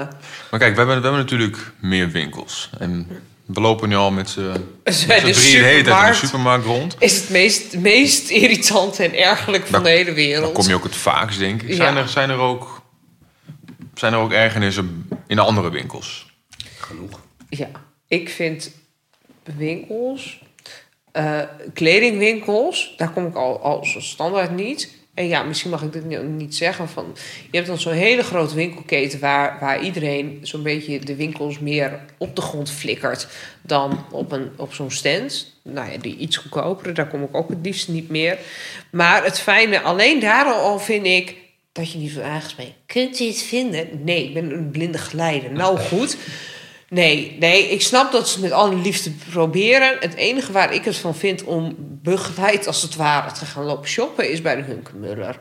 Maar 0.52 0.60
kijk, 0.60 0.72
we 0.72 0.78
hebben, 0.78 0.86
we 0.96 1.02
hebben 1.02 1.20
natuurlijk 1.22 1.72
meer 1.80 2.10
winkels. 2.12 2.70
En 2.80 3.08
we 3.46 3.62
lopen 3.62 3.90
nu 3.90 3.96
al 3.96 4.12
met 4.12 4.30
z'n 4.30 4.42
drieën 4.84 5.08
de 5.08 5.68
hele 5.68 5.82
tijd 5.84 6.06
in 6.06 6.12
de 6.12 6.18
supermarkt 6.18 6.66
rond. 6.66 6.96
is 7.00 7.16
het 7.20 7.30
meest, 7.30 7.78
meest 7.78 8.30
irritant 8.30 9.00
en 9.00 9.14
ergerlijk 9.18 9.64
van 9.64 9.72
Dan- 9.72 9.84
de 9.84 9.90
hele 9.90 10.06
Dan 10.06 10.14
wereld. 10.14 10.54
kom 10.54 10.68
je 10.68 10.76
ook 10.76 10.84
het 10.84 10.96
vaakst, 10.96 11.40
denk 11.40 11.62
ik. 11.62 11.70
Ja. 11.70 11.76
Zijn, 11.76 11.98
er, 11.98 12.10
zijn, 12.10 12.30
er 12.30 12.38
ook, 12.38 12.82
zijn 13.94 14.14
er 14.14 14.20
ook 14.20 14.32
ergernissen 14.32 15.10
in 15.28 15.36
de 15.36 15.42
andere 15.42 15.70
winkels? 15.72 16.34
Genoeg. 16.80 17.20
Ja, 17.50 17.68
ik 18.08 18.30
vind 18.30 18.72
winkels, 19.58 20.40
eh, 21.16 21.40
kledingwinkels, 21.74 22.94
daar 22.98 23.12
kom 23.12 23.28
ik 23.28 23.36
al, 23.36 23.60
al 23.60 23.86
zo 23.86 24.00
standaard 24.00 24.56
niet. 24.56 24.94
En 25.14 25.28
ja, 25.28 25.44
misschien 25.44 25.72
mag 25.72 25.82
ik 25.82 25.94
dit 25.94 26.28
niet- 26.28 26.56
zeggen. 26.56 26.90
Van, 26.90 27.06
je 27.52 27.58
hebt 27.58 27.68
dan 27.68 27.80
zo'n 27.80 27.94
hele 27.94 28.24
grote 28.24 28.56
winkelketen 28.56 29.20
waar, 29.20 29.58
waar 29.60 29.84
iedereen 29.84 30.40
zo'n 30.42 30.64
beetje 30.64 31.00
de 31.00 31.16
winkels 31.16 31.60
meer 31.60 32.00
op 32.18 32.36
de 32.36 32.42
grond 32.42 32.72
flikkert 32.72 33.28
dan 33.62 34.06
op, 34.12 34.32
een, 34.32 34.50
op 34.58 34.74
zo'n 34.74 34.92
stand. 34.92 35.54
Nou 35.64 35.92
ja, 35.92 35.98
die 35.98 36.18
iets 36.18 36.38
goedkopere, 36.38 36.92
daar 36.92 37.08
kom 37.08 37.24
ik 37.24 37.36
ook 37.36 37.50
het 37.50 37.58
liefst 37.62 37.88
niet 37.88 38.10
meer. 38.10 38.38
Maar 38.92 39.24
het 39.24 39.40
fijne, 39.40 39.82
alleen 39.82 40.20
daar 40.20 40.46
al 40.46 40.80
vind 40.80 41.06
ik 41.06 41.36
dat 41.72 41.92
je 41.92 41.98
niet 41.98 42.12
zo 42.12 42.22
aangesproken 42.22 42.74
Kunt 42.86 43.20
u 43.20 43.26
het 43.26 43.42
vinden? 43.42 43.88
Nee, 44.04 44.24
ik 44.24 44.34
ben 44.34 44.52
een 44.52 44.70
blinde 44.72 44.98
geleider. 44.98 45.52
Nou 45.52 45.78
goed. 45.78 46.18
Nee, 46.90 47.36
nee, 47.40 47.70
ik 47.70 47.82
snap 47.82 48.12
dat 48.12 48.30
ze 48.30 48.40
met 48.42 48.52
alle 48.52 48.76
liefde 48.76 49.12
proberen. 49.32 49.98
Het 50.00 50.16
enige 50.16 50.52
waar 50.52 50.74
ik 50.74 50.86
het 50.86 50.98
van 50.98 51.16
vind 51.16 51.44
om 51.44 51.76
begeleid 51.80 52.68
als 52.68 52.82
het 52.82 52.96
ware 52.96 53.32
te 53.32 53.46
gaan 53.46 53.64
lopen 53.64 53.90
shoppen 53.90 54.32
is 54.32 54.42
bij 54.42 54.56
de 54.56 54.62
Hunkemuller. 54.62 55.38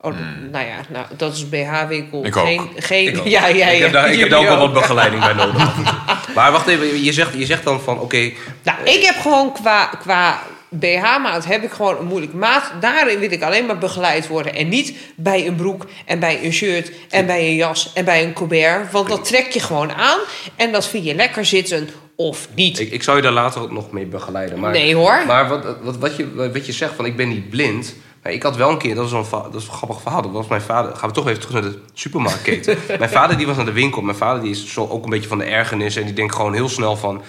Oh, 0.00 0.12
d- 0.12 0.50
nou 0.52 0.66
ja, 0.66 0.74
nou, 0.88 1.06
dat 1.16 1.34
is 1.34 1.48
BH-winkel. 1.48 2.24
Ik 2.24 2.36
ook. 2.36 2.44
Geen, 2.46 2.70
geen, 2.76 3.08
Ik 3.08 3.18
ook. 3.18 3.26
Ja, 3.26 3.46
ja, 3.46 3.54
ja. 3.56 3.66
ik 3.68 3.80
heb 3.80 3.92
daar, 3.92 4.12
ik 4.12 4.18
heb 4.20 4.30
daar 4.30 4.38
ook 4.40 4.46
wel 4.46 4.58
wat 4.58 4.72
begeleiding 4.72 5.22
bij 5.24 5.32
nodig. 5.32 5.74
Maar 6.34 6.52
wacht 6.52 6.66
even, 6.66 7.02
je 7.04 7.12
zegt, 7.12 7.34
je 7.34 7.46
zegt 7.46 7.64
dan 7.64 7.80
van, 7.80 8.00
oké, 8.00 8.32
Nou, 8.62 8.78
ik 8.84 9.02
heb 9.04 9.14
gewoon 9.20 9.52
qua, 9.52 9.84
qua 9.86 10.42
BH-maat 10.68 11.44
heb 11.44 11.62
ik 11.62 11.70
gewoon 11.70 11.98
een 11.98 12.06
moeilijke 12.06 12.36
maat. 12.36 12.72
Daarin 12.80 13.18
wil 13.18 13.32
ik 13.32 13.42
alleen 13.42 13.66
maar 13.66 13.78
begeleid 13.78 14.26
worden. 14.26 14.54
En 14.54 14.68
niet 14.68 14.94
bij 15.16 15.46
een 15.46 15.54
broek 15.54 15.86
en 16.04 16.18
bij 16.18 16.44
een 16.44 16.52
shirt 16.52 16.92
en 17.10 17.26
bij 17.26 17.48
een 17.48 17.54
jas 17.54 17.92
en 17.94 18.04
bij 18.04 18.24
een 18.24 18.32
colbert. 18.32 18.92
Want 18.92 19.08
dat 19.08 19.24
trek 19.24 19.50
je 19.50 19.60
gewoon 19.60 19.92
aan 19.92 20.18
en 20.56 20.72
dat 20.72 20.86
vind 20.86 21.04
je 21.04 21.14
lekker 21.14 21.44
zitten 21.44 21.88
of 22.16 22.48
niet. 22.54 22.78
ik, 22.78 22.90
ik 22.90 23.02
zou 23.02 23.16
je 23.16 23.22
daar 23.22 23.32
later 23.32 23.62
ook 23.62 23.72
nog 23.72 23.90
mee 23.90 24.06
begeleiden. 24.06 24.60
Maar, 24.60 24.70
Nee, 24.70 24.94
hoor. 24.94 25.22
Maar 25.26 25.48
wat, 25.48 25.64
wat, 25.82 25.96
wat, 25.96 26.16
je, 26.16 26.50
wat 26.52 26.66
je 26.66 26.72
zegt 26.72 26.94
van, 26.94 27.04
ik 27.04 27.16
ben 27.16 27.28
niet 27.28 27.50
blind. 27.50 27.94
Maar 28.22 28.32
ik 28.32 28.42
had 28.42 28.56
wel 28.56 28.70
een 28.70 28.78
keer, 28.78 28.94
dat 28.94 29.06
is, 29.06 29.12
een, 29.12 29.24
dat 29.30 29.54
is 29.54 29.66
een 29.66 29.72
grappig 29.72 30.00
verhaal. 30.02 30.22
Dat 30.22 30.30
was 30.30 30.46
mijn 30.46 30.60
vader. 30.60 30.96
Gaan 30.96 31.08
we 31.08 31.14
toch 31.14 31.28
even 31.28 31.40
terug 31.40 31.62
naar 31.62 31.70
de 31.70 31.78
supermarktketen. 31.94 32.78
mijn 32.98 33.10
vader 33.10 33.36
die 33.36 33.46
was 33.46 33.56
naar 33.56 33.64
de 33.64 33.72
winkel. 33.72 34.02
Mijn 34.02 34.16
vader 34.16 34.42
die 34.42 34.50
is 34.50 34.72
zo 34.72 34.88
ook 34.88 35.04
een 35.04 35.10
beetje 35.10 35.28
van 35.28 35.38
de 35.38 35.44
ergernis. 35.44 35.96
En 35.96 36.04
die 36.04 36.14
denkt 36.14 36.34
gewoon 36.34 36.54
heel 36.54 36.68
snel 36.68 36.96
van... 36.96 37.22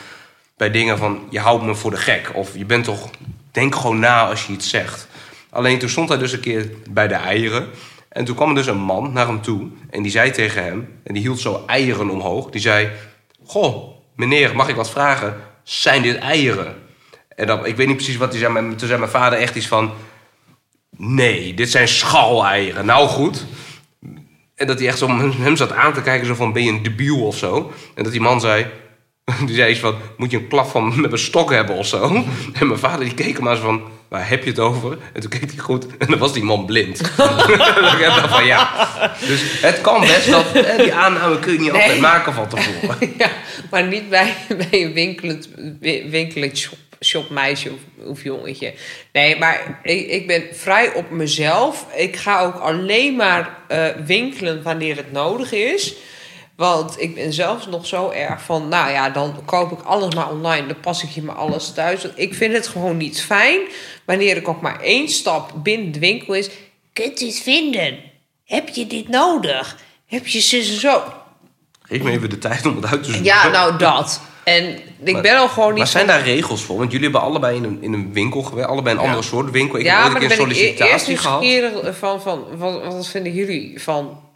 Bij 0.60 0.72
dingen 0.72 0.98
van, 0.98 1.28
je 1.30 1.40
houdt 1.40 1.64
me 1.64 1.76
voor 1.76 1.92
de 1.92 1.98
gek. 1.98 2.32
Of 2.34 2.58
je 2.58 2.66
bent 2.66 2.84
toch... 2.84 3.10
Denk 3.52 3.76
gewoon 3.76 4.00
na 4.00 4.28
als 4.28 4.48
je 4.48 4.54
iets 4.54 4.70
zegt. 4.70 5.08
Alleen 5.50 5.80
toen 5.80 5.90
stond 5.90 6.10
hij 6.10 6.18
dus 6.18 6.32
een 6.32 6.40
keer 6.40 6.70
bij 6.90 7.08
de 7.08 7.14
eieren. 7.14 7.68
En 8.10 8.26
toen 8.26 8.36
kwam 8.36 8.50
er 8.50 8.56
dus 8.56 8.68
een 8.68 8.78
man 8.78 9.14
naar 9.14 9.28
hem 9.28 9.42
toe. 9.42 9.68
En 9.90 10.02
die 10.02 10.12
zei 10.12 10.32
tegen 10.32 10.64
hem... 10.64 11.00
En 11.04 11.14
die 11.14 11.22
hield 11.22 11.40
zo 11.40 11.64
eieren 11.68 12.10
omhoog. 12.10 12.50
Die 12.50 12.62
zei... 12.62 12.90
Goh, 13.46 13.96
meneer, 14.16 14.56
mag 14.56 14.68
ik 14.68 14.76
wat 14.76 14.90
vragen? 14.90 15.42
Zijn 15.64 16.02
dit 16.02 16.18
eieren? 16.18 16.76
En 17.36 17.48
dan, 17.48 17.66
ik 17.66 17.76
weet 17.76 17.88
niet 17.88 17.96
precies 17.96 18.18
wat 18.18 18.30
hij 18.30 18.40
zei. 18.40 18.54
Maar 18.54 18.76
toen 18.76 18.88
zei 18.88 19.00
mijn 19.00 19.12
vader 19.12 19.40
echt 19.40 19.56
iets 19.56 19.68
van... 19.68 19.92
Nee, 20.98 21.54
dit 21.54 21.72
zijn 21.72 21.88
schaleieren. 21.88 22.86
Nou 22.86 23.08
goed. 23.08 23.46
En 24.56 24.68
dat 24.68 24.80
hij 24.80 24.88
echt 24.88 24.98
zo 24.98 25.08
hem 25.08 25.56
zat 25.56 25.72
aan 25.72 25.94
te 25.94 26.02
kijken, 26.02 26.28
zo 26.28 26.36
van, 26.36 26.54
ben 26.54 26.64
je 26.64 26.72
een 26.72 26.84
debiel 26.84 27.26
of 27.26 27.38
zo? 27.38 27.72
En 27.96 28.04
dat 28.04 28.12
die 28.12 28.22
man 28.22 28.42
zei, 28.42 28.66
die 29.46 29.56
zei 29.56 29.72
iets 29.72 29.80
van, 29.80 29.96
moet 30.18 30.32
je 30.32 30.38
een 30.38 30.48
klap 30.48 30.70
van 30.70 31.02
met 31.02 31.12
een 31.12 31.18
stok 31.18 31.52
hebben 31.52 31.76
of 31.76 31.86
zo? 31.88 32.24
En 32.60 32.68
mijn 32.68 32.80
vader 32.80 33.00
die 33.06 33.14
keek 33.14 33.34
hem 33.36 33.44
maar 33.44 33.56
zo 33.56 33.62
van, 33.62 33.82
waar 34.08 34.30
heb 34.30 34.44
je 34.44 34.50
het 34.50 34.60
over? 34.60 34.98
En 35.14 35.22
toen 35.22 35.30
keek 35.30 35.42
hij 35.52 35.58
goed 35.58 35.98
en 35.98 36.08
dan 36.08 36.18
was 36.20 36.34
die 36.34 36.44
man 36.44 36.66
blind. 36.66 37.00
ik 37.00 37.16
dacht 38.00 38.30
van, 38.30 38.46
ja. 38.46 38.90
Dus 39.28 39.42
het 39.62 39.82
kan 39.82 40.02
best 40.02 40.32
dat, 40.32 40.46
die 40.78 40.94
aanname 40.94 41.40
kun 41.40 41.54
je 41.54 41.60
niet 41.60 41.72
altijd 41.72 42.00
maken 42.00 42.34
van 42.34 42.48
tevoren. 42.48 43.14
Ja, 43.18 43.30
maar 43.72 43.84
niet 43.88 44.10
bij, 44.10 44.34
bij 44.70 44.84
een 44.84 44.94
winkelend, 44.94 45.50
wi- 45.80 46.10
winkelend 46.10 46.58
shop, 46.58 46.78
shopmeisje 47.04 47.70
of, 47.72 48.08
of 48.10 48.24
jongetje. 48.24 48.74
Nee, 49.14 49.38
maar 49.38 49.80
ik, 49.84 50.08
ik 50.08 50.28
ben 50.28 50.44
vrij 50.52 50.94
op 50.94 51.10
mezelf. 51.12 51.86
Ik 51.96 52.16
ga 52.16 52.42
ook 52.42 52.56
alleen 52.56 53.16
maar 53.16 53.58
eh, 53.68 53.86
winkelen 54.06 54.64
wanneer 54.64 54.96
het 54.96 55.12
nodig 55.12 55.52
is. 55.52 55.96
Want 56.60 57.02
ik 57.02 57.16
ben 57.16 57.34
zelfs 57.34 57.68
nog 57.68 57.86
zo 57.86 58.10
erg 58.10 58.42
van, 58.42 58.68
nou 58.68 58.92
ja, 58.92 59.10
dan 59.10 59.36
koop 59.46 59.72
ik 59.72 59.82
alles 59.82 60.16
maar 60.16 60.30
online. 60.30 60.68
Dan 60.68 60.80
pas 60.80 61.04
ik 61.04 61.10
je 61.10 61.22
maar 61.24 61.36
alles 61.36 61.74
thuis. 61.74 62.02
Want 62.04 62.14
Ik 62.18 62.34
vind 62.34 62.54
het 62.54 62.68
gewoon 62.68 62.98
niet 62.98 63.22
fijn 63.22 63.60
wanneer 64.06 64.38
ik 64.38 64.48
ook 64.48 64.62
maar 64.62 64.80
één 64.82 65.10
stap 65.10 65.52
binnen 65.56 65.92
de 65.92 66.00
winkel 66.00 66.34
is. 66.34 66.50
Kunt 66.94 67.22
u 67.22 67.26
het 67.26 67.40
vinden? 67.40 67.98
Heb 68.46 68.70
je 68.70 68.88
dit 68.88 69.08
nodig? 69.08 69.78
Heb 70.06 70.28
je 70.28 70.40
zus 70.40 70.70
en 70.70 70.80
zo? 70.80 71.04
Geef 71.82 72.02
me 72.02 72.12
even 72.12 72.30
de 72.30 72.38
tijd 72.38 72.66
om 72.66 72.76
het 72.76 72.86
uit 72.86 73.04
te 73.04 73.10
zoeken. 73.10 73.26
Ja, 73.26 73.48
nou 73.48 73.78
dat. 73.78 74.22
En 74.44 74.80
ik 75.04 75.14
Maar- 75.14 75.22
ben 75.22 75.38
al 75.38 75.48
gewoon 75.50 75.70
niet... 75.70 75.78
Maar 75.78 75.88
zijn 75.88 76.06
van- 76.06 76.16
daar 76.16 76.24
regels 76.26 76.62
voor? 76.64 76.78
Want 76.78 76.92
jullie 76.92 77.10
hebben 77.10 77.28
allebei 77.30 77.56
in 77.56 77.64
een, 77.64 77.78
in 77.82 77.94
een 77.94 78.14
winkel 78.14 78.42
gewerkt. 78.42 78.70
Allebei 78.70 78.96
een 78.96 79.02
andere 79.02 79.22
soort 79.24 79.52
winkel. 79.52 79.80
Ik 79.80 79.86
heb 79.86 79.94
ja, 79.94 80.02
ooit 80.04 80.12
maar 80.14 80.22
een 80.22 80.28
keer 80.28 80.38
ben 80.38 80.50
ik 80.50 80.80
e- 80.80 80.84
eerst 80.92 81.10
gehad. 81.20 81.96
van, 82.00 82.22
van 82.22 82.46
wat, 82.58 82.94
wat 82.94 83.08
vinden 83.08 83.34
jullie 83.34 83.82
van 83.82 84.28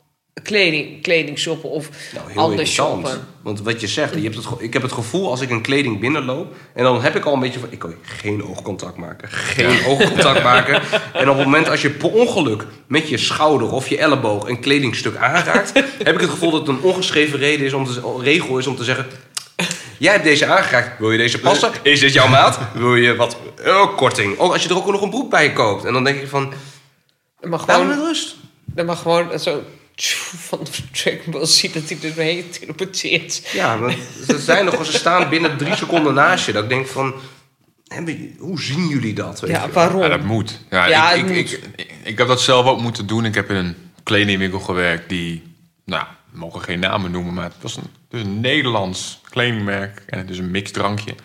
kleding, 0.41 1.01
kleding 1.01 1.39
shoppen 1.39 1.69
of 1.69 1.89
Nou, 2.13 2.31
heel 2.31 2.41
anders 2.41 2.73
shoppen? 2.73 3.27
Want 3.41 3.61
wat 3.61 3.81
je 3.81 3.87
zegt, 3.87 4.13
je 4.13 4.21
hebt 4.21 4.35
het, 4.35 4.45
ik 4.57 4.73
heb 4.73 4.81
het 4.81 4.91
gevoel 4.91 5.29
als 5.29 5.41
ik 5.41 5.49
een 5.49 5.61
kleding 5.61 5.99
binnenloop... 5.99 6.55
en 6.73 6.83
dan 6.83 7.01
heb 7.01 7.15
ik 7.15 7.25
al 7.25 7.33
een 7.33 7.39
beetje 7.39 7.59
van... 7.59 7.71
ik 7.71 7.79
kan 7.79 7.95
geen 8.01 8.43
oogcontact 8.43 8.97
maken. 8.97 9.29
Geen 9.29 9.85
oogcontact 9.85 10.43
maken. 10.53 10.81
En 11.13 11.29
op 11.29 11.37
het 11.37 11.45
moment 11.45 11.69
als 11.69 11.81
je 11.81 11.89
per 11.89 12.11
ongeluk 12.11 12.65
met 12.87 13.09
je 13.09 13.17
schouder 13.17 13.71
of 13.71 13.87
je 13.87 13.97
elleboog... 13.97 14.47
een 14.47 14.59
kledingstuk 14.59 15.15
aanraakt... 15.15 15.73
heb 16.03 16.13
ik 16.13 16.21
het 16.21 16.29
gevoel 16.29 16.51
dat 16.51 16.67
het 16.67 16.69
een 16.69 16.81
ongeschreven 16.81 17.39
reden 17.39 17.65
is 17.65 17.73
om 17.73 17.85
te, 17.85 18.19
regel 18.21 18.57
is 18.57 18.67
om 18.67 18.75
te 18.75 18.83
zeggen... 18.83 19.05
Jij 19.97 20.11
hebt 20.11 20.23
deze 20.23 20.45
aangeraakt. 20.45 20.99
Wil 20.99 21.11
je 21.11 21.17
deze 21.17 21.39
passen? 21.39 21.71
Is 21.83 21.99
dit 21.99 22.13
jouw 22.13 22.27
maat? 22.27 22.59
Wil 22.73 22.95
je 22.95 23.15
wat 23.15 23.37
oh, 23.65 23.97
korting? 23.97 24.37
Ook 24.37 24.53
als 24.53 24.63
je 24.63 24.69
er 24.69 24.75
ook 24.75 24.91
nog 24.91 25.01
een 25.01 25.09
broek 25.09 25.29
bij 25.29 25.53
koopt. 25.53 25.85
En 25.85 25.93
dan 25.93 26.03
denk 26.03 26.21
ik 26.21 26.27
van... 26.27 26.53
Er 27.39 27.49
mag 27.49 27.67
Laat 27.67 27.79
me 27.79 27.85
met 27.85 27.93
gewoon, 27.93 28.07
rust. 28.07 28.35
er 28.75 28.85
mag 28.85 29.01
gewoon 29.01 29.39
zo 29.39 29.63
van 30.47 30.59
de 30.63 30.71
Dragon 30.91 31.31
Ball 31.31 31.45
zien 31.45 31.71
dat 31.73 31.89
hij 31.89 31.97
erheen 32.01 32.49
teleporteert. 32.49 33.49
Ja, 33.53 33.75
maar 33.75 33.95
ze, 34.27 34.39
zijn 34.39 34.65
nog, 34.65 34.85
ze 34.85 34.93
staan 34.93 35.29
binnen 35.29 35.57
drie 35.57 35.75
seconden 35.75 36.13
naast 36.13 36.45
je. 36.45 36.51
Dat 36.51 36.63
ik 36.63 36.69
denk 36.69 36.87
van... 36.87 37.13
Hoe 38.37 38.61
zien 38.61 38.87
jullie 38.87 39.13
dat? 39.13 39.39
Weet 39.39 39.51
Ja, 39.51 39.69
waarom? 39.69 40.01
Ja, 40.01 40.07
dat 40.07 40.23
moet. 40.23 40.59
Ja, 40.69 40.85
Ja, 40.85 41.11
ik, 41.11 41.19
ik, 41.19 41.27
moet. 41.27 41.35
Ik, 41.35 41.59
ik, 41.75 41.93
ik 42.03 42.17
heb 42.17 42.27
dat 42.27 42.41
zelf 42.41 42.65
ook 42.65 42.81
moeten 42.81 43.07
doen. 43.07 43.25
Ik 43.25 43.35
heb 43.35 43.49
in 43.49 43.55
een 43.55 43.75
kledingwinkel 44.03 44.59
gewerkt 44.59 45.09
die, 45.09 45.43
nou, 45.85 46.03
we 46.31 46.37
mogen 46.37 46.61
geen 46.61 46.79
namen 46.79 47.11
noemen, 47.11 47.33
maar 47.33 47.43
het 47.43 47.61
was 47.61 47.75
een, 47.75 47.83
het 48.09 48.19
is 48.19 48.21
een 48.21 48.41
Nederlands 48.41 49.21
kledingmerk 49.29 50.03
en 50.05 50.17
het 50.19 50.29
is 50.29 50.37
een 50.37 50.51
mixdrankje. 50.51 51.15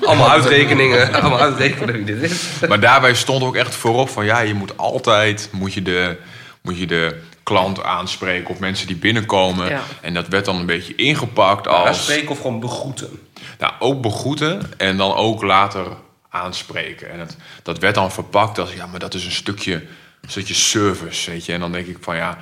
Allemaal 0.00 0.30
uitrekeningen. 0.30 1.12
allemaal 1.20 1.40
uitrekeningen 1.40 2.04
wie 2.04 2.18
dit 2.18 2.30
is. 2.30 2.68
Maar 2.68 2.80
daarbij 2.80 3.14
stond 3.14 3.42
ook 3.42 3.56
echt 3.56 3.74
voorop 3.74 4.08
van 4.08 4.24
ja, 4.24 4.40
je 4.40 4.54
moet 4.54 4.76
altijd 4.76 5.48
moet 5.52 5.72
je 5.74 5.82
de, 5.82 6.16
moet 6.64 6.78
je 6.78 6.86
de 6.86 7.20
klant 7.42 7.82
aanspreken 7.82 8.48
of 8.50 8.58
mensen 8.58 8.86
die 8.86 8.96
binnenkomen. 8.96 9.68
Ja. 9.68 9.82
En 10.00 10.14
dat 10.14 10.28
werd 10.28 10.44
dan 10.44 10.56
een 10.56 10.66
beetje 10.66 10.94
ingepakt 10.94 11.68
als 11.68 11.88
Aanspreken 11.88 12.28
of 12.28 12.40
gewoon 12.40 12.60
begroeten. 12.60 13.10
nou, 13.58 13.72
ook 13.78 14.00
begroeten 14.02 14.62
en 14.76 14.96
dan 14.96 15.14
ook 15.14 15.42
later 15.42 15.86
aanspreken. 16.28 17.10
En 17.10 17.18
het, 17.18 17.36
dat 17.62 17.78
werd 17.78 17.94
dan 17.94 18.12
verpakt 18.12 18.58
als 18.58 18.72
ja, 18.72 18.86
maar 18.86 19.00
dat 19.00 19.14
is 19.14 19.24
een 19.24 19.30
stukje, 19.32 19.74
een 20.20 20.30
stukje 20.30 20.54
service, 20.54 21.30
weet 21.30 21.44
je. 21.44 21.52
En 21.52 21.60
dan 21.60 21.72
denk 21.72 21.86
ik 21.86 21.96
van 22.00 22.16
ja, 22.16 22.38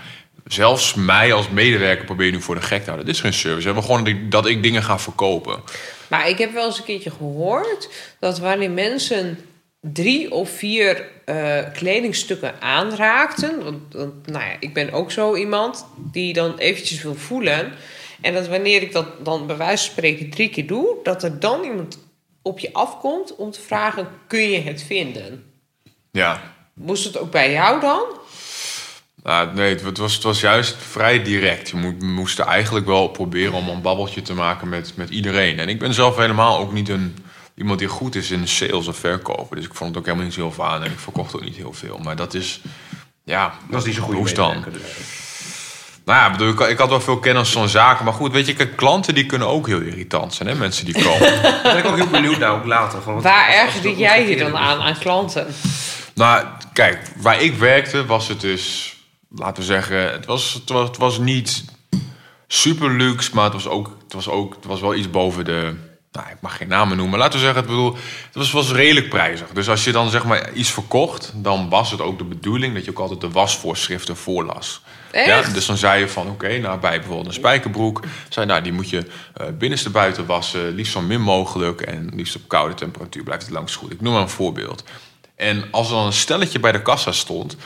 zelfs 0.47 0.95
mij 0.95 1.33
als 1.33 1.49
medewerker 1.49 2.05
probeer 2.05 2.27
je 2.27 2.33
nu 2.33 2.43
voor 2.43 2.55
de 2.55 2.61
gek 2.63 2.79
te 2.81 2.85
houden. 2.87 3.07
Dit 3.07 3.15
is 3.15 3.21
geen 3.21 3.33
service. 3.33 3.59
We 3.59 3.65
hebben 3.65 3.83
gewoon 3.85 4.05
dat 4.05 4.13
ik- 4.15 4.31
dat 4.31 4.47
ik 4.47 4.63
dingen 4.63 4.83
ga 4.83 4.99
verkopen. 4.99 5.61
Maar 6.09 6.29
ik 6.29 6.39
heb 6.39 6.53
wel 6.53 6.67
eens 6.67 6.79
een 6.79 6.85
keertje 6.85 7.11
gehoord 7.11 7.89
dat 8.21 8.39
wanneer 8.39 8.71
mensen 8.71 9.39
drie 9.83 10.31
of 10.31 10.51
vier 10.51 11.09
eh, 11.25 11.59
kledingstukken 11.73 12.61
aanraakten. 12.61 13.65
Want, 13.65 13.95
want, 13.95 14.27
nou 14.27 14.45
ja, 14.45 14.57
ik 14.61 14.75
ben 14.75 14.93
ook 14.93 15.11
zo 15.11 15.37
iemand 15.37 15.87
die 15.97 16.33
dan 16.33 16.59
eventjes 16.59 17.03
wil 17.03 17.15
voelen. 17.15 17.73
En 18.21 18.35
dat 18.35 18.49
wanneer 18.49 18.83
ik 18.83 18.93
dat 18.93 19.25
dan 19.25 19.47
bij 19.47 19.57
wijze 19.57 19.85
van 19.85 19.93
spreken 19.93 20.31
drie 20.31 20.49
keer 20.49 20.67
doe, 20.67 20.97
dat 21.03 21.23
er 21.23 21.41
dan 21.41 21.65
iemand 21.65 21.99
op 22.43 22.59
je 22.59 22.73
afkomt 22.73 23.37
om 23.37 23.51
te 23.51 23.61
vragen: 23.61 24.09
kun 24.27 24.51
je 24.51 24.61
het 24.61 24.83
vinden? 24.83 25.45
Ja, 26.11 26.53
Moest 26.75 27.05
het 27.05 27.19
ook 27.19 27.31
bij 27.31 27.53
jou 27.53 27.81
dan? 27.81 28.03
Nou, 29.23 29.55
nee, 29.55 29.75
het 29.75 29.99
was, 29.99 30.15
het 30.15 30.23
was 30.23 30.41
juist 30.41 30.77
vrij 30.77 31.23
direct. 31.23 31.69
Je 31.69 31.77
moest 31.99 32.39
er 32.39 32.47
eigenlijk 32.47 32.87
wel 32.87 33.09
proberen 33.09 33.53
om 33.53 33.69
een 33.69 33.83
babbeltje 33.83 34.23
te 34.23 34.35
maken 34.35 34.69
met, 34.69 34.93
met 34.97 35.11
iedereen. 35.11 35.59
En 35.59 35.69
ik 35.69 35.79
ben 35.79 35.95
zelf 35.95 36.17
helemaal 36.17 36.59
ook 36.59 36.73
niet 36.73 36.89
een, 36.89 37.17
iemand 37.55 37.79
die 37.79 37.89
goed 37.89 38.15
is 38.15 38.31
in 38.31 38.49
sales 38.49 38.87
of 38.87 38.97
verkopen. 38.97 39.57
Dus 39.57 39.65
ik 39.67 39.75
vond 39.75 39.91
het 39.91 39.99
ook 39.99 40.05
helemaal 40.05 40.27
niet 40.27 40.35
zo 40.35 40.41
heel 40.41 40.53
veel 40.53 40.67
aan 40.67 40.83
en 40.83 40.91
ik 40.91 40.99
verkocht 40.99 41.35
ook 41.35 41.45
niet 41.45 41.57
heel 41.57 41.73
veel. 41.73 41.99
Maar 41.99 42.17
dat 42.17 42.35
is, 42.35 42.61
ja, 43.25 43.45
Dat 43.45 43.75
was 43.75 43.85
niet 43.85 43.95
zo 43.95 44.03
goed. 44.03 44.15
Hoe 44.15 44.33
dan? 44.33 44.65
Nou 46.05 46.19
ja, 46.19 46.27
ik 46.27 46.33
bedoel, 46.33 46.49
ik, 46.49 46.61
ik 46.61 46.79
had 46.79 46.89
wel 46.89 47.01
veel 47.01 47.19
kennis 47.19 47.51
van 47.51 47.69
zaken. 47.69 48.05
Maar 48.05 48.15
goed, 48.15 48.33
weet 48.33 48.47
je, 48.47 48.55
kijk, 48.55 48.77
klanten 48.77 49.15
die 49.15 49.27
kunnen 49.27 49.49
ook 49.49 49.67
heel 49.67 49.81
irritant 49.81 50.35
zijn, 50.35 50.49
hè? 50.49 50.55
Mensen 50.55 50.85
die 50.85 51.03
komen. 51.03 51.43
Daar 51.43 51.63
ben 51.63 51.77
ik 51.77 51.85
ook 51.85 51.97
heel 51.97 52.07
benieuwd 52.07 52.39
naar, 52.39 52.53
ook 52.53 52.65
later. 52.65 53.03
Van 53.03 53.15
wat, 53.15 53.23
Waar 53.23 53.49
ergerde 53.49 53.89
het 53.89 53.99
jij 53.99 54.15
je 54.17 54.21
omgekeerde 54.23 54.51
dan 54.51 54.61
is. 54.61 54.67
aan 54.67 54.81
aan 54.81 54.99
klanten? 54.99 55.47
Nou, 56.15 56.47
kijk, 56.73 57.11
waar 57.17 57.41
ik 57.43 57.55
werkte 57.55 58.07
was 58.07 58.29
het 58.29 58.41
dus, 58.41 58.97
laten 59.29 59.57
we 59.57 59.63
zeggen, 59.63 60.13
het 60.13 60.27
was, 60.27 60.53
het 60.53 60.69
was, 60.69 60.89
het 60.89 60.97
was 60.97 61.19
niet 61.19 61.65
super 62.47 62.91
luxe, 62.91 63.31
maar 63.35 63.45
het 63.45 63.53
was 63.53 63.69
ook, 63.69 63.97
het 64.05 64.13
was 64.13 64.29
ook, 64.29 64.55
het 64.55 64.65
was 64.65 64.81
wel 64.81 64.95
iets 64.95 65.11
boven 65.11 65.45
de, 65.45 65.75
nou, 66.13 66.29
ik 66.29 66.41
mag 66.41 66.57
geen 66.57 66.69
namen 66.69 66.97
noemen, 66.97 67.19
laten 67.19 67.33
we 67.33 67.45
zeggen, 67.45 67.61
het, 67.61 67.71
bedoel, 67.71 67.93
het 67.93 68.35
was, 68.35 68.51
was 68.51 68.73
redelijk 68.73 69.09
prijzig. 69.09 69.49
Dus 69.49 69.69
als 69.69 69.85
je 69.85 69.93
dan 69.93 70.11
zeg 70.11 70.25
maar 70.25 70.53
iets 70.53 70.71
verkocht, 70.71 71.33
dan 71.35 71.69
was 71.69 71.91
het 71.91 72.01
ook 72.01 72.19
de 72.19 72.25
bedoeling 72.25 72.75
dat 72.75 72.85
je 72.85 72.91
ook 72.91 72.99
altijd 72.99 73.21
de 73.21 73.31
wasvoorschriften 73.31 74.17
voorlas. 74.17 74.83
Echt? 75.11 75.27
Ja, 75.27 75.53
dus 75.53 75.67
dan 75.67 75.77
zei 75.77 76.01
je 76.01 76.09
van, 76.09 76.29
oké, 76.29 76.59
nou 76.59 76.81
bij 76.81 76.99
bijvoorbeeld 76.99 77.27
een 77.27 77.33
spijkerbroek, 77.33 78.01
zei 78.29 78.47
nou, 78.47 78.63
die 78.63 78.73
moet 78.73 78.91
je 78.91 79.07
eh, 79.35 79.47
binnenste 79.59 79.91
buiten 79.91 80.27
wassen, 80.27 80.75
liefst 80.75 80.93
zo 80.93 81.01
min 81.01 81.21
mogelijk 81.21 81.81
en 81.81 82.11
liefst 82.15 82.37
op 82.37 82.43
koude 82.47 82.75
temperatuur 82.75 83.23
blijft 83.23 83.43
het 83.43 83.53
langs 83.53 83.77
goed. 83.77 83.93
Ik 83.93 84.01
noem 84.01 84.13
maar 84.13 84.23
een 84.23 84.29
voorbeeld. 84.29 84.85
En 85.37 85.65
als 85.71 85.89
er 85.89 85.95
dan 85.95 86.07
een 86.07 86.13
stelletje 86.13 86.61
bij 86.61 86.73
de 86.73 86.83
kassa 86.83 87.13
stond, 87.13 87.57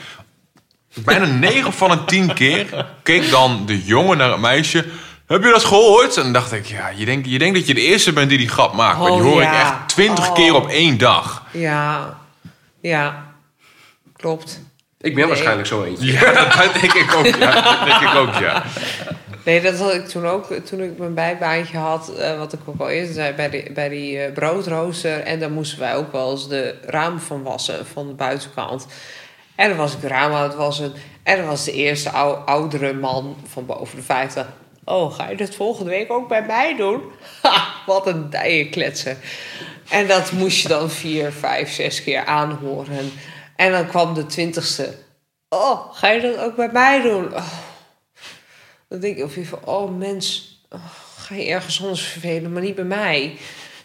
bijna 1.03 1.25
9 1.25 1.73
van 1.73 1.89
de 1.89 2.05
10 2.05 2.33
keer 2.33 2.87
keek 3.03 3.29
dan 3.29 3.65
de 3.65 3.83
jongen 3.83 4.17
naar 4.17 4.31
het 4.31 4.39
meisje. 4.39 4.85
Heb 5.27 5.43
je 5.43 5.49
dat 5.49 5.63
gehoord? 5.63 6.17
En 6.17 6.23
dan 6.23 6.33
dacht 6.33 6.51
ik, 6.51 6.65
ja, 6.65 6.89
je 6.95 7.05
denkt, 7.05 7.29
je 7.29 7.37
denkt 7.39 7.55
dat 7.57 7.67
je 7.67 7.73
de 7.73 7.81
eerste 7.81 8.13
bent 8.13 8.29
die 8.29 8.37
die 8.37 8.49
grap 8.49 8.73
maakt. 8.73 8.97
maar 8.99 9.11
die 9.11 9.19
Oh, 9.19 9.25
hoor 9.25 9.41
ik 9.41 9.51
echt 9.53 9.73
20 9.87 10.27
Oh. 10.29 10.33
keer 10.35 10.53
op 10.55 10.67
één 10.67 10.97
dag. 10.97 11.43
Ja, 11.51 12.17
ja, 12.81 13.25
klopt. 14.15 14.61
Ik 15.01 15.15
ben 15.15 15.27
waarschijnlijk 15.27 15.67
zo 15.67 15.83
eentje. 15.83 16.11
Ja, 16.11 16.31
dat 16.31 16.73
denk 16.81 16.93
ik 16.93 17.13
ook. 17.15 17.25
Ja, 17.25 17.61
dat 17.61 17.85
denk 17.85 18.01
ik 18.11 18.15
ook, 18.15 18.33
ja. 18.33 18.63
Nee, 19.45 19.61
dat 19.61 19.77
had 19.79 19.93
ik 19.93 20.07
toen 20.07 20.27
ook, 20.27 20.53
toen 20.53 20.81
ik 20.81 20.97
mijn 20.97 21.13
bijbaantje 21.13 21.77
had, 21.77 22.09
eh, 22.17 22.37
wat 22.37 22.53
ik 22.53 22.59
ook 22.65 22.79
al 22.79 22.89
eerder 22.89 23.13
zei, 23.13 23.33
bij, 23.33 23.49
die 23.49 23.71
bij 23.71 23.89
die 23.89 24.19
eh, 24.19 24.33
broodrooster. 24.33 25.19
En 25.19 25.39
daar 25.39 25.51
moesten 25.51 25.79
wij 25.79 25.95
ook 25.95 26.11
wel 26.11 26.31
eens 26.31 26.47
de 26.49 26.75
ramen 26.85 27.21
van 27.21 27.43
wassen, 27.43 27.85
van 27.93 28.07
de 28.07 28.13
buitenkant. 28.13 28.87
En 29.55 29.67
dan 29.69 29.77
was 29.77 29.93
ik 29.93 30.01
de 30.01 30.07
ramen 30.07 30.37
aan 30.37 30.43
het 30.43 30.55
wassen. 30.55 30.93
En 31.23 31.37
dan 31.37 31.45
was 31.45 31.63
de 31.63 31.71
eerste 31.73 32.09
ou- 32.11 32.37
oudere 32.45 32.93
man 32.93 33.35
van 33.47 33.65
boven 33.65 33.95
de 33.95 34.03
50. 34.03 34.45
Oh, 34.89 35.13
ga 35.13 35.29
je 35.29 35.35
dat 35.35 35.55
volgende 35.55 35.89
week 35.89 36.11
ook 36.11 36.27
bij 36.27 36.45
mij 36.45 36.75
doen? 36.75 37.01
Ha, 37.41 37.67
wat 37.85 38.07
een 38.07 38.29
dijen 38.29 38.69
kletsen. 38.69 39.17
En 39.89 40.07
dat 40.07 40.31
moest 40.31 40.61
je 40.61 40.67
dan 40.67 40.89
vier, 40.89 41.31
vijf, 41.31 41.71
zes 41.71 42.03
keer 42.03 42.25
aanhoren. 42.25 43.11
En 43.55 43.71
dan 43.71 43.87
kwam 43.87 44.13
de 44.13 44.25
twintigste. 44.25 44.95
Oh, 45.49 45.93
ga 45.93 46.09
je 46.09 46.21
dat 46.21 46.37
ook 46.37 46.55
bij 46.55 46.69
mij 46.71 47.01
doen? 47.01 47.33
Oh. 47.33 47.47
Dan 48.87 48.99
denk 48.99 49.17
ik 49.17 49.23
of 49.23 49.35
je 49.35 49.45
van, 49.45 49.65
oh 49.65 49.97
mens, 49.97 50.57
oh, 50.69 50.85
ga 51.17 51.35
je 51.35 51.45
ergens 51.45 51.81
anders 51.81 52.01
vervelen, 52.01 52.53
maar 52.53 52.61
niet 52.61 52.75
bij 52.75 52.83
mij. 52.83 53.37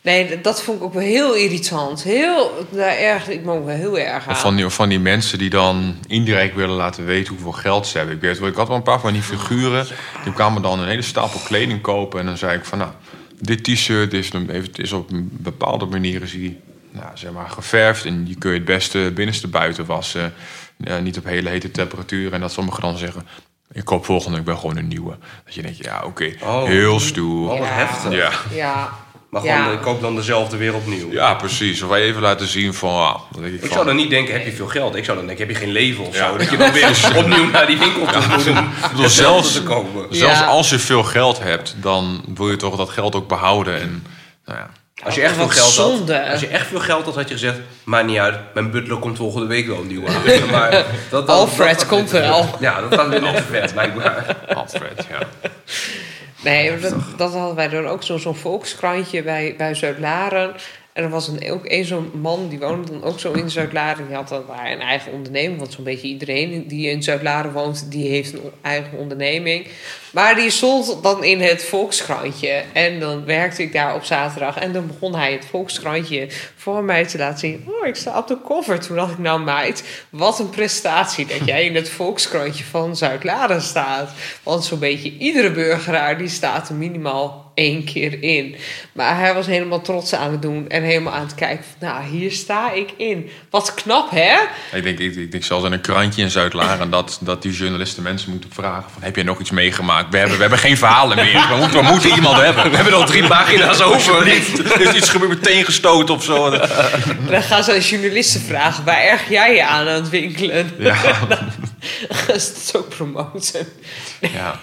Nee, 0.03 0.41
dat- 0.41 0.63
vond 0.63 0.79
ik 0.79 0.85
ook 0.85 0.93
wel 0.93 1.03
heel 1.03 1.35
irritant. 1.35 2.03
Heel, 2.03 2.67
daar 2.71 2.97
erg, 2.97 3.29
ik 3.29 3.45
me 3.45 3.53
ook 3.53 3.65
wel 3.67 3.77
heel 3.77 3.99
erg 3.99 4.27
aan. 4.27 4.33
Of 4.33 4.41
van 4.41 4.57
die, 4.57 4.69
van 4.69 4.89
die 4.89 4.99
mensen 5.01 5.39
die 5.39 5.51
dan 5.51 5.97
indirect 6.07 6.55
willen 6.55 6.77
laten 6.77 7.05
weten 7.05 7.33
hoeveel 7.35 7.53
geld 7.53 7.87
ze 7.87 7.97
hebben. 7.99 8.15
Ik, 8.17 8.21
weet, 8.21 8.39
wel, 8.39 8.49
ik 8.49 8.55
had 8.57 8.69
wel 8.69 8.77
een 8.77 8.83
paar 8.83 9.01
van 9.01 9.13
die 9.13 9.23
figuren. 9.23 9.87
Die 10.25 10.33
kwamen 10.33 10.63
dan 10.63 10.79
een 10.81 10.89
hele 10.89 11.03
stapel 11.03 11.41
kleding 11.45 11.81
kopen. 11.81 12.21
En 12.21 12.27
dan 12.27 12.37
zei 12.37 12.57
ik 12.59 12.65
van, 12.65 12.79
nou, 12.79 12.91
dit 13.41 13.65
t-shirt 13.65 14.13
is, 14.13 14.31
is 14.75 14.93
op 14.93 15.11
een 15.11 15.29
bepaalde 15.33 15.87
manier 15.87 16.23
is 16.23 16.31
die, 16.33 16.61
nou, 16.91 17.07
zeg 17.15 17.33
maar, 17.33 17.51
geverfd. 17.51 18.05
En 18.05 18.25
die 18.25 18.39
kun 18.39 18.51
je 18.51 18.57
het 18.57 18.65
beste 18.67 19.11
binnenste 19.15 19.49
buiten 19.49 19.87
wassen. 19.87 20.35
Eh, 20.85 20.99
niet 20.99 21.19
op 21.19 21.25
hele 21.25 21.49
hete 21.49 21.71
temperatuur. 21.71 22.33
En 22.33 22.41
dat 22.41 22.53
sommigen 22.53 22.83
dan 22.83 22.99
zeggen, 22.99 23.27
ik 23.73 23.85
koop 23.85 24.05
volgende 24.05 24.37
week 24.37 24.47
wel 24.47 24.57
gewoon 24.57 24.77
een 24.77 24.89
nieuwe. 24.89 25.17
Dat 25.45 25.55
je 25.55 25.63
denkt, 25.63 25.79
ja, 25.85 26.03
oké, 26.05 26.33
Oh. 26.45 26.65
heel 26.65 27.01
stoer. 27.01 27.51
Oh, 27.51 27.59
wat 27.59 27.69
heftig. 27.71 28.13
Ja. 28.13 28.31
Ja. 28.55 28.91
Maar 29.33 29.41
gewoon, 29.41 29.57
Ja. 29.57 29.71
ik 29.73 29.81
koop 29.81 30.01
dan 30.01 30.15
dezelfde 30.17 30.57
weer 30.57 30.75
opnieuw. 30.75 31.13
ja, 31.13 31.35
precies. 31.35 31.83
Of 31.83 31.89
wij 31.89 32.01
even 32.03 32.23
laten 32.23 32.47
zien 32.47 32.75
van, 32.75 32.91
ah, 32.91 33.15
dan 33.33 33.43
denk 33.43 33.47
ik, 33.55 33.61
Ik 33.61 33.61
van, 33.67 33.73
zou 33.75 33.87
dan 33.87 33.97
niet 33.97 34.11
denken, 34.11 34.35
heb 34.35 34.45
je 34.45 34.53
veel 34.53 34.67
geld? 34.67 34.95
Ik 34.97 35.05
zou 35.05 35.17
dan 35.17 35.27
denken, 35.27 35.47
heb 35.47 35.55
je 35.57 35.61
geen 35.63 35.73
leven 35.73 36.05
of 36.07 36.17
Ja. 36.17 36.29
zo? 36.31 36.37
Dat 36.37 36.51
je 36.51 36.57
dan 36.57 36.73
weer 36.73 37.11
opnieuw 37.17 37.51
naar 37.51 37.67
die 37.67 37.79
winkel 37.79 38.07
toe 38.07 38.23
moet 38.29 38.47
om 38.49 38.69
bedoel, 38.83 39.03
hetzelfde 39.03 39.11
zelfs- 39.13 39.53
te 39.53 39.63
kopen. 39.63 40.07
Zelfs 40.17 40.39
Ja. 40.39 40.47
als 40.47 40.71
je 40.71 40.79
veel 40.79 41.03
geld 41.03 41.39
hebt, 41.43 41.75
dan 41.81 42.25
wil 42.35 42.51
je 42.51 42.57
toch 42.57 42.77
dat 42.77 42.91
geld 42.91 43.15
ook 43.15 43.29
behouden. 43.29 43.81
En, 43.81 44.07
nou 44.47 44.59
ja. 44.59 44.71
Als 45.05 45.15
je 45.15 45.23
echt 45.23 45.35
veel 45.35 45.45
Wat 45.45 45.53
geld 45.53 45.77
had, 45.77 45.87
zonde. 45.89 46.31
als 46.31 46.41
je 46.41 46.47
echt 46.47 46.67
veel 46.67 46.81
geld 46.81 47.05
had, 47.05 47.15
had 47.15 47.29
je 47.29 47.35
gezegd, 47.35 47.57
maakt 47.85 48.07
niet 48.07 48.19
uit, 48.19 48.39
mijn 48.55 48.71
butler 48.71 48.99
komt 48.99 49.17
volgende 49.17 49.47
week 49.47 49.67
wel 49.67 49.81
een 49.81 49.87
nieuwe 49.87 50.09
aan. 50.09 50.23
Maar 50.51 50.71
dat, 50.71 50.87
dat, 51.11 51.29
Alfred 51.29 51.79
dat- 51.79 51.89
komt 51.89 52.11
wel. 52.11 52.57
Ja, 52.61 52.81
dat 52.81 52.95
gaat 53.01 53.09
weer 53.09 53.43
vet, 53.51 53.73
blijkbaar. 53.73 54.37
Alfred, 54.55 55.07
ja. 55.11 55.19
Nee, 56.45 56.79
dat, 56.79 56.95
dat 57.17 57.33
hadden 57.33 57.57
wij 57.57 57.69
dan 57.69 57.87
ook 57.87 58.03
zo'n 58.03 58.19
zo'n 58.19 58.35
volkskrantje 58.35 59.23
bij, 59.23 59.55
bij 59.57 59.75
Zuid-Laren. 59.75 60.55
En 60.93 61.03
er 61.03 61.11
was 61.11 61.29
een, 61.29 61.51
ook 61.51 61.63
een 61.65 61.85
zo'n 61.85 62.11
man, 62.21 62.49
die 62.49 62.59
woonde 62.59 62.91
dan 62.91 63.05
ook 63.05 63.21
zo 63.21 63.33
in 63.33 63.51
Zuid-Laren. 63.51 64.07
Die 64.07 64.17
had 64.17 64.29
dan 64.29 64.45
daar 64.47 64.73
een 64.73 64.81
eigen 64.81 65.13
onderneming. 65.13 65.59
Want 65.59 65.73
zo'n 65.73 65.85
beetje 65.85 66.09
iedereen 66.09 66.69
die 66.69 66.91
in 66.91 67.03
Zuid-Laren 67.03 67.53
woont, 67.53 67.91
die 67.91 68.09
heeft 68.09 68.33
een 68.33 68.53
eigen 68.61 68.99
onderneming. 68.99 69.67
Maar 70.13 70.35
die 70.35 70.51
stond 70.51 71.03
dan 71.03 71.25
in 71.25 71.41
het 71.41 71.65
volkskrantje. 71.65 72.63
En 72.73 73.01
dan 73.01 73.25
werkte 73.25 73.63
ik 73.63 73.73
daar 73.73 73.95
op 73.95 74.05
zaterdag. 74.05 74.59
En 74.59 74.73
dan 74.73 74.87
begon 74.87 75.15
hij 75.15 75.33
het 75.33 75.45
volkskrantje 75.45 76.27
voor 76.57 76.85
mij 76.85 77.07
te 77.07 77.19
laten 77.19 77.39
zien. 77.39 77.65
Oh, 77.67 77.87
ik 77.87 77.97
sta 77.97 78.19
op 78.19 78.27
de 78.27 78.39
cover. 78.45 78.81
Toen 78.81 78.97
dacht 78.97 79.13
ik, 79.13 79.19
nou 79.19 79.41
meid, 79.41 79.85
wat 80.11 80.39
een 80.39 80.51
prestatie 80.51 81.27
dat 81.27 81.45
jij 81.45 81.65
in 81.65 81.75
het 81.75 81.89
volkskrantje 81.89 82.65
van 82.65 82.97
Zuid-Laren 82.97 83.63
staat. 83.63 84.11
Want 84.43 84.65
zo'n 84.65 84.79
beetje 84.79 85.17
iedere 85.17 85.51
burgeraar 85.51 86.19
die 86.19 86.29
staat 86.29 86.71
minimaal 86.71 87.42
één 87.55 87.85
keer 87.85 88.23
in. 88.23 88.57
Maar 88.93 89.19
hij 89.19 89.35
was 89.35 89.47
helemaal 89.47 89.81
trots 89.81 90.15
aan 90.15 90.31
het 90.31 90.43
doen 90.43 90.69
en 90.69 90.83
helemaal 90.83 91.13
aan 91.13 91.27
het 91.27 91.35
kijken. 91.35 91.65
Van, 91.65 91.89
nou, 91.89 92.05
hier 92.05 92.31
sta 92.33 92.73
ik 92.73 92.91
in. 92.97 93.31
Wat 93.51 93.75
knap, 93.75 94.11
hè? 94.11 94.35
Ik 94.73 94.83
denk, 94.83 94.99
ik, 94.99 95.17
ik 95.17 95.31
denk 95.33 95.45
zelfs 95.45 95.65
in 95.67 95.73
een 95.73 95.81
krantje 95.81 96.23
in 96.23 96.31
Zuid-Laren 96.31 96.91
dat, 96.91 97.19
dat 97.21 97.43
die 97.43 97.53
journalisten 97.53 98.03
mensen 98.03 98.31
moeten 98.31 98.51
vragen 98.53 98.91
van, 98.93 99.03
heb 99.03 99.15
jij 99.15 99.25
nog 99.25 99.41
iets 99.41 99.51
meegemaakt? 99.51 100.11
We 100.11 100.17
hebben, 100.17 100.35
we 100.37 100.41
hebben 100.41 100.59
geen 100.61 100.77
verhalen 100.77 101.17
meer. 101.17 101.49
We 101.49 101.57
moeten, 101.57 101.83
we 101.85 101.91
moeten 101.91 102.11
iemand 102.11 102.37
hebben. 102.37 102.71
We 102.71 102.77
hebben 102.77 102.95
al 102.95 103.05
drie 103.05 103.27
pagina's 103.27 103.81
over. 103.81 104.17
Er 104.27 104.81
is 104.81 104.95
iets 104.95 105.09
gebeurd, 105.11 105.31
meteen 105.31 105.65
gestoten 105.65 106.15
of 106.15 106.25
zo. 106.25 106.51
Dan 107.31 107.43
gaan 107.43 107.65
ze 107.65 107.73
aan 107.73 107.81
journalisten 107.81 108.41
vragen. 108.41 108.85
Waar 108.85 109.01
erg 109.03 109.29
jij 109.29 109.55
je 109.55 109.65
aan 109.67 109.89
aan 109.89 109.95
het 109.95 110.09
winkelen? 110.09 110.71
Ja, 110.79 110.97
Dat 112.27 112.37
is 112.37 112.49
het 112.49 112.77
ook 112.77 112.89
promoten. 112.89 113.67
ja. 114.21 114.61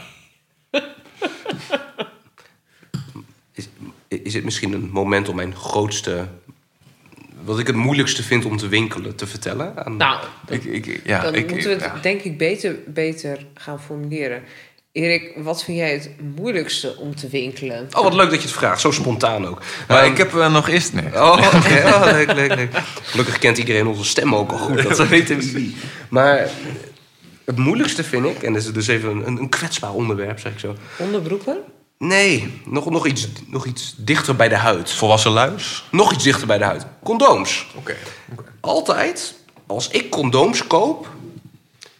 Is, 4.10 4.34
het 4.34 4.43
misschien 4.43 4.74
een 4.74 4.89
moment 4.91 5.30
om 5.30 5.36
mijn 5.36 5.55
grootste... 5.55 6.28
Wat 7.43 7.60
ik 7.60 7.68
het 7.68 7.76
moeilijkste 7.76 8.24
vind 8.24 8.45
om 8.45 8.57
te 8.57 8.68
winkelen, 8.68 9.16
te 9.16 9.28
vertellen? 9.28 9.86
Aan... 9.86 9.97
Nou, 9.97 10.24
Ik, 10.47 10.64
ik, 10.64 11.01
ja, 11.05 11.22
dan 11.22 11.36
ik, 11.36 11.51
moeten 11.51 11.70
we 11.70 11.76
het 11.76 11.84
ja. 11.84 11.99
denk 12.01 12.22
ik 12.22 12.38
beter, 12.38 12.76
beter 12.88 13.45
gaan 13.53 13.82
formuleren. 13.82 14.43
Erik, 14.91 15.34
wat 15.38 15.64
vind 15.64 15.78
jij 15.78 15.91
het 15.91 16.10
moeilijkste 16.36 16.97
om 16.97 17.16
te 17.16 17.28
winkelen? 17.28 17.88
Oh, 17.91 18.03
wat 18.03 18.14
leuk 18.14 18.30
dat 18.30 18.41
je 18.41 18.47
het 18.47 18.57
vraagt. 18.57 18.82
Zo 18.82 18.91
spontaan 18.91 19.47
ook. 19.47 19.62
Maar 19.88 20.03
Ehm, 20.03 20.12
ik 20.12 20.18
heb 20.18 20.36
eh, 20.36 20.53
nog 20.53 20.70
eerst... 20.70 20.93
Nee. 20.93 21.14
Oh, 21.14 21.51
oké. 21.55 21.82
Oh, 21.86 22.01
leuk, 22.03 22.34
leuk, 22.34 22.55
leuk. 22.55 22.76
Gelukkig 23.03 23.38
kent 23.38 23.57
iedereen 23.57 23.88
onze 23.88 24.05
stem 24.05 24.36
ook 24.36 24.51
al 24.51 24.57
goed. 24.57 24.84
Dat 24.84 25.07
weten 25.07 25.38
we 25.38 25.60
niet. 25.60 25.76
Maar 26.10 26.49
het 27.45 27.57
moeilijkste 27.57 28.03
vind 28.03 28.26
ik, 28.26 28.43
en 28.43 28.53
dat 28.53 28.62
is 28.62 28.74
dus 28.74 28.88
even 28.88 29.10
een, 29.28 29.38
een 29.38 29.49
kwetsbaar 29.49 29.93
onderwerp, 29.93 30.39
zeg 30.39 30.51
ik 30.51 30.60
zo. 30.60 30.76
Onderbroeken? 30.97 31.57
Nee, 32.00 32.62
nog, 32.66 32.89
nog, 32.89 33.08
iets, 33.08 33.28
nog 33.47 33.66
iets 33.66 33.93
dichter 33.97 34.36
bij 34.36 34.50
de 34.50 34.56
huid. 34.56 34.91
Volwassen 34.91 35.32
luis? 35.32 35.84
Nog 35.91 36.14
iets 36.14 36.24
dichter 36.24 36.47
bij 36.47 36.58
de 36.58 36.64
huid. 36.64 36.86
Condooms. 37.04 37.68
Oké. 37.76 37.95
Altijd, 38.60 39.36
als 39.68 39.88
ik 39.88 40.10
condooms 40.10 40.68
koop, 40.68 41.08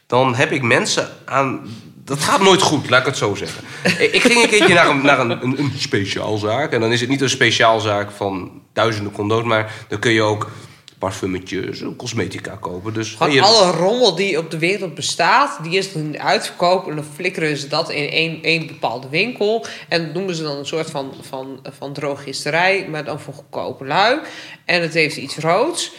dan 0.08 0.36
heb 0.36 0.52
ik 0.52 0.62
mensen 0.62 1.10
aan... 1.26 1.70
Dat 2.04 2.20
gaat 2.20 2.41
nooit 2.41 2.62
goed, 2.62 2.89
laat 2.89 3.00
ik 3.00 3.06
het 3.06 3.18
zo 3.18 3.36
zeggen. 3.36 3.64
Ik 4.06 4.14
ik 4.14 4.22
ging 4.22 4.43
een 4.43 4.50
keertje 4.50 4.74
naar 4.74 4.89
een, 4.89 5.02
naar 5.02 5.20
een, 5.20 5.43
een, 5.43 5.60
een 5.60 5.72
speciaalzaak. 5.78 6.72
En 6.72 6.80
dan 6.80 6.91
is 6.91 7.00
het 7.00 7.10
niet 7.10 7.22
een 7.22 7.30
speciaalzaak 7.30 8.12
van 8.12 8.62
duizenden 8.74 9.12
condooms... 9.12 9.47
maar 9.47 9.74
dan 9.88 10.00
kun 10.00 10.12
je 10.12 10.22
ook 10.22 10.52
parfumetjes, 11.00 11.84
cosmetica 11.97 12.56
kopen. 12.56 12.93
Dus 12.93 13.16
Gewoon 13.18 13.39
alle 13.39 13.72
rommel 13.72 14.16
die 14.16 14.38
op 14.38 14.52
de 14.52 14.58
wereld 14.58 14.95
bestaat, 14.95 15.60
die 15.64 15.78
is 15.78 15.93
dan 15.93 16.20
uitverkoop. 16.20 16.88
En 16.88 16.95
dan 16.95 17.06
flikkeren 17.16 17.58
ze 17.58 17.68
dat 17.68 17.89
in 17.89 18.10
één, 18.10 18.43
één 18.43 18.68
bepaalde 18.68 19.10
winkel. 19.10 19.66
En 19.88 20.06
dat 20.06 20.14
noemen 20.14 20.36
ze 20.36 20.43
dan 20.43 20.58
een 20.58 20.66
soort 20.66 20.89
van, 20.89 21.14
van, 21.22 21.60
van 21.78 21.93
drogisterij, 21.93 22.88
maar 22.89 23.04
dan 23.04 23.20
voor 23.20 23.34
goedkope 23.34 23.86
lui. 23.86 24.20
En 24.66 24.82
het 24.82 24.93
heeft 24.93 25.18
iets 25.18 25.38
roods. 25.38 25.91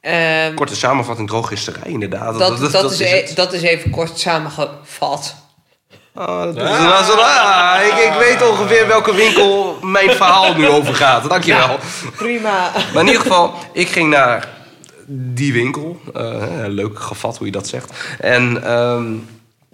Ehm, 0.00 0.54
Korte 0.54 0.76
samenvatting, 0.76 1.28
drogisterij, 1.28 1.90
inderdaad. 1.90 2.38
dat, 2.38 2.72
dat, 2.72 2.92
is, 2.92 3.00
e- 3.00 3.34
dat 3.34 3.52
is 3.52 3.62
even 3.62 3.90
kort 3.90 4.18
samengevat. 4.18 5.34
Ah, 6.18 6.54
dat 6.54 6.58
ah, 6.58 7.80
ik, 7.86 8.04
ik 8.04 8.12
weet 8.18 8.50
ongeveer 8.50 8.86
welke 8.86 9.14
winkel 9.14 9.78
mijn 9.82 10.10
verhaal 10.10 10.54
nu 10.54 10.68
over 10.68 10.94
gaat. 10.94 11.28
Dankjewel. 11.28 11.78
Prima. 12.16 12.70
Maar 12.92 13.02
in 13.02 13.06
ieder 13.06 13.22
geval, 13.22 13.54
ik 13.72 13.88
ging 13.88 14.10
naar 14.10 14.48
die 15.06 15.52
winkel. 15.52 16.00
Eh, 16.14 16.42
leuk 16.66 17.00
gevat 17.00 17.36
hoe 17.38 17.46
je 17.46 17.52
dat 17.52 17.66
zegt. 17.66 17.92
En 18.18 18.64
ehm, 18.64 19.04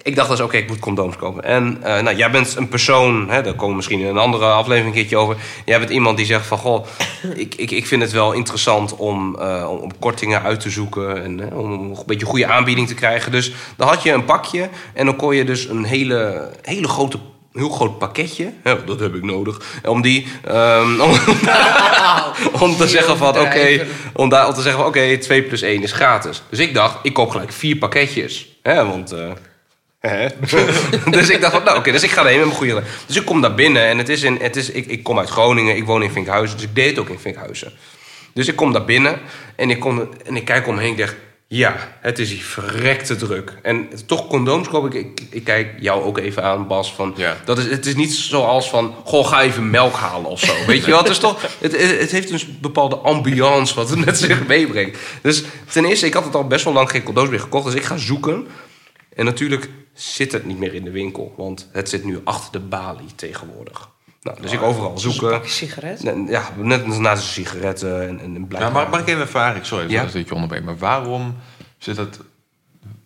ik 0.04 0.16
dacht 0.16 0.30
dus, 0.30 0.40
oké, 0.40 0.56
ik 0.56 0.68
moet 0.68 0.78
condooms 0.78 1.16
kopen. 1.16 1.44
En 1.44 1.78
eh, 1.82 2.02
nou, 2.02 2.16
jij 2.16 2.30
bent 2.30 2.56
een 2.56 2.68
persoon, 2.68 3.30
hè, 3.30 3.42
daar 3.42 3.52
komen 3.52 3.68
we 3.68 3.74
misschien 3.74 4.00
in 4.00 4.06
een 4.06 4.18
andere 4.18 4.46
aflevering 4.46 4.86
een 4.86 5.00
keertje 5.00 5.16
over. 5.16 5.36
Jij 5.64 5.78
bent 5.78 5.90
iemand 5.90 6.16
die 6.16 6.26
zegt 6.26 6.46
van, 6.46 6.58
goh, 6.58 6.86
ik, 7.34 7.54
ik, 7.54 7.70
ik 7.70 7.86
vind 7.86 8.02
het 8.02 8.12
wel 8.12 8.32
interessant 8.32 8.96
om, 8.96 9.38
eh, 9.38 9.68
om, 9.70 9.98
kortingen 9.98 10.42
uit 10.42 10.60
te 10.60 10.70
zoeken. 10.70 11.24
En 11.24 11.50
eh, 11.50 11.58
om 11.58 11.72
een 11.72 11.96
beetje 12.06 12.26
goede 12.26 12.46
aanbieding 12.46 12.88
te 12.88 12.94
krijgen. 12.94 13.32
Dus 13.32 13.52
dan 13.76 13.88
had 13.88 14.02
je 14.02 14.12
een 14.12 14.24
pakje 14.24 14.68
en 14.94 15.06
dan 15.06 15.16
kon 15.16 15.34
je 15.34 15.44
dus 15.44 15.68
een 15.68 15.84
hele, 15.84 16.50
hele 16.62 16.88
grote 16.88 17.18
heel 17.52 17.68
groot 17.68 17.98
pakketje. 17.98 18.52
Ja, 18.64 18.74
dat 18.86 19.00
heb 19.00 19.14
ik 19.14 19.22
nodig. 19.22 19.60
Om 19.84 20.02
die. 20.02 20.26
ehm, 20.44 21.00
om, 21.00 21.10
om 22.60 22.76
te 22.76 22.88
zeggen 22.88 23.16
van 23.16 23.38
oké. 23.38 23.86
Om, 24.12 24.28
daar, 24.28 24.46
om 24.46 24.54
te 24.54 24.62
zeggen 24.62 24.80
van 24.80 24.88
oké, 24.88 25.18
2 25.18 25.42
plus 25.42 25.62
1 25.62 25.82
is 25.82 25.92
gratis. 25.92 26.42
Dus 26.50 26.58
ik 26.58 26.74
dacht, 26.74 26.98
ik 27.02 27.12
koop 27.12 27.30
gelijk 27.30 27.52
vier 27.52 27.76
pakketjes. 27.76 28.48
Hè, 28.62 28.86
want. 28.86 29.10
hè. 29.10 29.32
dus 31.10 31.28
ik 31.30 31.40
dacht 31.40 31.52
van, 31.52 31.64
nou 31.64 31.78
oké, 31.78 31.92
dus 31.92 32.02
ik 32.02 32.10
ga 32.10 32.20
erheen 32.20 32.36
met 32.36 32.46
mijn 32.46 32.58
goede. 32.58 32.82
Dus 33.06 33.16
ik 33.16 33.24
kom 33.24 33.40
daar 33.40 33.54
binnen 33.54 33.82
en 33.86 33.98
het 33.98 34.08
is 34.08 34.22
in, 34.22 34.38
het 34.40 34.56
is, 34.56 34.70
ik, 34.70 34.86
ik 34.86 35.02
kom 35.02 35.18
uit 35.18 35.28
Groningen, 35.28 35.76
ik 35.76 35.84
woon 35.84 36.02
in 36.02 36.10
Vinkhuizen, 36.10 36.56
dus 36.56 36.66
ik 36.66 36.74
deed 36.74 36.90
het 36.90 36.98
ook 36.98 37.08
in 37.08 37.18
Vinkhuizen. 37.18 37.72
Dus 38.34 38.48
ik 38.48 38.56
kom 38.56 38.72
daar 38.72 38.84
binnen 38.84 39.20
en 39.56 39.70
ik, 39.70 39.80
kom, 39.80 40.08
en 40.26 40.36
ik 40.36 40.44
kijk 40.44 40.66
omheen, 40.66 40.90
ik 40.90 40.98
dacht, 40.98 41.14
ja, 41.46 41.76
het 42.00 42.18
is 42.18 42.30
hier 42.30 42.42
verrekte 42.42 43.16
druk. 43.16 43.52
En 43.62 43.88
toch 44.06 44.26
condooms 44.26 44.68
koop 44.68 44.86
ik, 44.86 44.94
ik, 44.94 45.20
ik 45.30 45.44
kijk 45.44 45.68
jou 45.80 46.02
ook 46.02 46.18
even 46.18 46.42
aan, 46.42 46.66
Bas, 46.66 46.94
van, 46.94 47.14
Ja. 47.16 47.36
dat 47.44 47.58
is, 47.58 47.64
het 47.64 47.86
is 47.86 47.94
niet 47.94 48.12
zoals 48.14 48.68
van, 48.68 48.94
goh, 49.04 49.26
ga 49.26 49.42
even 49.42 49.70
melk 49.70 49.94
halen 49.94 50.30
of 50.30 50.40
zo. 50.40 50.52
Weet 50.66 50.84
je 50.84 50.90
wel, 50.90 51.00
het 51.00 51.08
is 51.08 51.18
toch, 51.18 51.42
het, 51.60 51.80
het 51.80 52.00
het 52.00 52.10
heeft 52.10 52.30
een 52.30 52.58
bepaalde 52.60 52.96
ambiance 52.96 53.74
wat 53.74 53.90
het 53.90 54.04
met 54.04 54.18
zich 54.18 54.46
meebrengt. 54.46 54.98
Dus 55.22 55.44
ten 55.72 55.84
eerste, 55.84 56.06
ik 56.06 56.14
had 56.14 56.24
het 56.24 56.34
al 56.34 56.46
best 56.46 56.64
wel 56.64 56.72
lang 56.72 56.90
geen 56.90 57.02
condooms 57.02 57.30
meer 57.30 57.40
gekocht, 57.40 57.64
dus 57.64 57.74
ik 57.74 57.84
ga 57.84 57.96
zoeken. 57.96 58.46
En 59.16 59.24
natuurlijk 59.24 59.70
zit 59.92 60.32
het 60.32 60.44
niet 60.44 60.58
meer 60.58 60.74
in 60.74 60.84
de 60.84 60.90
winkel, 60.90 61.34
want 61.36 61.68
het 61.72 61.88
zit 61.88 62.04
nu 62.04 62.20
achter 62.24 62.52
de 62.52 62.66
balie 62.66 63.14
tegenwoordig. 63.14 63.88
Nou, 64.22 64.40
dus 64.40 64.52
ik 64.52 64.62
overal 64.62 64.98
zoeken. 64.98 65.30
Pak 65.30 65.44
je 65.44 65.50
sigaret. 65.50 66.02
Ja, 66.28 66.50
net 66.56 66.84
als 66.86 66.98
naast 66.98 67.22
de 67.22 67.28
sigaretten 67.28 68.02
en, 68.08 68.20
en 68.20 68.34
een 68.34 68.40
Ja, 68.40 68.46
blijkbaar. 68.46 68.72
maar 68.72 68.88
mag 68.90 69.00
ik 69.00 69.08
even 69.08 69.28
vragen? 69.28 69.66
Sorry 69.66 69.90
Ja? 69.90 70.04
dat 70.04 70.14
ik 70.14 70.28
je 70.28 70.34
onderbreek. 70.34 70.64
Maar 70.64 70.78
waarom 70.78 71.36
zit 71.78 71.96
het 71.96 72.18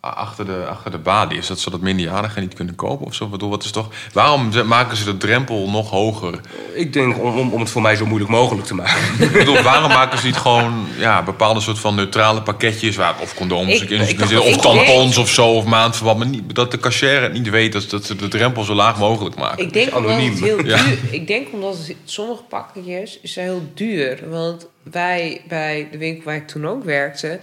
achter 0.01 0.47
de, 0.47 0.66
achter 0.70 0.91
de 0.91 0.99
balie? 0.99 1.39
Is 1.39 1.47
dat 1.47 1.61
zodat 1.61 1.81
minderjarigen 1.81 2.43
niet 2.43 2.55
kunnen 2.55 2.74
kopen 2.74 3.07
of 3.07 3.14
zo? 3.14 3.26
Bedoel, 3.26 3.51
wat 3.51 3.64
is 3.64 3.70
toch... 3.70 3.89
Waarom 4.12 4.51
maken 4.66 4.97
ze 4.97 5.05
de 5.05 5.16
drempel 5.16 5.70
nog 5.70 5.91
hoger? 5.91 6.41
Ik 6.74 6.93
denk 6.93 7.18
om, 7.22 7.39
om, 7.39 7.53
om 7.53 7.61
het 7.61 7.70
voor 7.70 7.83
mij 7.83 7.97
zo 7.97 8.07
moeilijk 8.07 8.31
mogelijk 8.31 8.66
te 8.66 8.74
maken. 8.74 9.03
Ik 9.26 9.33
bedoel, 9.33 9.62
waarom 9.62 9.89
maken 9.91 10.18
ze 10.18 10.26
niet 10.26 10.37
gewoon 10.37 10.87
ja, 10.99 11.22
bepaalde 11.22 11.61
soort 11.61 11.79
van 11.79 11.95
neutrale 11.95 12.43
pakketjes... 12.43 12.97
Waar, 12.97 13.14
of 13.20 13.35
condooms, 13.35 13.72
Ik- 13.74 13.83
ik, 13.83 13.91
in- 13.91 14.09
ik 14.09 14.18
dacht- 14.18 14.39
of 14.41 14.57
tampons 14.57 15.16
of 15.18 15.29
zo, 15.29 15.47
of 15.53 15.64
maandverband. 15.64 16.18
Maar 16.18 16.29
niet, 16.29 16.55
dat 16.55 16.70
de 16.70 16.79
cashier 16.79 17.22
het 17.22 17.33
niet 17.33 17.49
weet, 17.51 17.72
dat, 17.72 17.91
dat 17.91 18.05
ze 18.05 18.16
de 18.16 18.29
drempel 18.29 18.62
zo 18.64 18.74
laag 18.74 18.99
mogelijk 18.99 19.37
maken. 19.37 19.64
Ik 19.64 19.72
denk, 19.72 19.97
omdat 19.97 20.11
het 20.20 20.41
heel 20.41 20.64
Ja. 20.66 20.83
duur, 20.85 20.99
ik 21.11 21.26
denk 21.26 21.49
omdat 21.53 21.76
het, 21.79 21.95
sommige 22.05 22.43
pakketjes 22.43 23.22
zijn 23.22 23.47
heel 23.47 23.70
duur. 23.74 24.18
Want 24.31 24.66
wij 24.83 25.41
bij 25.49 25.89
de 25.91 25.99
winkel 25.99 26.24
waar 26.24 26.37
ik 26.37 26.49
toen 26.49 26.66
ook 26.66 26.85
werkte... 26.85 27.41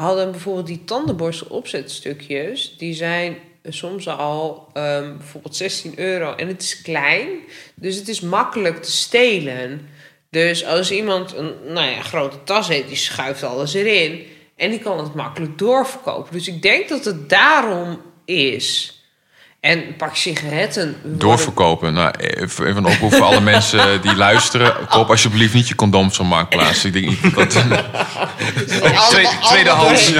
hadden 0.00 0.30
bijvoorbeeld 0.30 0.66
die 0.66 0.84
tandenborstel 0.84 1.46
opzetstukjes. 1.50 2.74
Die 2.76 2.94
zijn 2.94 3.36
soms 3.64 4.08
al 4.08 4.68
ehm, 4.72 5.16
bijvoorbeeld 5.16 5.56
16 5.56 5.98
euro. 5.98 6.34
En 6.34 6.48
het 6.48 6.62
is 6.62 6.82
klein, 6.82 7.28
dus 7.74 7.96
het 7.96 8.08
is 8.08 8.20
makkelijk 8.20 8.82
te 8.82 8.90
stelen. 8.90 9.88
Dus 10.30 10.64
als 10.64 10.90
iemand 10.90 11.36
een 11.36 11.52
nou 11.66 11.90
ja, 11.90 12.02
grote 12.02 12.44
tas 12.44 12.68
heeft, 12.68 12.88
die 12.88 12.96
schuift 12.96 13.42
alles 13.42 13.74
erin. 13.74 14.26
En 14.56 14.70
die 14.70 14.80
kan 14.80 14.98
het 14.98 15.14
makkelijk 15.14 15.58
doorverkopen. 15.58 16.32
Dus 16.32 16.48
ik 16.48 16.62
denk 16.62 16.88
dat 16.88 17.04
het 17.04 17.28
daarom 17.28 18.00
is... 18.24 18.92
En 19.60 19.78
een 19.86 19.96
pak 19.96 20.16
sigaretten. 20.16 20.96
worden- 21.02 21.18
Doorverkopen. 21.18 21.92
Nou, 21.92 22.14
even 22.18 22.76
een 22.76 22.86
oproep 22.86 23.12
voor 23.14 23.22
alle 23.26 23.40
mensen 23.40 24.02
die 24.02 24.16
luisteren. 24.16 24.86
Koop 24.88 25.10
alsjeblieft 25.10 25.54
niet 25.54 25.68
je 25.68 25.74
condooms 25.74 26.16
van 26.16 26.26
Marktplaats. 26.26 26.84
Ik 26.84 26.92
denk 26.92 27.06
niet 27.06 27.34
dat... 27.34 27.54
Allemaal- 28.82 29.40
tweedehands, 29.42 30.12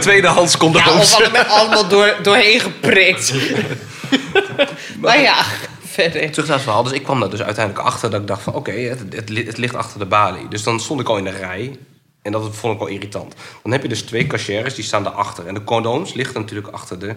tweedehands 0.00 0.52
Ja, 0.52 0.58
condooms. 0.64 1.14
of 1.14 1.20
allemaal, 1.20 1.42
allemaal 1.44 1.88
door, 1.88 2.16
doorheen 2.22 2.60
geprikt. 2.60 3.34
maar 5.00 5.20
ja, 5.20 5.44
verder. 5.86 6.30
Terug 6.30 6.46
naar 6.46 6.54
het 6.56 6.64
verhaal. 6.64 6.82
Dus 6.82 6.92
ik 6.92 7.02
kwam 7.02 7.20
daar 7.20 7.30
dus 7.30 7.42
uiteindelijk 7.42 7.86
achter 7.86 8.10
dat 8.10 8.20
ik 8.20 8.26
dacht 8.26 8.42
van... 8.42 8.54
oké, 8.54 8.72
het, 8.72 9.00
het, 9.10 9.28
li- 9.28 9.46
het 9.46 9.56
ligt 9.58 9.74
achter 9.74 9.98
de 9.98 10.06
balie. 10.06 10.48
Dus 10.48 10.62
dan 10.62 10.80
stond 10.80 11.00
ik 11.00 11.08
al 11.08 11.16
in 11.16 11.24
de 11.24 11.30
rij. 11.30 11.76
En 12.22 12.32
dat 12.32 12.56
vond 12.56 12.72
ik 12.72 12.78
wel 12.78 12.88
irritant. 12.88 13.34
Dan 13.62 13.72
heb 13.72 13.82
je 13.82 13.88
dus 13.88 14.02
twee 14.02 14.26
cashiers, 14.26 14.74
die 14.74 14.84
staan 14.84 15.02
daarachter. 15.04 15.46
En 15.46 15.54
de 15.54 15.64
condooms 15.64 16.14
liggen 16.14 16.40
natuurlijk 16.40 16.68
achter 16.68 16.98
de 16.98 17.14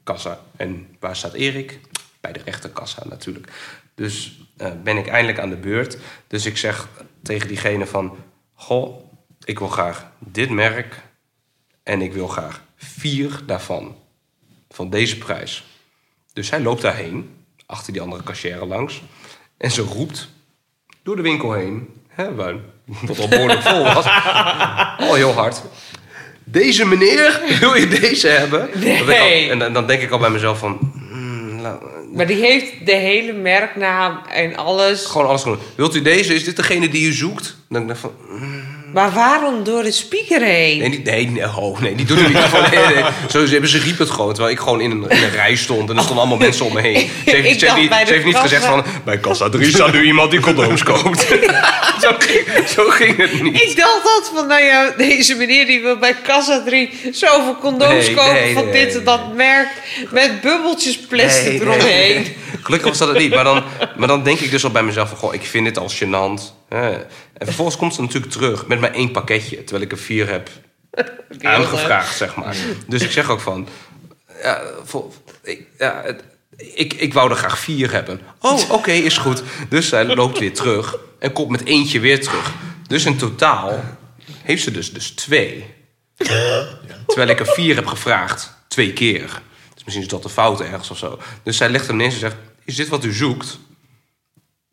linkerkassa. 0.00 0.40
En 0.56 0.96
waar 1.00 1.16
staat 1.16 1.32
Erik? 1.32 1.80
Bij 2.20 2.32
de 2.32 2.40
rechterkassa 2.44 3.02
natuurlijk. 3.08 3.52
Dus 3.94 4.40
eh, 4.56 4.70
ben 4.82 4.96
ik 4.96 5.06
eindelijk 5.06 5.38
aan 5.38 5.48
de 5.48 5.56
beurt. 5.56 5.98
Dus 6.26 6.46
ik 6.46 6.56
zeg 6.56 6.88
tegen 7.22 7.48
diegene 7.48 7.86
van... 7.86 8.16
Goh, 8.54 9.04
ik 9.44 9.58
wil 9.58 9.68
graag 9.68 10.10
dit 10.18 10.50
merk. 10.50 11.02
En 11.82 12.02
ik 12.02 12.12
wil 12.12 12.28
graag 12.28 12.62
vier 12.76 13.40
daarvan. 13.46 13.96
Van 14.68 14.90
deze 14.90 15.18
prijs. 15.18 15.64
Dus 16.32 16.50
hij 16.50 16.60
loopt 16.60 16.82
daarheen, 16.82 17.44
achter 17.66 17.92
die 17.92 18.02
andere 18.02 18.22
cashier 18.22 18.64
langs. 18.64 19.02
En 19.56 19.70
ze 19.70 19.82
roept 19.82 20.28
door 21.02 21.16
de 21.16 21.22
winkel 21.22 21.52
heen, 21.52 22.02
hè, 22.08 22.34
waar, 22.34 22.54
wat 22.84 23.18
al 23.18 23.28
behoorlijk 23.28 23.62
vol 23.62 23.82
was, 23.82 24.04
al 25.08 25.14
heel 25.14 25.32
hard. 25.32 25.62
Deze 26.50 26.86
meneer, 26.86 27.40
wil 27.60 27.74
je 27.74 27.88
deze 27.88 28.28
hebben? 28.28 28.68
Nee. 28.74 28.98
Dat 28.98 29.08
ik 29.08 29.20
al- 29.20 29.50
en 29.50 29.58
dan, 29.58 29.72
dan 29.72 29.86
denk 29.86 30.02
ik 30.02 30.10
al 30.10 30.18
bij 30.18 30.30
mezelf 30.30 30.58
van... 30.58 30.78
hmm, 31.10 31.60
la- 31.60 31.78
Maar 32.14 32.26
die 32.26 32.36
heeft 32.36 32.86
de 32.86 32.94
hele 32.94 33.32
merknaam 33.32 34.20
en 34.32 34.56
alles. 34.56 35.04
gewoon 35.06 35.26
alles 35.26 35.42
gewoon. 35.42 35.58
Wilt 35.74 35.94
u 35.96 36.02
deze? 36.02 36.34
Is 36.34 36.44
dit 36.44 36.56
degene 36.56 36.88
die 36.88 37.06
u 37.06 37.12
zoekt? 37.12 37.56
Dan 37.68 37.86
denk 37.86 37.90
ik 37.90 37.96
van... 37.96 38.12
Maar 38.92 39.10
waarom 39.12 39.64
door 39.64 39.82
de 39.82 39.90
speaker 39.92 40.40
heen? 40.42 40.78
Nee, 40.78 40.90
die, 40.90 41.00
nee, 41.02 41.26
nee, 41.30 41.44
oh, 41.56 41.80
nee, 41.80 41.94
die 41.94 42.06
doet 42.06 42.18
het 42.18 42.28
niet. 42.28 42.36
Van, 42.54 42.60
nee, 42.70 42.94
nee. 42.94 43.04
Zo, 43.30 43.44
ze, 43.46 43.52
hebben, 43.52 43.70
ze 43.70 43.78
riep 43.78 43.98
het 43.98 44.10
gewoon, 44.10 44.32
terwijl 44.32 44.54
ik 44.54 44.60
gewoon 44.60 44.80
in 44.80 44.90
een, 44.90 45.04
in 45.08 45.22
een 45.22 45.30
rij 45.30 45.56
stond. 45.56 45.90
En 45.90 45.96
er 45.96 46.02
stonden 46.02 46.24
allemaal 46.24 46.38
mensen 46.46 46.64
om 46.66 46.72
me 46.72 46.80
heen. 46.80 46.94
Ze 47.26 47.30
heeft, 47.30 47.36
Ik 47.36 47.42
ze 47.42 47.48
heeft 47.48 47.60
dacht 47.60 47.76
niet, 47.78 47.88
bij 47.88 48.00
de 48.00 48.06
ze 48.06 48.12
heeft 48.12 48.24
niet 48.24 48.34
kassa- 48.34 48.48
gezegd 48.48 48.64
van... 48.64 48.84
Bij 49.04 49.18
kassa 49.18 49.48
3 49.48 49.68
staat 49.70 49.92
nu 49.92 50.04
iemand 50.04 50.30
die 50.30 50.40
condooms 50.40 50.82
koopt. 50.82 51.20
zo, 52.02 52.10
ging, 52.18 52.68
zo 52.68 52.84
ging 52.88 53.16
het 53.16 53.42
niet. 53.42 53.60
Ik 53.62 53.76
dacht 53.76 54.02
dat 54.04 54.30
van, 54.34 54.46
nou 54.46 54.62
ja, 54.62 54.92
deze 54.96 55.34
meneer 55.34 55.66
die 55.66 55.80
wil 55.80 55.96
bij 55.96 56.14
Kassa 56.22 56.62
3 56.66 56.90
zoveel 57.12 57.56
condooms 57.60 58.06
Nee, 58.06 58.14
kopen 58.14 58.32
nee, 58.32 58.54
van 58.54 58.64
nee, 58.64 58.84
dit 58.86 58.96
en 58.96 59.04
dat 59.04 59.34
merk. 59.34 59.68
Met 60.10 60.40
bubbeltjes 60.40 60.98
plastic 60.98 61.44
Nee, 61.44 61.58
nee, 61.58 61.68
eromheen. 61.68 62.14
nee. 62.14 62.36
Gelukkig 62.62 62.88
was 62.88 62.98
dat 62.98 63.08
het 63.08 63.18
niet. 63.18 63.34
Maar 63.34 63.44
dan, 63.44 63.62
maar 64.00 64.08
dan 64.08 64.22
denk 64.22 64.38
ik 64.40 64.50
dus 64.50 64.64
al 64.64 64.70
bij 64.70 64.82
mezelf 64.82 65.08
van... 65.08 65.18
Goh, 65.18 65.34
ik 65.34 65.42
vind 65.42 65.64
dit 65.64 65.78
al 65.78 65.90
gênant. 65.90 66.42
Hè. 66.68 66.90
En 67.32 67.46
vervolgens 67.46 67.76
komt 67.76 67.94
ze 67.94 68.00
natuurlijk 68.00 68.32
terug 68.32 68.66
met 68.66 68.80
maar 68.80 68.92
één 68.92 69.10
pakketje. 69.10 69.56
Terwijl 69.64 69.82
ik 69.82 69.92
er 69.92 69.98
vier 69.98 70.28
heb 70.28 70.50
aangevraagd, 71.42 72.16
zeg 72.16 72.34
maar. 72.36 72.56
Dus 72.86 73.02
ik 73.02 73.10
zeg 73.10 73.30
ook 73.30 73.40
van... 73.40 73.68
Ja, 74.42 74.62
vol- 74.84 75.12
ik, 75.42 75.66
ja, 75.78 76.00
het- 76.04 76.22
ik, 76.74 76.92
ik 76.92 77.14
wou 77.14 77.30
er 77.30 77.36
graag 77.36 77.58
vier 77.58 77.92
hebben. 77.92 78.20
Oh, 78.40 78.70
oké, 78.70 78.90
is 78.92 79.18
goed. 79.18 79.42
Dus 79.68 79.88
zij 79.88 80.04
loopt 80.14 80.38
weer 80.38 80.54
terug 80.54 80.96
en 81.18 81.32
komt 81.32 81.48
met 81.50 81.64
eentje 81.64 82.00
weer 82.00 82.20
terug. 82.22 82.52
Dus 82.86 83.04
in 83.04 83.16
totaal 83.16 83.84
heeft 84.42 84.62
ze 84.62 84.70
dus, 84.70 84.92
dus 84.92 85.10
twee. 85.10 85.64
Terwijl 87.06 87.28
ik 87.28 87.40
er 87.40 87.46
vier 87.46 87.74
heb 87.74 87.86
gevraagd. 87.86 88.52
Twee 88.68 88.92
keer. 88.92 89.42
Dus 89.74 89.84
misschien 89.84 90.04
is 90.04 90.10
dat 90.10 90.22
de 90.22 90.28
fout 90.28 90.60
ergens 90.60 90.90
of 90.90 90.98
zo. 90.98 91.18
Dus 91.42 91.56
zij 91.56 91.68
legt 91.68 91.86
hem 91.86 91.96
neer 91.96 92.06
en 92.06 92.12
zegt... 92.12 92.36
Is 92.64 92.76
dit 92.76 92.88
wat 92.88 93.04
u 93.04 93.12
zoekt? 93.12 93.58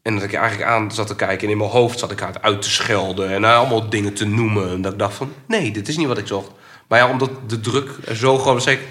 En 0.08 0.14
dat 0.14 0.24
ik 0.24 0.34
er 0.34 0.40
eigenlijk 0.40 0.70
aan 0.70 0.92
zat 0.92 1.08
te 1.08 1.16
kijken... 1.16 1.46
en 1.46 1.52
in 1.52 1.58
mijn 1.58 1.70
hoofd 1.70 2.00
zat 2.00 2.12
ik 2.12 2.20
haar 2.20 2.36
uit 2.42 2.62
te 2.62 2.70
schelden... 2.70 3.30
en 3.30 3.44
haar 3.44 3.56
allemaal 3.58 3.90
dingen 3.90 4.14
te 4.14 4.26
noemen. 4.26 4.70
En 4.70 4.82
dat 4.82 4.92
ik 4.94 5.00
dacht 5.00 5.14
van... 5.16 5.34
Nee, 5.48 5.72
dit 5.72 5.88
is 5.88 5.98
niet 5.98 6.08
wat 6.08 6.18
ik 6.18 6.28
zocht. 6.28 6.52
Maar 6.88 7.00
ja, 7.00 7.10
omdat 7.10 7.30
de 7.48 7.60
druk 7.60 7.90
er 8.06 8.16
zo 8.16 8.38
gewoon 8.38 8.54
was... 8.54 8.64
zei 8.64 8.76
ik... 8.76 8.82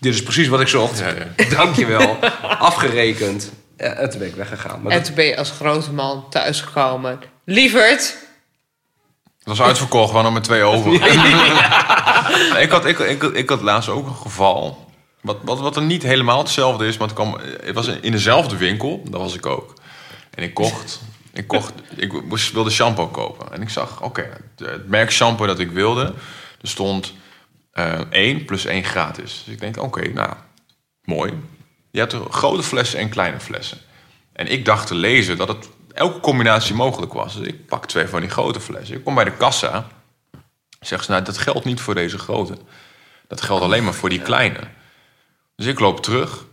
Dit 0.00 0.14
is 0.14 0.22
precies 0.22 0.48
wat 0.48 0.60
ik 0.60 0.68
zocht. 0.68 0.98
Ja, 0.98 1.08
ja. 1.08 1.48
Dankjewel. 1.56 2.16
Afgerekend. 2.58 3.52
Ja, 3.76 3.86
en 3.86 4.10
toen 4.10 4.18
ben 4.18 4.28
ik 4.28 4.34
weggegaan. 4.34 4.82
Maar 4.82 4.92
En 4.92 4.96
dat- 4.98 5.06
toen 5.06 5.14
ben 5.14 5.24
je 5.24 5.36
als 5.36 5.50
grote 5.50 5.92
man 5.92 6.24
thuisgekomen. 6.30 7.18
Lieverd, 7.44 8.16
Het 9.38 9.48
was 9.48 9.62
uitverkocht, 9.62 10.08
we 10.08 10.14
hadden 10.14 10.32
maar 10.32 10.42
twee 10.42 10.62
over. 10.62 10.92
ik, 12.64 12.70
had, 12.70 12.84
ik, 12.86 12.98
ik, 12.98 13.22
ik 13.22 13.48
had 13.48 13.60
laatst 13.62 13.88
ook 13.88 14.06
een 14.06 14.14
geval. 14.14 14.88
Wat, 15.20 15.36
wat, 15.42 15.60
wat 15.60 15.76
er 15.76 15.82
niet 15.82 16.02
helemaal 16.02 16.38
hetzelfde 16.38 16.86
is, 16.86 16.96
maar 16.98 17.08
het, 17.08 17.16
kwam, 17.16 17.36
het 17.64 17.74
was 17.74 17.86
in 17.86 18.12
dezelfde 18.12 18.56
winkel. 18.56 19.02
Daar 19.10 19.20
was 19.20 19.34
ik 19.34 19.46
ook. 19.46 19.74
En 20.30 20.42
ik 20.42 20.54
kocht, 20.54 21.00
ik 21.32 21.46
kocht, 21.46 21.72
ik 21.96 22.12
wilde 22.52 22.70
shampoo 22.70 23.08
kopen. 23.08 23.52
En 23.52 23.62
ik 23.62 23.68
zag, 23.68 24.02
oké, 24.02 24.28
het 24.56 24.88
merk 24.88 25.10
shampoo 25.10 25.46
dat 25.46 25.58
ik 25.58 25.70
wilde, 25.70 26.14
er 26.60 26.68
stond 26.68 27.14
eh 27.72 28.00
1 28.10 28.44
plus 28.44 28.64
1 28.64 28.84
gratis. 28.84 29.42
Dus 29.44 29.54
ik 29.54 29.60
denk, 29.60 29.82
oké, 29.82 30.08
nou, 30.08 30.34
mooi. 31.02 31.32
Je 31.90 31.98
hebt 31.98 32.12
er 32.12 32.20
grote 32.30 32.62
flessen 32.62 32.98
en 32.98 33.08
kleine 33.08 33.40
flessen. 33.40 33.78
En 34.32 34.46
ik 34.46 34.64
dacht 34.64 34.86
te 34.86 34.94
lezen 34.94 35.36
dat 35.36 35.48
het 35.48 35.68
elke 35.92 36.20
combinatie 36.20 36.74
mogelijk 36.74 37.12
was. 37.12 37.36
Dus 37.36 37.46
ik 37.46 37.66
pak 37.66 37.86
twee 37.86 38.06
van 38.06 38.20
die 38.20 38.30
grote 38.30 38.60
flessen. 38.60 38.96
Ik 38.96 39.04
kom 39.04 39.14
bij 39.14 39.24
de 39.24 39.36
kassa. 39.36 39.88
Zegt 40.80 41.04
ze, 41.04 41.10
nou, 41.10 41.24
dat 41.24 41.38
geldt 41.38 41.64
niet 41.64 41.80
voor 41.80 41.94
deze 41.94 42.18
grote. 42.18 42.58
Dat 43.28 43.40
geldt 43.40 43.64
alleen 43.64 43.84
maar 43.84 43.94
voor 43.94 44.08
die 44.08 44.22
kleine. 44.22 44.60
Dus 45.56 45.66
ik 45.66 45.80
loop 45.80 46.02
terug. 46.02 46.44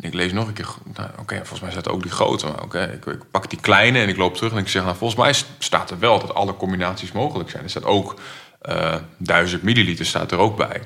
Ik 0.00 0.14
lees 0.14 0.32
nog 0.32 0.46
een 0.46 0.52
keer. 0.52 0.68
Nou, 0.94 1.10
oké, 1.18 1.36
volgens 1.36 1.60
mij 1.60 1.70
staat 1.70 1.88
ook 1.88 2.02
die 2.02 2.10
grote. 2.10 2.46
Maar 2.46 2.62
oké, 2.62 2.82
ik, 2.82 3.06
ik 3.06 3.30
pak 3.30 3.50
die 3.50 3.60
kleine 3.60 3.98
en 3.98 4.08
ik 4.08 4.16
loop 4.16 4.36
terug. 4.36 4.52
En 4.52 4.58
ik 4.58 4.68
zeg, 4.68 4.82
nou, 4.82 4.96
volgens 4.96 5.20
mij 5.20 5.34
staat 5.58 5.90
er 5.90 5.98
wel 5.98 6.18
dat 6.20 6.34
alle 6.34 6.56
combinaties 6.56 7.12
mogelijk 7.12 7.50
zijn. 7.50 7.62
Er 7.62 7.70
staat 7.70 7.84
ook 7.84 8.20
eh 8.60 8.96
1000 9.16 9.62
milliliter 9.62 10.06
staat 10.06 10.32
er 10.32 10.38
ook 10.38 10.56
bij. 10.56 10.82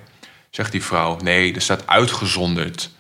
Zegt 0.51 0.73
die 0.73 0.83
vrouw, 0.83 1.17
nee, 1.17 1.55
er 1.55 1.61
staat 1.61 1.87
uitgezonderd 1.87 2.91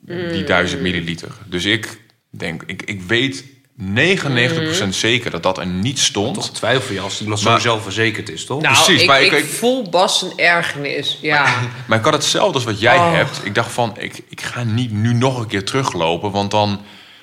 die 0.00 0.44
1000 0.44 0.80
milliliter. 0.80 1.32
Dus 1.46 1.64
ik 1.64 2.00
denk, 2.30 2.62
ik, 2.62 2.82
ik 2.82 3.02
weet 3.02 3.44
99% 3.80 4.88
zeker 4.88 5.30
dat 5.30 5.42
dat 5.42 5.58
er 5.58 5.66
niet 5.66 5.98
stond. 5.98 6.34
Toch 6.34 6.50
twijfel 6.50 6.94
je 6.94 7.00
als 7.00 7.20
iemand 7.20 7.42
Maar- 7.42 7.60
sowieso 7.60 7.82
verzekerd 7.82 8.28
is, 8.28 8.44
toch? 8.46 8.62
nou, 8.62 8.74
Precies, 8.74 9.00
ik, 9.00 9.06
maar 9.06 9.22
ik, 9.22 9.32
ik- 9.32 9.38
ik- 9.38 9.50
voel 9.50 9.88
Bas 9.88 10.22
een 10.22 10.32
ergernis. 10.36 11.18
Ja. 11.22 11.46
Maar 11.86 11.98
ik 11.98 12.04
had 12.04 12.14
hetzelfde 12.14 12.54
als 12.54 12.64
wat 12.64 12.80
jij 12.80 12.96
Oh. 12.96 13.12
hebt. 13.12 13.40
Ik 13.44 13.54
dacht 13.54 13.72
van, 13.72 13.94
ik, 13.98 14.22
ik 14.28 14.40
ga 14.40 14.62
niet 14.64 14.92
nu 14.92 15.14
nog 15.14 15.38
een 15.38 15.46
keer 15.46 15.64
teruglopen. 15.64 16.30
Want 16.30 16.50
dan, 16.50 16.80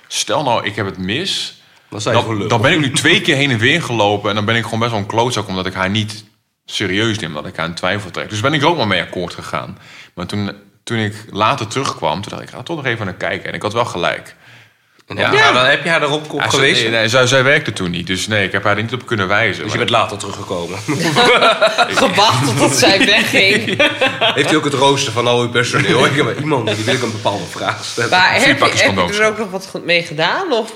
stel 0.07 0.43
nou, 0.43 0.65
ik 0.65 0.75
heb 0.75 0.85
het 0.85 0.97
mis. 0.97 1.61
Dan 1.89 2.47
Dan, 2.47 2.61
ben 2.61 2.71
ik 2.73 2.79
nu 2.79 2.91
twee 2.91 3.21
keer 3.21 3.35
heen 3.41 3.51
en 3.51 3.57
weer 3.57 3.81
gelopen. 3.83 4.29
En 4.29 4.35
dan 4.35 4.45
ben 4.45 4.55
ik 4.55 4.63
gewoon 4.63 4.79
best 4.79 4.91
wel 4.91 4.99
een 4.99 5.05
klootzak. 5.05 5.47
Omdat 5.47 5.65
ik 5.65 5.73
haar 5.73 5.89
niet 5.89 6.23
serieus 6.65 7.19
neem, 7.19 7.33
dat 7.33 7.45
ik 7.45 7.59
aan 7.59 7.73
twijfel 7.73 8.11
trek. 8.11 8.29
Dus 8.29 8.39
ben 8.39 8.53
ik 8.53 8.61
er 8.61 8.67
ook 8.67 8.77
maar 8.77 8.87
mee 8.87 9.01
akkoord 9.01 9.33
gegaan. 9.33 9.77
Maar 10.13 10.25
toen, 10.25 10.51
toen 10.83 10.97
ik 10.97 11.25
later 11.29 11.67
terugkwam, 11.67 12.21
toen 12.21 12.29
dacht 12.31 12.41
ik, 12.41 12.47
ik 12.49 12.55
ga 12.55 12.63
toch 12.63 12.75
nog 12.75 12.85
even 12.85 13.05
naar 13.05 13.13
kijken. 13.15 13.49
En 13.49 13.53
ik 13.55 13.61
had 13.61 13.73
wel 13.73 13.85
gelijk. 13.85 14.35
Ja. 15.07 15.31
ja. 15.31 15.51
dan 15.51 15.65
heb 15.65 15.83
je 15.83 15.89
haar 15.89 16.01
erop 16.01 16.31
op 16.33 16.39
Ja, 16.39 16.49
ze- 16.49 16.55
geweest. 16.55 16.81
nee, 16.81 16.91
nee, 16.91 17.07
zij, 17.07 17.27
zij 17.27 17.43
werkte 17.43 17.73
toen 17.73 17.91
niet, 17.91 18.07
dus 18.07 18.27
nee, 18.27 18.45
ik 18.45 18.51
heb 18.51 18.63
haar 18.63 18.77
er 18.77 18.81
niet 18.83 18.93
op 18.93 19.05
kunnen 19.05 19.27
wijzen. 19.27 19.63
Dus 19.63 19.71
je 19.71 19.77
bent 19.77 19.89
later 19.89 20.17
teruggekomen. 20.17 20.77
Gewacht 22.03 22.45
totdat 22.45 22.75
zij 22.75 23.05
wegging. 23.15 23.81
Heeft 24.19 24.51
u 24.51 24.55
ook 24.55 24.63
het 24.63 24.73
rooster 24.73 25.11
van 25.13 25.27
al 25.27 25.41
uw 25.41 25.49
personeel? 25.49 26.05
Ik 26.05 26.15
heb 26.15 26.25
maar 26.25 26.35
iemand 26.37 26.75
die 26.75 26.85
wil 26.85 26.93
ik 26.93 27.01
een 27.01 27.11
bepaalde 27.11 27.45
vraag 27.49 27.83
stellen. 27.83 28.09
Maar 28.09 28.33
heb 28.33 28.41
je, 28.59 28.65
heb 28.83 28.97
er 29.19 29.25
ook 29.25 29.37
nog 29.37 29.49
wat 29.51 29.81
mee 29.85 30.03
gedaan? 30.03 30.51
Of? 30.51 30.73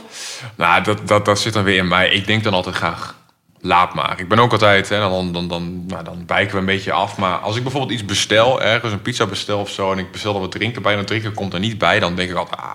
Nou, 0.56 0.84
dat, 0.84 1.08
dat, 1.08 1.26
dat 1.26 1.40
zit 1.40 1.54
dan 1.54 1.64
weer 1.64 1.78
in 1.78 1.88
mij. 1.88 2.10
Ik 2.10 2.28
denk 2.28 2.44
dan 2.44 2.54
altijd 2.54 2.76
graag, 2.76 3.16
laat 3.62 3.94
maar. 3.94 4.20
Ik 4.20 4.28
ben 4.28 4.40
ook 4.40 4.52
altijd, 4.52 4.90
hè, 4.90 5.00
dan, 5.00 5.32
dan, 5.34 5.48
dan, 5.48 5.86
nou, 5.88 6.04
dan 6.04 6.24
wijken 6.28 6.54
we 6.54 6.60
een 6.60 6.66
beetje 6.66 6.92
af. 6.92 7.18
Maar 7.18 7.38
als 7.38 7.56
ik 7.56 7.64
bijvoorbeeld 7.64 7.94
iets 7.94 8.06
bestel, 8.06 8.62
ergens 8.62 8.92
een 8.94 9.02
pizza 9.02 9.26
bestel 9.26 9.60
of 9.60 9.70
zo... 9.70 9.92
en 9.92 10.00
ik 10.00 10.12
bestel 10.12 10.34
er 10.34 10.40
wat 10.40 10.52
drinken 10.52 10.82
bij 10.82 10.92
en 10.92 10.98
dat 10.98 11.08
drinken 11.08 11.34
komt 11.34 11.54
er 11.54 11.60
niet 11.60 11.78
bij... 11.78 12.00
dan 12.00 12.16
denk 12.16 12.30
ik 12.30 12.36
altijd, 12.36 12.60
ah, 12.62 12.74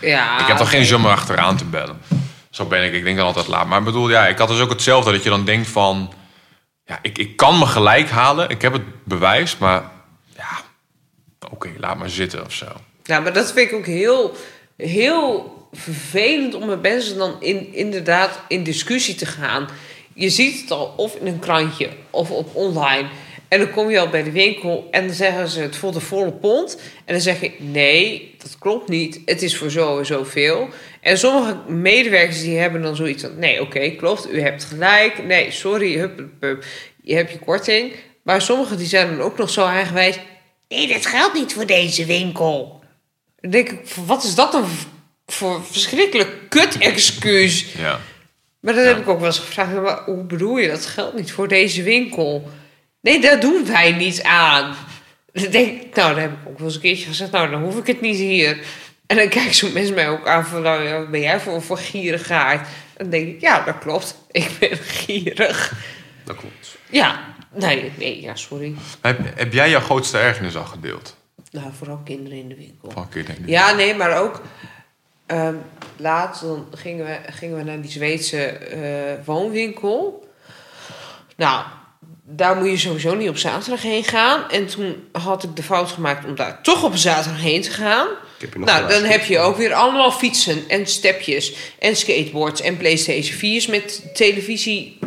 Ja, 0.00 0.40
ik 0.40 0.46
heb 0.46 0.56
toch 0.56 0.70
geen 0.70 0.84
zin 0.84 0.96
om 0.96 1.06
achteraan 1.06 1.56
te 1.56 1.64
bellen. 1.64 2.00
Zo 2.50 2.64
ben 2.64 2.84
ik. 2.84 2.92
Ik 2.92 3.04
denk 3.04 3.16
dan 3.16 3.26
altijd 3.26 3.46
laat. 3.46 3.66
Maar 3.66 3.78
ik 3.78 3.84
bedoel, 3.84 4.10
ja, 4.10 4.26
ik 4.26 4.38
had 4.38 4.48
dus 4.48 4.60
ook 4.60 4.70
hetzelfde. 4.70 5.12
Dat 5.12 5.22
je 5.22 5.28
dan 5.28 5.44
denkt 5.44 5.68
van... 5.68 6.12
Ja, 6.84 6.98
ik, 7.02 7.18
ik 7.18 7.36
kan 7.36 7.58
me 7.58 7.66
gelijk 7.66 8.10
halen. 8.10 8.48
Ik 8.48 8.62
heb 8.62 8.72
het 8.72 9.04
bewijs, 9.04 9.58
maar... 9.58 9.82
Ja, 10.36 10.60
oké, 11.50 11.70
laat 11.78 11.96
maar 11.96 12.10
zitten 12.10 12.44
of 12.44 12.52
zo. 12.52 12.66
Ja, 13.02 13.20
maar 13.20 13.32
dat 13.32 13.52
vind 13.52 13.70
ik 13.70 13.76
ook 13.76 13.86
heel, 13.86 14.36
heel 14.76 15.56
vervelend 15.72 16.54
om 16.54 16.66
met 16.66 16.82
mensen 16.82 17.18
dan 17.18 17.36
in, 17.40 17.74
inderdaad 17.74 18.40
in 18.48 18.62
discussie 18.62 19.14
te 19.14 19.26
gaan. 19.26 19.68
Je 20.14 20.30
ziet 20.30 20.60
het 20.60 20.70
al 20.70 20.94
of 20.96 21.14
in 21.14 21.26
een 21.26 21.38
krantje 21.38 21.88
of 22.10 22.30
op 22.30 22.54
online. 22.54 23.08
En 23.48 23.58
dan 23.58 23.70
kom 23.70 23.90
je 23.90 24.00
al 24.00 24.08
bij 24.08 24.22
de 24.22 24.30
winkel 24.30 24.88
en 24.90 25.06
dan 25.06 25.14
zeggen 25.14 25.48
ze 25.48 25.60
het 25.60 25.76
voor 25.76 25.92
de 25.92 26.00
volle 26.00 26.32
pond. 26.32 26.80
En 27.04 27.12
dan 27.12 27.22
zeg 27.22 27.40
je 27.40 27.52
nee, 27.58 28.34
dat 28.38 28.58
klopt 28.58 28.88
niet. 28.88 29.20
Het 29.24 29.42
is 29.42 29.56
voor 29.56 29.70
zo 29.70 29.98
en 29.98 30.06
zoveel. 30.06 30.68
En 31.00 31.18
sommige 31.18 31.56
medewerkers 31.68 32.40
die 32.40 32.58
hebben 32.58 32.82
dan 32.82 32.96
zoiets 32.96 33.22
van... 33.22 33.38
nee, 33.38 33.60
oké, 33.60 33.90
klopt, 33.90 34.32
u 34.32 34.40
hebt 34.40 34.64
gelijk. 34.64 35.24
Nee, 35.24 35.50
sorry, 35.50 35.98
hup, 35.98 36.18
hup, 36.18 36.32
hup, 36.40 36.64
je 37.02 37.14
hebt 37.14 37.32
je 37.32 37.38
korting. 37.38 37.92
Maar 38.22 38.42
sommigen 38.42 38.76
die 38.76 38.86
zijn 38.86 39.08
dan 39.08 39.20
ook 39.20 39.38
nog 39.38 39.50
zo 39.50 39.64
aangewezen... 39.64 40.22
nee, 40.68 40.88
dat 40.88 41.06
geldt 41.06 41.34
niet 41.34 41.52
voor 41.52 41.66
deze 41.66 42.04
winkel. 42.04 42.80
Dan 43.40 43.50
denk 43.50 43.68
ik, 43.68 43.80
wat 44.06 44.24
is 44.24 44.34
dat 44.34 44.52
dan 44.52 44.64
voor 45.26 45.64
verschrikkelijk 45.64 46.30
kut-excuus? 46.48 47.66
Ja. 47.78 48.00
Maar 48.60 48.74
dan 48.74 48.84
heb 48.84 48.98
ik 48.98 49.08
ook 49.08 49.18
wel 49.18 49.26
eens 49.26 49.38
gevraagd, 49.38 49.72
maar 49.72 50.04
hoe 50.04 50.24
bedoel 50.24 50.56
je, 50.56 50.68
dat 50.68 50.86
geldt 50.86 51.16
niet 51.16 51.32
voor 51.32 51.48
deze 51.48 51.82
winkel? 51.82 52.48
Nee, 53.06 53.20
daar 53.20 53.40
doen 53.40 53.66
wij 53.66 53.92
niet 53.92 54.22
aan. 54.22 54.74
Dan 55.32 55.50
denk 55.50 55.82
ik, 55.82 55.94
nou, 55.94 56.12
dan 56.14 56.22
heb 56.22 56.32
ik 56.32 56.48
ook 56.48 56.58
wel 56.58 56.66
eens 56.66 56.74
een 56.74 56.80
keertje 56.80 57.06
gezegd, 57.06 57.30
nou, 57.30 57.50
dan 57.50 57.62
hoef 57.62 57.76
ik 57.76 57.86
het 57.86 58.00
niet 58.00 58.16
hier. 58.16 58.58
En 59.06 59.16
dan 59.16 59.28
kijken 59.28 59.54
zo'n 59.54 59.72
mensen 59.72 59.94
mij 59.94 60.08
ook 60.08 60.26
aan 60.26 60.46
van, 60.46 60.62
nou, 60.62 60.82
ja, 60.82 60.98
wat 60.98 61.10
ben 61.10 61.20
jij 61.20 61.40
voor, 61.40 61.62
voor 61.62 61.78
gierigaard? 61.78 62.68
Dan 62.96 63.10
denk 63.10 63.28
ik, 63.28 63.40
ja, 63.40 63.64
dat 63.64 63.78
klopt. 63.78 64.16
Ik 64.30 64.50
ben 64.58 64.76
gierig. 64.76 65.72
Dat 66.24 66.36
klopt. 66.36 66.78
Ja, 66.90 67.34
nee, 67.54 67.92
nee, 67.96 68.20
ja, 68.20 68.34
sorry. 68.34 68.74
Heb, 69.00 69.18
heb 69.34 69.52
jij 69.52 69.70
jouw 69.70 69.80
grootste 69.80 70.18
ergernis 70.18 70.56
al 70.56 70.64
gedeeld? 70.64 71.16
Nou, 71.50 71.66
vooral 71.78 72.00
kinderen 72.04 72.38
in 72.38 72.48
de 72.48 72.56
winkel. 72.56 73.06
It, 73.14 73.26
denk 73.26 73.38
ik. 73.38 73.48
Ja, 73.48 73.72
nee, 73.72 73.94
maar 73.94 74.18
ook 74.18 74.42
ehm, 75.26 75.54
laatst 75.96 76.42
dan 76.42 76.66
gingen 76.74 77.04
we, 77.04 77.32
gingen 77.32 77.56
we 77.56 77.62
naar 77.62 77.80
die 77.80 77.90
Zweedse 77.90 78.46
eh, 78.46 79.24
woonwinkel. 79.24 80.28
Nou, 81.36 81.64
daar 82.28 82.56
moet 82.56 82.70
je 82.70 82.76
sowieso 82.76 83.14
niet 83.14 83.28
op 83.28 83.36
zaterdag 83.38 83.82
heen 83.82 84.04
gaan. 84.04 84.50
En 84.50 84.66
toen 84.66 85.08
had 85.12 85.42
ik 85.42 85.56
de 85.56 85.62
fout 85.62 85.90
gemaakt 85.90 86.24
om 86.24 86.34
daar 86.34 86.62
toch 86.62 86.84
op 86.84 86.96
zaterdag 86.96 87.40
heen 87.40 87.62
te 87.62 87.70
gaan. 87.70 88.06
Nou, 88.56 88.88
dan 88.88 89.02
heb 89.02 89.24
je 89.24 89.38
ook 89.38 89.56
weer 89.56 89.74
allemaal 89.74 90.12
fietsen 90.12 90.68
en 90.68 90.86
stepjes 90.86 91.52
en 91.78 91.96
skateboards 91.96 92.60
en 92.60 92.76
PlayStation 92.76 93.60
4's 93.60 93.66
met 93.66 94.14
televisie. 94.14 94.98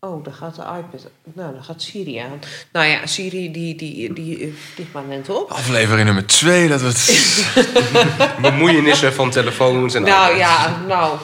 Oh, 0.00 0.24
daar 0.24 0.34
gaat 0.34 0.54
de 0.54 0.62
iPad. 0.62 1.10
Nou, 1.34 1.52
daar 1.52 1.62
gaat 1.62 1.82
Siri 1.82 2.16
aan. 2.16 2.40
Nou 2.72 2.86
ja, 2.86 3.06
Siri 3.06 3.50
die, 3.50 3.74
die, 3.74 4.12
die, 4.12 4.12
die 4.12 4.54
ligt 4.76 4.92
maar 4.92 5.04
net 5.04 5.28
op. 5.28 5.50
Aflevering 5.50 6.04
nummer 6.04 6.26
twee, 6.26 6.68
dat 6.68 6.80
we 6.80 6.86
het... 6.86 8.40
Bemoeienissen 8.50 9.12
van 9.14 9.30
telefoons 9.30 9.94
en 9.94 10.02
Nou 10.02 10.24
iPads. 10.24 10.38
ja, 10.38 10.82
nou. 10.86 11.18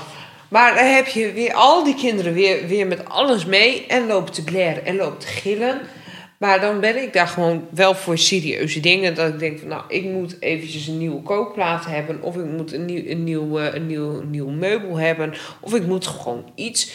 Maar 0.55 0.75
dan 0.75 0.85
heb 0.85 1.07
je 1.07 1.33
weer 1.33 1.55
al 1.55 1.85
die 1.85 1.95
kinderen 1.95 2.33
weer, 2.33 2.67
weer 2.67 2.87
met 2.87 3.09
alles 3.09 3.45
mee 3.45 3.87
en 3.87 4.07
lopen 4.07 4.33
te 4.33 4.45
blaren 4.45 4.85
en 4.85 4.97
lopen 4.97 5.19
te 5.19 5.27
gillen. 5.27 5.81
Maar 6.39 6.61
dan 6.61 6.81
ben 6.81 7.03
ik 7.03 7.13
daar 7.13 7.27
gewoon 7.27 7.67
wel 7.71 7.95
voor 7.95 8.19
serieuze 8.19 8.81
dingen. 8.81 9.15
Dat 9.15 9.29
ik 9.29 9.39
denk 9.39 9.59
van 9.59 9.69
nou, 9.69 9.83
ik 9.89 10.05
moet 10.05 10.37
eventjes 10.41 10.87
een 10.87 10.99
nieuwe 10.99 11.23
kookplaat 11.23 11.87
hebben. 11.87 12.23
Of 12.23 12.37
ik 12.37 12.45
moet 12.45 12.73
een 12.73 12.85
nieuw, 12.85 13.03
een 13.07 13.25
nieuw, 13.25 13.59
eh, 13.59 13.75
een 13.75 13.87
nieuw, 13.87 14.23
nieuw 14.23 14.49
meubel 14.49 14.97
hebben. 14.97 15.35
Of 15.61 15.75
ik 15.75 15.87
moet 15.87 16.07
gewoon 16.07 16.51
iets. 16.55 16.93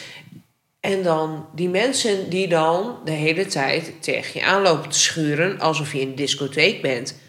En 0.80 1.02
dan 1.02 1.46
die 1.54 1.68
mensen 1.68 2.30
die 2.30 2.48
dan 2.48 2.98
de 3.04 3.12
hele 3.12 3.46
tijd 3.46 3.92
tegen 3.98 4.40
je 4.40 4.46
aanlopen 4.46 4.88
te 4.88 4.98
schuren 4.98 5.58
alsof 5.58 5.92
je 5.92 6.00
in 6.00 6.08
een 6.08 6.14
discotheek 6.14 6.82
bent. 6.82 7.19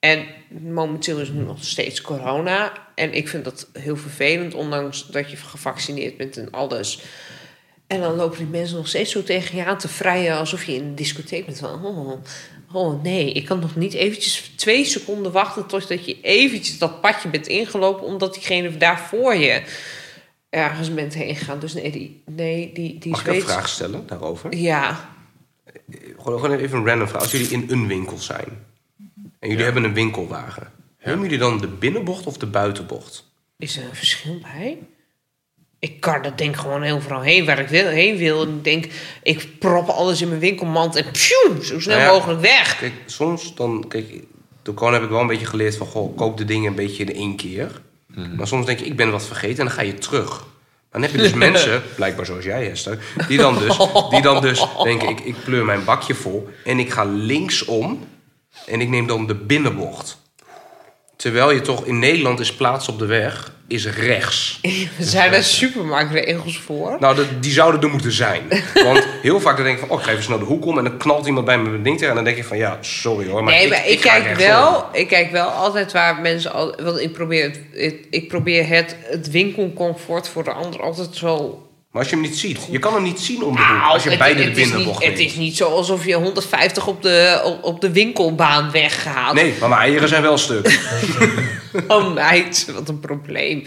En 0.00 0.26
momenteel 0.48 1.18
is 1.18 1.28
nu 1.28 1.42
nog 1.42 1.64
steeds 1.64 2.00
corona. 2.00 2.72
En 2.94 3.12
ik 3.12 3.28
vind 3.28 3.44
dat 3.44 3.68
heel 3.72 3.96
vervelend, 3.96 4.54
ondanks 4.54 5.06
dat 5.06 5.30
je 5.30 5.36
gevaccineerd 5.36 6.16
bent 6.16 6.36
en 6.36 6.50
alles. 6.50 7.02
En 7.86 8.00
dan 8.00 8.16
lopen 8.16 8.38
die 8.38 8.46
mensen 8.46 8.76
nog 8.76 8.88
steeds 8.88 9.12
zo 9.12 9.22
tegen 9.22 9.56
je 9.56 9.64
aan 9.64 9.78
te 9.78 9.88
vrijen 9.88 10.36
alsof 10.36 10.64
je 10.64 10.74
in 10.74 10.84
een 10.84 10.94
discotheek 10.94 11.46
bent. 11.46 11.58
Van, 11.58 11.84
oh, 11.84 12.22
oh 12.72 13.02
nee, 13.02 13.32
ik 13.32 13.44
kan 13.44 13.58
nog 13.58 13.76
niet 13.76 13.94
eventjes 13.94 14.52
twee 14.56 14.84
seconden 14.84 15.32
wachten 15.32 15.66
totdat 15.66 16.04
je 16.04 16.20
eventjes 16.20 16.78
dat 16.78 17.00
padje 17.00 17.28
bent 17.28 17.46
ingelopen, 17.46 18.06
omdat 18.06 18.34
diegene 18.34 18.76
daar 18.76 19.00
voor 19.00 19.34
je 19.34 19.62
ergens 20.50 20.94
bent 20.94 21.14
heen 21.14 21.36
gegaan. 21.36 21.58
Dus 21.58 21.74
nee, 21.74 21.90
die, 21.90 22.22
nee, 22.26 22.72
die, 22.72 22.98
die 22.98 23.10
Mag 23.10 23.26
ik 23.26 23.34
een 23.34 23.42
vraag 23.42 23.68
stellen 23.68 24.06
daarover? 24.06 24.56
Ja, 24.56 25.10
Gewoon, 26.18 26.40
gewoon 26.40 26.58
even 26.58 26.78
een 26.78 26.86
random 26.86 27.08
vraag. 27.08 27.22
Als 27.22 27.30
jullie 27.30 27.48
in 27.48 27.66
een 27.68 27.86
winkel 27.86 28.18
zijn 28.18 28.68
en 29.40 29.48
jullie 29.48 29.64
hebben 29.64 29.84
een 29.84 29.94
winkelwagen, 29.94 30.72
nemen 31.04 31.22
jullie 31.22 31.38
dan 31.38 31.60
de 31.60 31.68
binnenbocht 31.68 32.26
of 32.26 32.36
de 32.36 32.46
buitenbocht? 32.46 33.24
Is 33.58 33.76
er 33.76 33.84
een 33.84 33.94
verschil 33.94 34.40
bij? 34.42 34.78
Ik 35.78 36.00
kan 36.00 36.22
dat 36.22 36.38
denk 36.38 36.56
gewoon 36.56 36.82
heel 36.82 37.00
vooral 37.00 37.20
heen 37.20 37.46
waar 37.46 37.58
ik 37.58 37.68
wil, 37.68 37.86
heen 37.86 38.16
wil. 38.16 38.42
En 38.42 38.48
ik 38.48 38.64
denk, 38.64 38.86
ik 39.22 39.58
prop 39.58 39.88
alles 39.88 40.20
in 40.20 40.28
mijn 40.28 40.40
winkelmand 40.40 40.96
en 40.96 41.04
pjoem, 41.10 41.62
zo 41.62 41.80
snel 41.80 41.96
Nou 41.96 42.08
ja. 42.08 42.16
mogelijk 42.16 42.40
weg. 42.40 42.78
Kijk, 42.78 42.92
soms 43.06 43.54
dan, 43.54 43.84
kijk, 43.88 44.22
toen 44.62 44.92
heb 44.92 45.02
ik 45.02 45.08
wel 45.08 45.20
een 45.20 45.26
beetje 45.26 45.46
geleerd 45.46 45.76
van, 45.76 45.86
goh, 45.86 46.16
koop 46.16 46.36
de 46.36 46.44
dingen 46.44 46.70
een 46.70 46.76
beetje 46.76 47.04
in 47.04 47.14
één 47.14 47.36
keer. 47.36 47.80
Maar 48.36 48.46
soms 48.46 48.66
denk 48.66 48.78
je, 48.78 48.84
ik 48.84 48.96
ben 48.96 49.10
wat 49.10 49.26
vergeten 49.26 49.58
en 49.58 49.64
dan 49.64 49.74
ga 49.74 49.82
je 49.82 49.94
terug. 49.94 50.46
Dan 50.90 51.02
heb 51.02 51.10
je 51.10 51.18
dus 51.18 51.34
mensen, 51.48 51.82
blijkbaar 51.94 52.26
zoals 52.26 52.44
jij 52.44 52.64
Hester, 52.64 52.98
die 53.28 53.38
dan 53.38 53.58
dus, 53.58 53.78
die 54.10 54.22
dan 54.22 54.40
dus 54.40 54.66
denken, 54.82 55.08
ik, 55.08 55.20
ik 55.20 55.34
pleur 55.44 55.64
mijn 55.64 55.84
bakje 55.84 56.14
vol 56.14 56.48
en 56.64 56.78
ik 56.78 56.90
ga 56.90 57.04
linksom 57.04 58.06
en 58.66 58.80
ik 58.80 58.88
neem 58.88 59.06
dan 59.06 59.26
de 59.26 59.34
binnenbocht. 59.34 60.18
Terwijl 61.16 61.50
je 61.50 61.60
toch 61.60 61.84
in 61.84 61.98
Nederland 61.98 62.40
is 62.40 62.54
plaats 62.54 62.88
op 62.88 62.98
de 62.98 63.06
weg, 63.06 63.52
is 63.68 63.86
rechts. 63.86 64.60
Zijn 64.98 65.32
er 65.32 65.42
supermarktregels 65.44 66.58
voor? 66.58 66.96
Nou, 67.00 67.24
die 67.40 67.52
zouden 67.52 67.80
er 67.82 67.88
moeten 67.88 68.12
zijn. 68.12 68.42
Want 68.84 69.06
heel 69.22 69.40
vaak 69.40 69.56
dan 69.56 69.64
denk 69.64 69.78
ik 69.78 69.86
van, 69.86 69.92
oh, 69.96 69.98
ik 70.00 70.04
ga 70.06 70.10
even 70.12 70.24
snel 70.24 70.38
de 70.38 70.44
hoek 70.44 70.64
om... 70.66 70.78
en 70.78 70.84
dan 70.84 70.96
knalt 70.96 71.26
iemand 71.26 71.46
bij 71.46 71.58
mijn 71.58 71.82
ding 71.82 71.94
tegen... 71.96 72.08
en 72.08 72.14
dan 72.14 72.24
denk 72.24 72.36
ik 72.36 72.44
van, 72.44 72.56
ja, 72.56 72.78
sorry 72.80 73.28
hoor, 73.28 73.44
maar 73.44 73.52
nee, 73.54 73.64
ik, 73.64 73.70
maar 73.70 73.86
ik, 73.88 74.00
kijk 74.00 74.36
wel, 74.36 74.84
ik 74.92 75.08
kijk 75.08 75.30
wel 75.30 75.48
altijd 75.48 75.92
waar 75.92 76.20
mensen 76.20 76.52
al. 76.52 76.74
Want 76.82 77.00
ik 77.00 77.12
probeer 77.12 77.42
het, 77.44 77.60
het- 77.72 78.06
ik 78.10 78.28
probeer 78.28 78.66
het, 78.68 78.96
het 79.02 79.30
winkelcomfort 79.30 80.28
voor 80.28 80.44
de 80.44 80.52
ander 80.52 80.82
altijd 80.82 81.16
zo. 81.16 81.62
Maar 81.90 82.02
als 82.02 82.10
je 82.10 82.16
hem 82.16 82.24
niet 82.24 82.38
ziet, 82.38 82.58
je 82.70 82.78
kan 82.78 82.94
hem 82.94 83.02
niet 83.02 83.20
zien 83.20 83.42
om 83.42 83.56
de 83.56 83.62
hoek... 83.62 83.82
als 83.82 84.02
je 84.02 84.08
het, 84.10 84.18
beide 84.18 84.38
de 84.38 84.44
het 84.44 84.56
niet, 84.56 84.68
binnenbocht 84.68 85.04
het 85.04 85.18
is 85.18 85.34
niet 85.34 85.56
zo 85.56 85.68
alsof 85.68 86.06
je 86.06 86.14
150 86.14 86.86
op 86.86 87.02
de, 87.02 87.40
op, 87.44 87.64
op 87.64 87.80
de 87.80 87.92
winkelbaan 87.92 88.70
weggaat. 88.70 89.34
Nee, 89.34 89.54
maar 89.60 89.68
mijn 89.68 89.80
eieren 89.80 90.08
zijn 90.08 90.22
wel 90.22 90.38
stuk. 90.38 90.78
Oh 91.88 92.14
meid, 92.14 92.66
wat 92.74 92.88
een 92.88 93.00
probleem. 93.00 93.66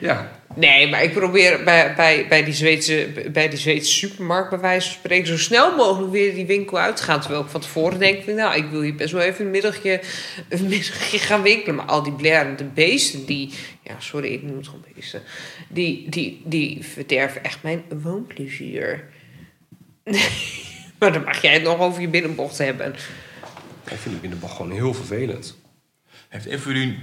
Ja. 0.00 0.38
Nee, 0.54 0.88
maar 0.88 1.02
ik 1.02 1.12
probeer 1.12 1.64
bij, 1.64 1.94
bij, 1.94 2.26
bij, 2.28 2.44
die 2.44 2.54
Zweedse, 2.54 3.08
bij 3.32 3.48
die 3.48 3.58
Zweedse 3.58 3.92
supermarkt, 3.92 4.50
bij 4.50 4.58
wijze 4.58 4.88
van 4.88 4.96
spreken, 4.96 5.26
zo 5.26 5.38
snel 5.38 5.76
mogelijk 5.76 6.12
weer 6.12 6.34
die 6.34 6.46
winkel 6.46 6.78
uit 6.78 6.96
te 6.96 7.02
gaan. 7.02 7.20
Terwijl 7.20 7.42
ik 7.42 7.48
van 7.48 7.60
tevoren 7.60 7.98
denk, 7.98 8.22
van, 8.22 8.34
nou, 8.34 8.56
ik 8.56 8.70
wil 8.70 8.80
hier 8.80 8.94
best 8.94 9.12
wel 9.12 9.22
even 9.22 9.44
een 9.44 9.50
middagje, 9.50 10.00
een 10.48 10.68
middagje 10.68 11.18
gaan 11.18 11.42
winkelen. 11.42 11.74
Maar 11.74 11.86
al 11.86 12.02
die 12.02 12.12
blerende 12.12 12.64
beesten, 12.64 13.24
die, 13.26 13.52
ja, 13.82 13.94
sorry, 13.98 14.32
ik 14.32 14.42
noem 14.42 14.56
het 14.56 14.66
gewoon 14.66 14.84
beesten, 14.94 15.22
die, 15.68 16.08
die, 16.08 16.42
die 16.44 16.84
verderven 16.84 17.44
echt 17.44 17.62
mijn 17.62 17.82
woonplezier. 18.02 19.08
maar 20.98 21.12
dan 21.12 21.24
mag 21.24 21.42
jij 21.42 21.52
het 21.52 21.62
nog 21.62 21.78
over 21.78 22.00
je 22.00 22.08
binnenbocht 22.08 22.58
hebben. 22.58 22.94
Ik 23.84 23.96
vind 23.96 24.04
die 24.04 24.20
binnenbocht 24.20 24.56
gewoon 24.56 24.72
heel 24.72 24.94
vervelend. 24.94 25.56
Heeft 26.28 26.46
een 26.46 26.58
van 26.58 26.72
jullie 26.72 26.98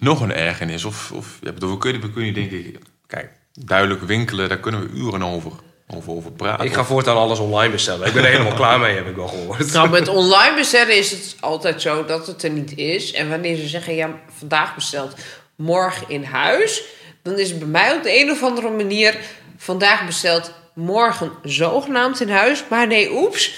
nog 0.00 0.20
een 0.20 0.32
ergernis? 0.32 0.84
Of, 0.84 1.12
of 1.12 1.38
ja, 1.42 1.52
bedoel, 1.52 1.70
we, 1.70 1.78
kunnen, 1.78 2.00
we 2.00 2.12
kunnen 2.12 2.34
denk 2.34 2.50
ik... 2.50 2.78
Kijk, 3.06 3.30
duidelijk 3.52 4.02
winkelen, 4.02 4.48
daar 4.48 4.58
kunnen 4.58 4.80
we 4.80 4.98
uren 4.98 5.22
over 5.22 5.52
over, 5.94 6.12
over 6.12 6.32
praten. 6.32 6.66
Ik 6.66 6.72
ga 6.72 6.84
voortaan 6.84 7.16
alles 7.16 7.38
online 7.38 7.72
bestellen. 7.72 8.06
Ik 8.06 8.12
ben 8.12 8.24
er 8.24 8.30
helemaal 8.30 8.54
klaar 8.54 8.80
mee, 8.80 8.94
heb 8.94 9.06
ik 9.06 9.16
wel 9.16 9.28
gehoord. 9.28 9.72
Nou, 9.72 9.88
met 9.88 10.08
online 10.08 10.54
bestellen 10.54 10.96
is 10.96 11.10
het 11.10 11.36
altijd 11.40 11.82
zo 11.82 12.04
dat 12.04 12.26
het 12.26 12.42
er 12.42 12.50
niet 12.50 12.76
is. 12.76 13.12
En 13.12 13.28
wanneer 13.28 13.56
ze 13.56 13.68
zeggen, 13.68 13.94
ja, 13.94 14.10
vandaag 14.38 14.74
besteld, 14.74 15.14
morgen 15.56 16.08
in 16.08 16.24
huis... 16.24 16.82
dan 17.22 17.38
is 17.38 17.50
het 17.50 17.58
bij 17.58 17.68
mij 17.68 17.94
op 17.94 18.02
de 18.02 18.20
een 18.20 18.30
of 18.30 18.42
andere 18.42 18.70
manier... 18.70 19.18
vandaag 19.56 20.06
besteld, 20.06 20.52
morgen 20.74 21.32
zogenaamd 21.42 22.20
in 22.20 22.30
huis. 22.30 22.64
Maar 22.68 22.86
nee, 22.86 23.12
oeps, 23.12 23.54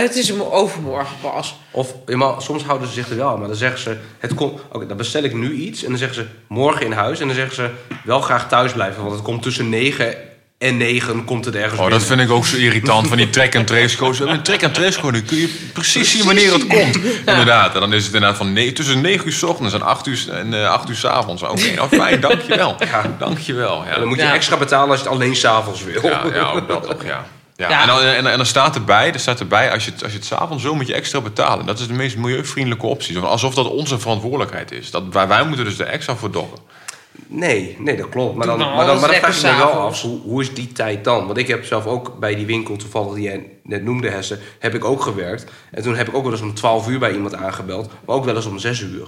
het 0.00 0.16
is 0.16 0.32
overmorgen 0.40 1.16
pas. 1.20 1.54
Of 1.70 1.94
ja, 2.06 2.16
maar 2.16 2.42
soms 2.42 2.62
houden 2.62 2.88
ze 2.88 2.94
zich 2.94 3.10
er 3.10 3.16
wel 3.16 3.28
aan, 3.28 3.38
maar 3.38 3.48
dan 3.48 3.56
zeggen 3.56 3.80
ze: 3.80 3.96
het 4.18 4.34
komt, 4.34 4.60
Oké, 4.72 4.86
dan 4.86 4.96
bestel 4.96 5.22
ik 5.22 5.34
nu 5.34 5.52
iets 5.52 5.82
en 5.82 5.88
dan 5.88 5.98
zeggen 5.98 6.16
ze 6.16 6.26
morgen 6.48 6.86
in 6.86 6.92
huis 6.92 7.20
en 7.20 7.26
dan 7.26 7.36
zeggen 7.36 7.54
ze 7.54 7.70
wel 8.04 8.20
graag 8.20 8.48
thuis 8.48 8.72
blijven, 8.72 9.02
want 9.02 9.14
het 9.14 9.22
komt 9.24 9.42
tussen 9.42 9.68
9 9.68 10.14
en 10.58 10.76
9 10.76 11.24
komt 11.24 11.44
het 11.44 11.54
ergens. 11.54 11.80
Oh, 11.80 11.90
dat 11.90 12.02
vind 12.04 12.20
ik 12.20 12.30
ook 12.30 12.46
zo 12.46 12.56
irritant 12.56 13.08
van 13.08 13.16
die 13.16 13.30
track 13.30 13.54
en 13.54 13.64
trace 13.64 13.96
codes. 13.96 14.18
Een 14.20 14.42
track 14.42 14.60
en 14.60 14.72
trace 14.72 15.00
code, 15.00 15.18
dan 15.18 15.26
kun 15.26 15.36
je 15.36 15.68
precies 15.72 16.10
zien 16.10 16.24
wanneer 16.24 16.52
het 16.52 16.66
komt. 16.66 16.96
Inderdaad, 17.26 17.74
en 17.74 17.80
dan 17.80 17.92
is 17.92 18.04
het 18.04 18.14
inderdaad 18.14 18.38
van 18.38 18.52
ne- 18.52 18.72
tussen 18.72 19.00
9 19.00 19.26
uur 19.26 19.32
s 19.32 19.42
ochtends 19.42 19.74
en 19.74 19.82
8 19.82 20.06
uur, 20.06 20.24
en, 20.32 20.54
eh, 20.54 20.70
8 20.70 20.88
uur 20.88 20.96
s 20.96 21.04
avonds. 21.04 21.42
Oké, 21.42 21.70
nou 21.74 21.88
fijn, 21.88 22.20
dankjewel. 22.20 22.76
Ja. 22.78 23.14
Dankjewel. 23.18 23.84
Ja. 23.84 23.90
En 23.92 23.98
dan 23.98 24.08
moet 24.08 24.16
je 24.18 24.22
Ja. 24.24 24.34
extra 24.34 24.56
betalen 24.56 24.88
als 24.90 24.98
je 24.98 25.04
het 25.04 25.14
alleen 25.14 25.36
s'avonds 25.36 25.84
wil. 25.84 26.02
Ja, 26.02 26.22
ja, 26.34 26.50
ook 26.50 26.68
dat 26.68 26.88
nog, 26.88 27.04
ja. 27.04 27.26
Ja, 27.56 27.68
Ja. 27.68 27.80
En, 27.80 27.86
dan, 27.86 28.00
en, 28.00 28.26
en 28.26 28.36
dan 28.36 28.46
staat 28.46 28.74
erbij, 28.74 29.12
er 29.12 29.20
staat 29.20 29.40
erbij 29.40 29.72
als 29.72 29.84
je, 29.84 29.90
het- 29.90 30.02
als 30.02 30.12
je 30.12 30.18
het 30.18 30.26
s'avonds 30.26 30.62
wil, 30.62 30.74
moet 30.74 30.86
je 30.86 30.94
extra 30.94 31.20
betalen. 31.20 31.66
Dat 31.66 31.78
is 31.78 31.86
de 31.86 31.92
meest 31.92 32.16
milieuvriendelijke 32.16 32.86
optie. 32.86 33.18
Alsof 33.18 33.54
dat 33.54 33.70
onze 33.70 33.98
verantwoordelijkheid 33.98 34.72
is. 34.72 34.90
Dat, 34.90 35.02
wij, 35.10 35.28
wij 35.28 35.44
moeten 35.46 35.64
dus 35.64 35.78
er 35.78 35.86
extra 35.86 36.16
voor 36.16 36.30
doggen. 36.30 36.58
Nee, 37.26 37.76
nee, 37.78 37.96
dat 37.96 38.08
klopt. 38.08 38.36
Maar 38.36 38.46
dan, 38.46 38.58
nou 38.58 38.76
maar 38.76 38.86
dan, 38.86 39.00
maar 39.00 39.08
dan 39.10 39.18
vraag 39.20 39.36
ik 39.36 39.42
me 39.42 39.56
wel 39.56 39.70
af, 39.72 40.02
hoe, 40.02 40.20
hoe 40.20 40.40
is 40.42 40.54
die 40.54 40.72
tijd 40.72 41.04
dan? 41.04 41.26
Want 41.26 41.38
ik 41.38 41.46
heb 41.48 41.64
zelf 41.64 41.86
ook 41.86 42.18
bij 42.18 42.34
die 42.34 42.46
winkel, 42.46 42.76
toevallig 42.76 43.14
die 43.14 43.22
jij 43.22 43.46
net 43.62 43.84
noemde, 43.84 44.10
Hesse, 44.10 44.38
heb 44.58 44.74
ik 44.74 44.84
ook 44.84 45.02
gewerkt. 45.02 45.44
En 45.70 45.82
toen 45.82 45.96
heb 45.96 46.08
ik 46.08 46.14
ook 46.14 46.22
wel 46.22 46.32
eens 46.32 46.40
om 46.40 46.54
12 46.54 46.88
uur 46.88 46.98
bij 46.98 47.12
iemand 47.12 47.34
aangebeld, 47.34 47.90
maar 48.06 48.16
ook 48.16 48.24
wel 48.24 48.36
eens 48.36 48.46
om 48.46 48.58
6 48.58 48.80
uur. 48.80 49.06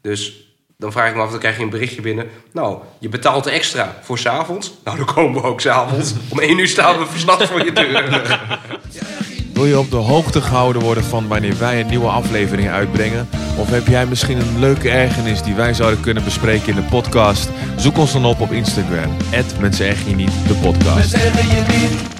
Dus 0.00 0.45
dan 0.78 0.92
vraag 0.92 1.08
ik 1.08 1.14
me 1.14 1.22
af, 1.22 1.30
dan 1.30 1.38
krijg 1.38 1.56
je 1.56 1.62
een 1.62 1.70
berichtje 1.70 2.00
binnen. 2.00 2.26
Nou, 2.52 2.78
je 2.98 3.08
betaalt 3.08 3.46
extra 3.46 3.96
voor 4.02 4.18
s'avonds. 4.18 4.72
Nou, 4.84 4.96
dan 4.96 5.06
komen 5.06 5.42
we 5.42 5.48
ook 5.48 5.60
s'avonds. 5.60 6.14
Om 6.28 6.40
1 6.40 6.58
uur 6.58 6.68
staan 6.68 6.98
we 6.98 7.06
versnapt 7.16 7.46
voor 7.46 7.64
je 7.64 7.72
deur. 7.72 8.40
Wil 9.52 9.66
je 9.66 9.78
op 9.78 9.90
de 9.90 9.96
hoogte 9.96 10.40
gehouden 10.40 10.82
worden 10.82 11.04
van 11.04 11.28
wanneer 11.28 11.58
wij 11.58 11.80
een 11.80 11.86
nieuwe 11.86 12.08
aflevering 12.08 12.70
uitbrengen? 12.70 13.28
Of 13.58 13.70
heb 13.70 13.86
jij 13.86 14.06
misschien 14.06 14.40
een 14.40 14.58
leuke 14.58 14.90
ergernis 14.90 15.42
die 15.42 15.54
wij 15.54 15.74
zouden 15.74 16.00
kunnen 16.00 16.24
bespreken 16.24 16.68
in 16.68 16.74
de 16.74 16.88
podcast? 16.90 17.48
Zoek 17.76 17.98
ons 17.98 18.12
dan 18.12 18.24
op 18.24 18.40
op 18.40 18.52
Instagram. 18.52 19.16
Mensen 19.60 19.86
erger 19.86 20.08
je 20.08 20.14
niet, 20.14 20.32
de 20.46 20.54
podcast. 20.54 21.10
zeggen 21.10 21.48
je 21.48 21.64
niet 21.78 22.15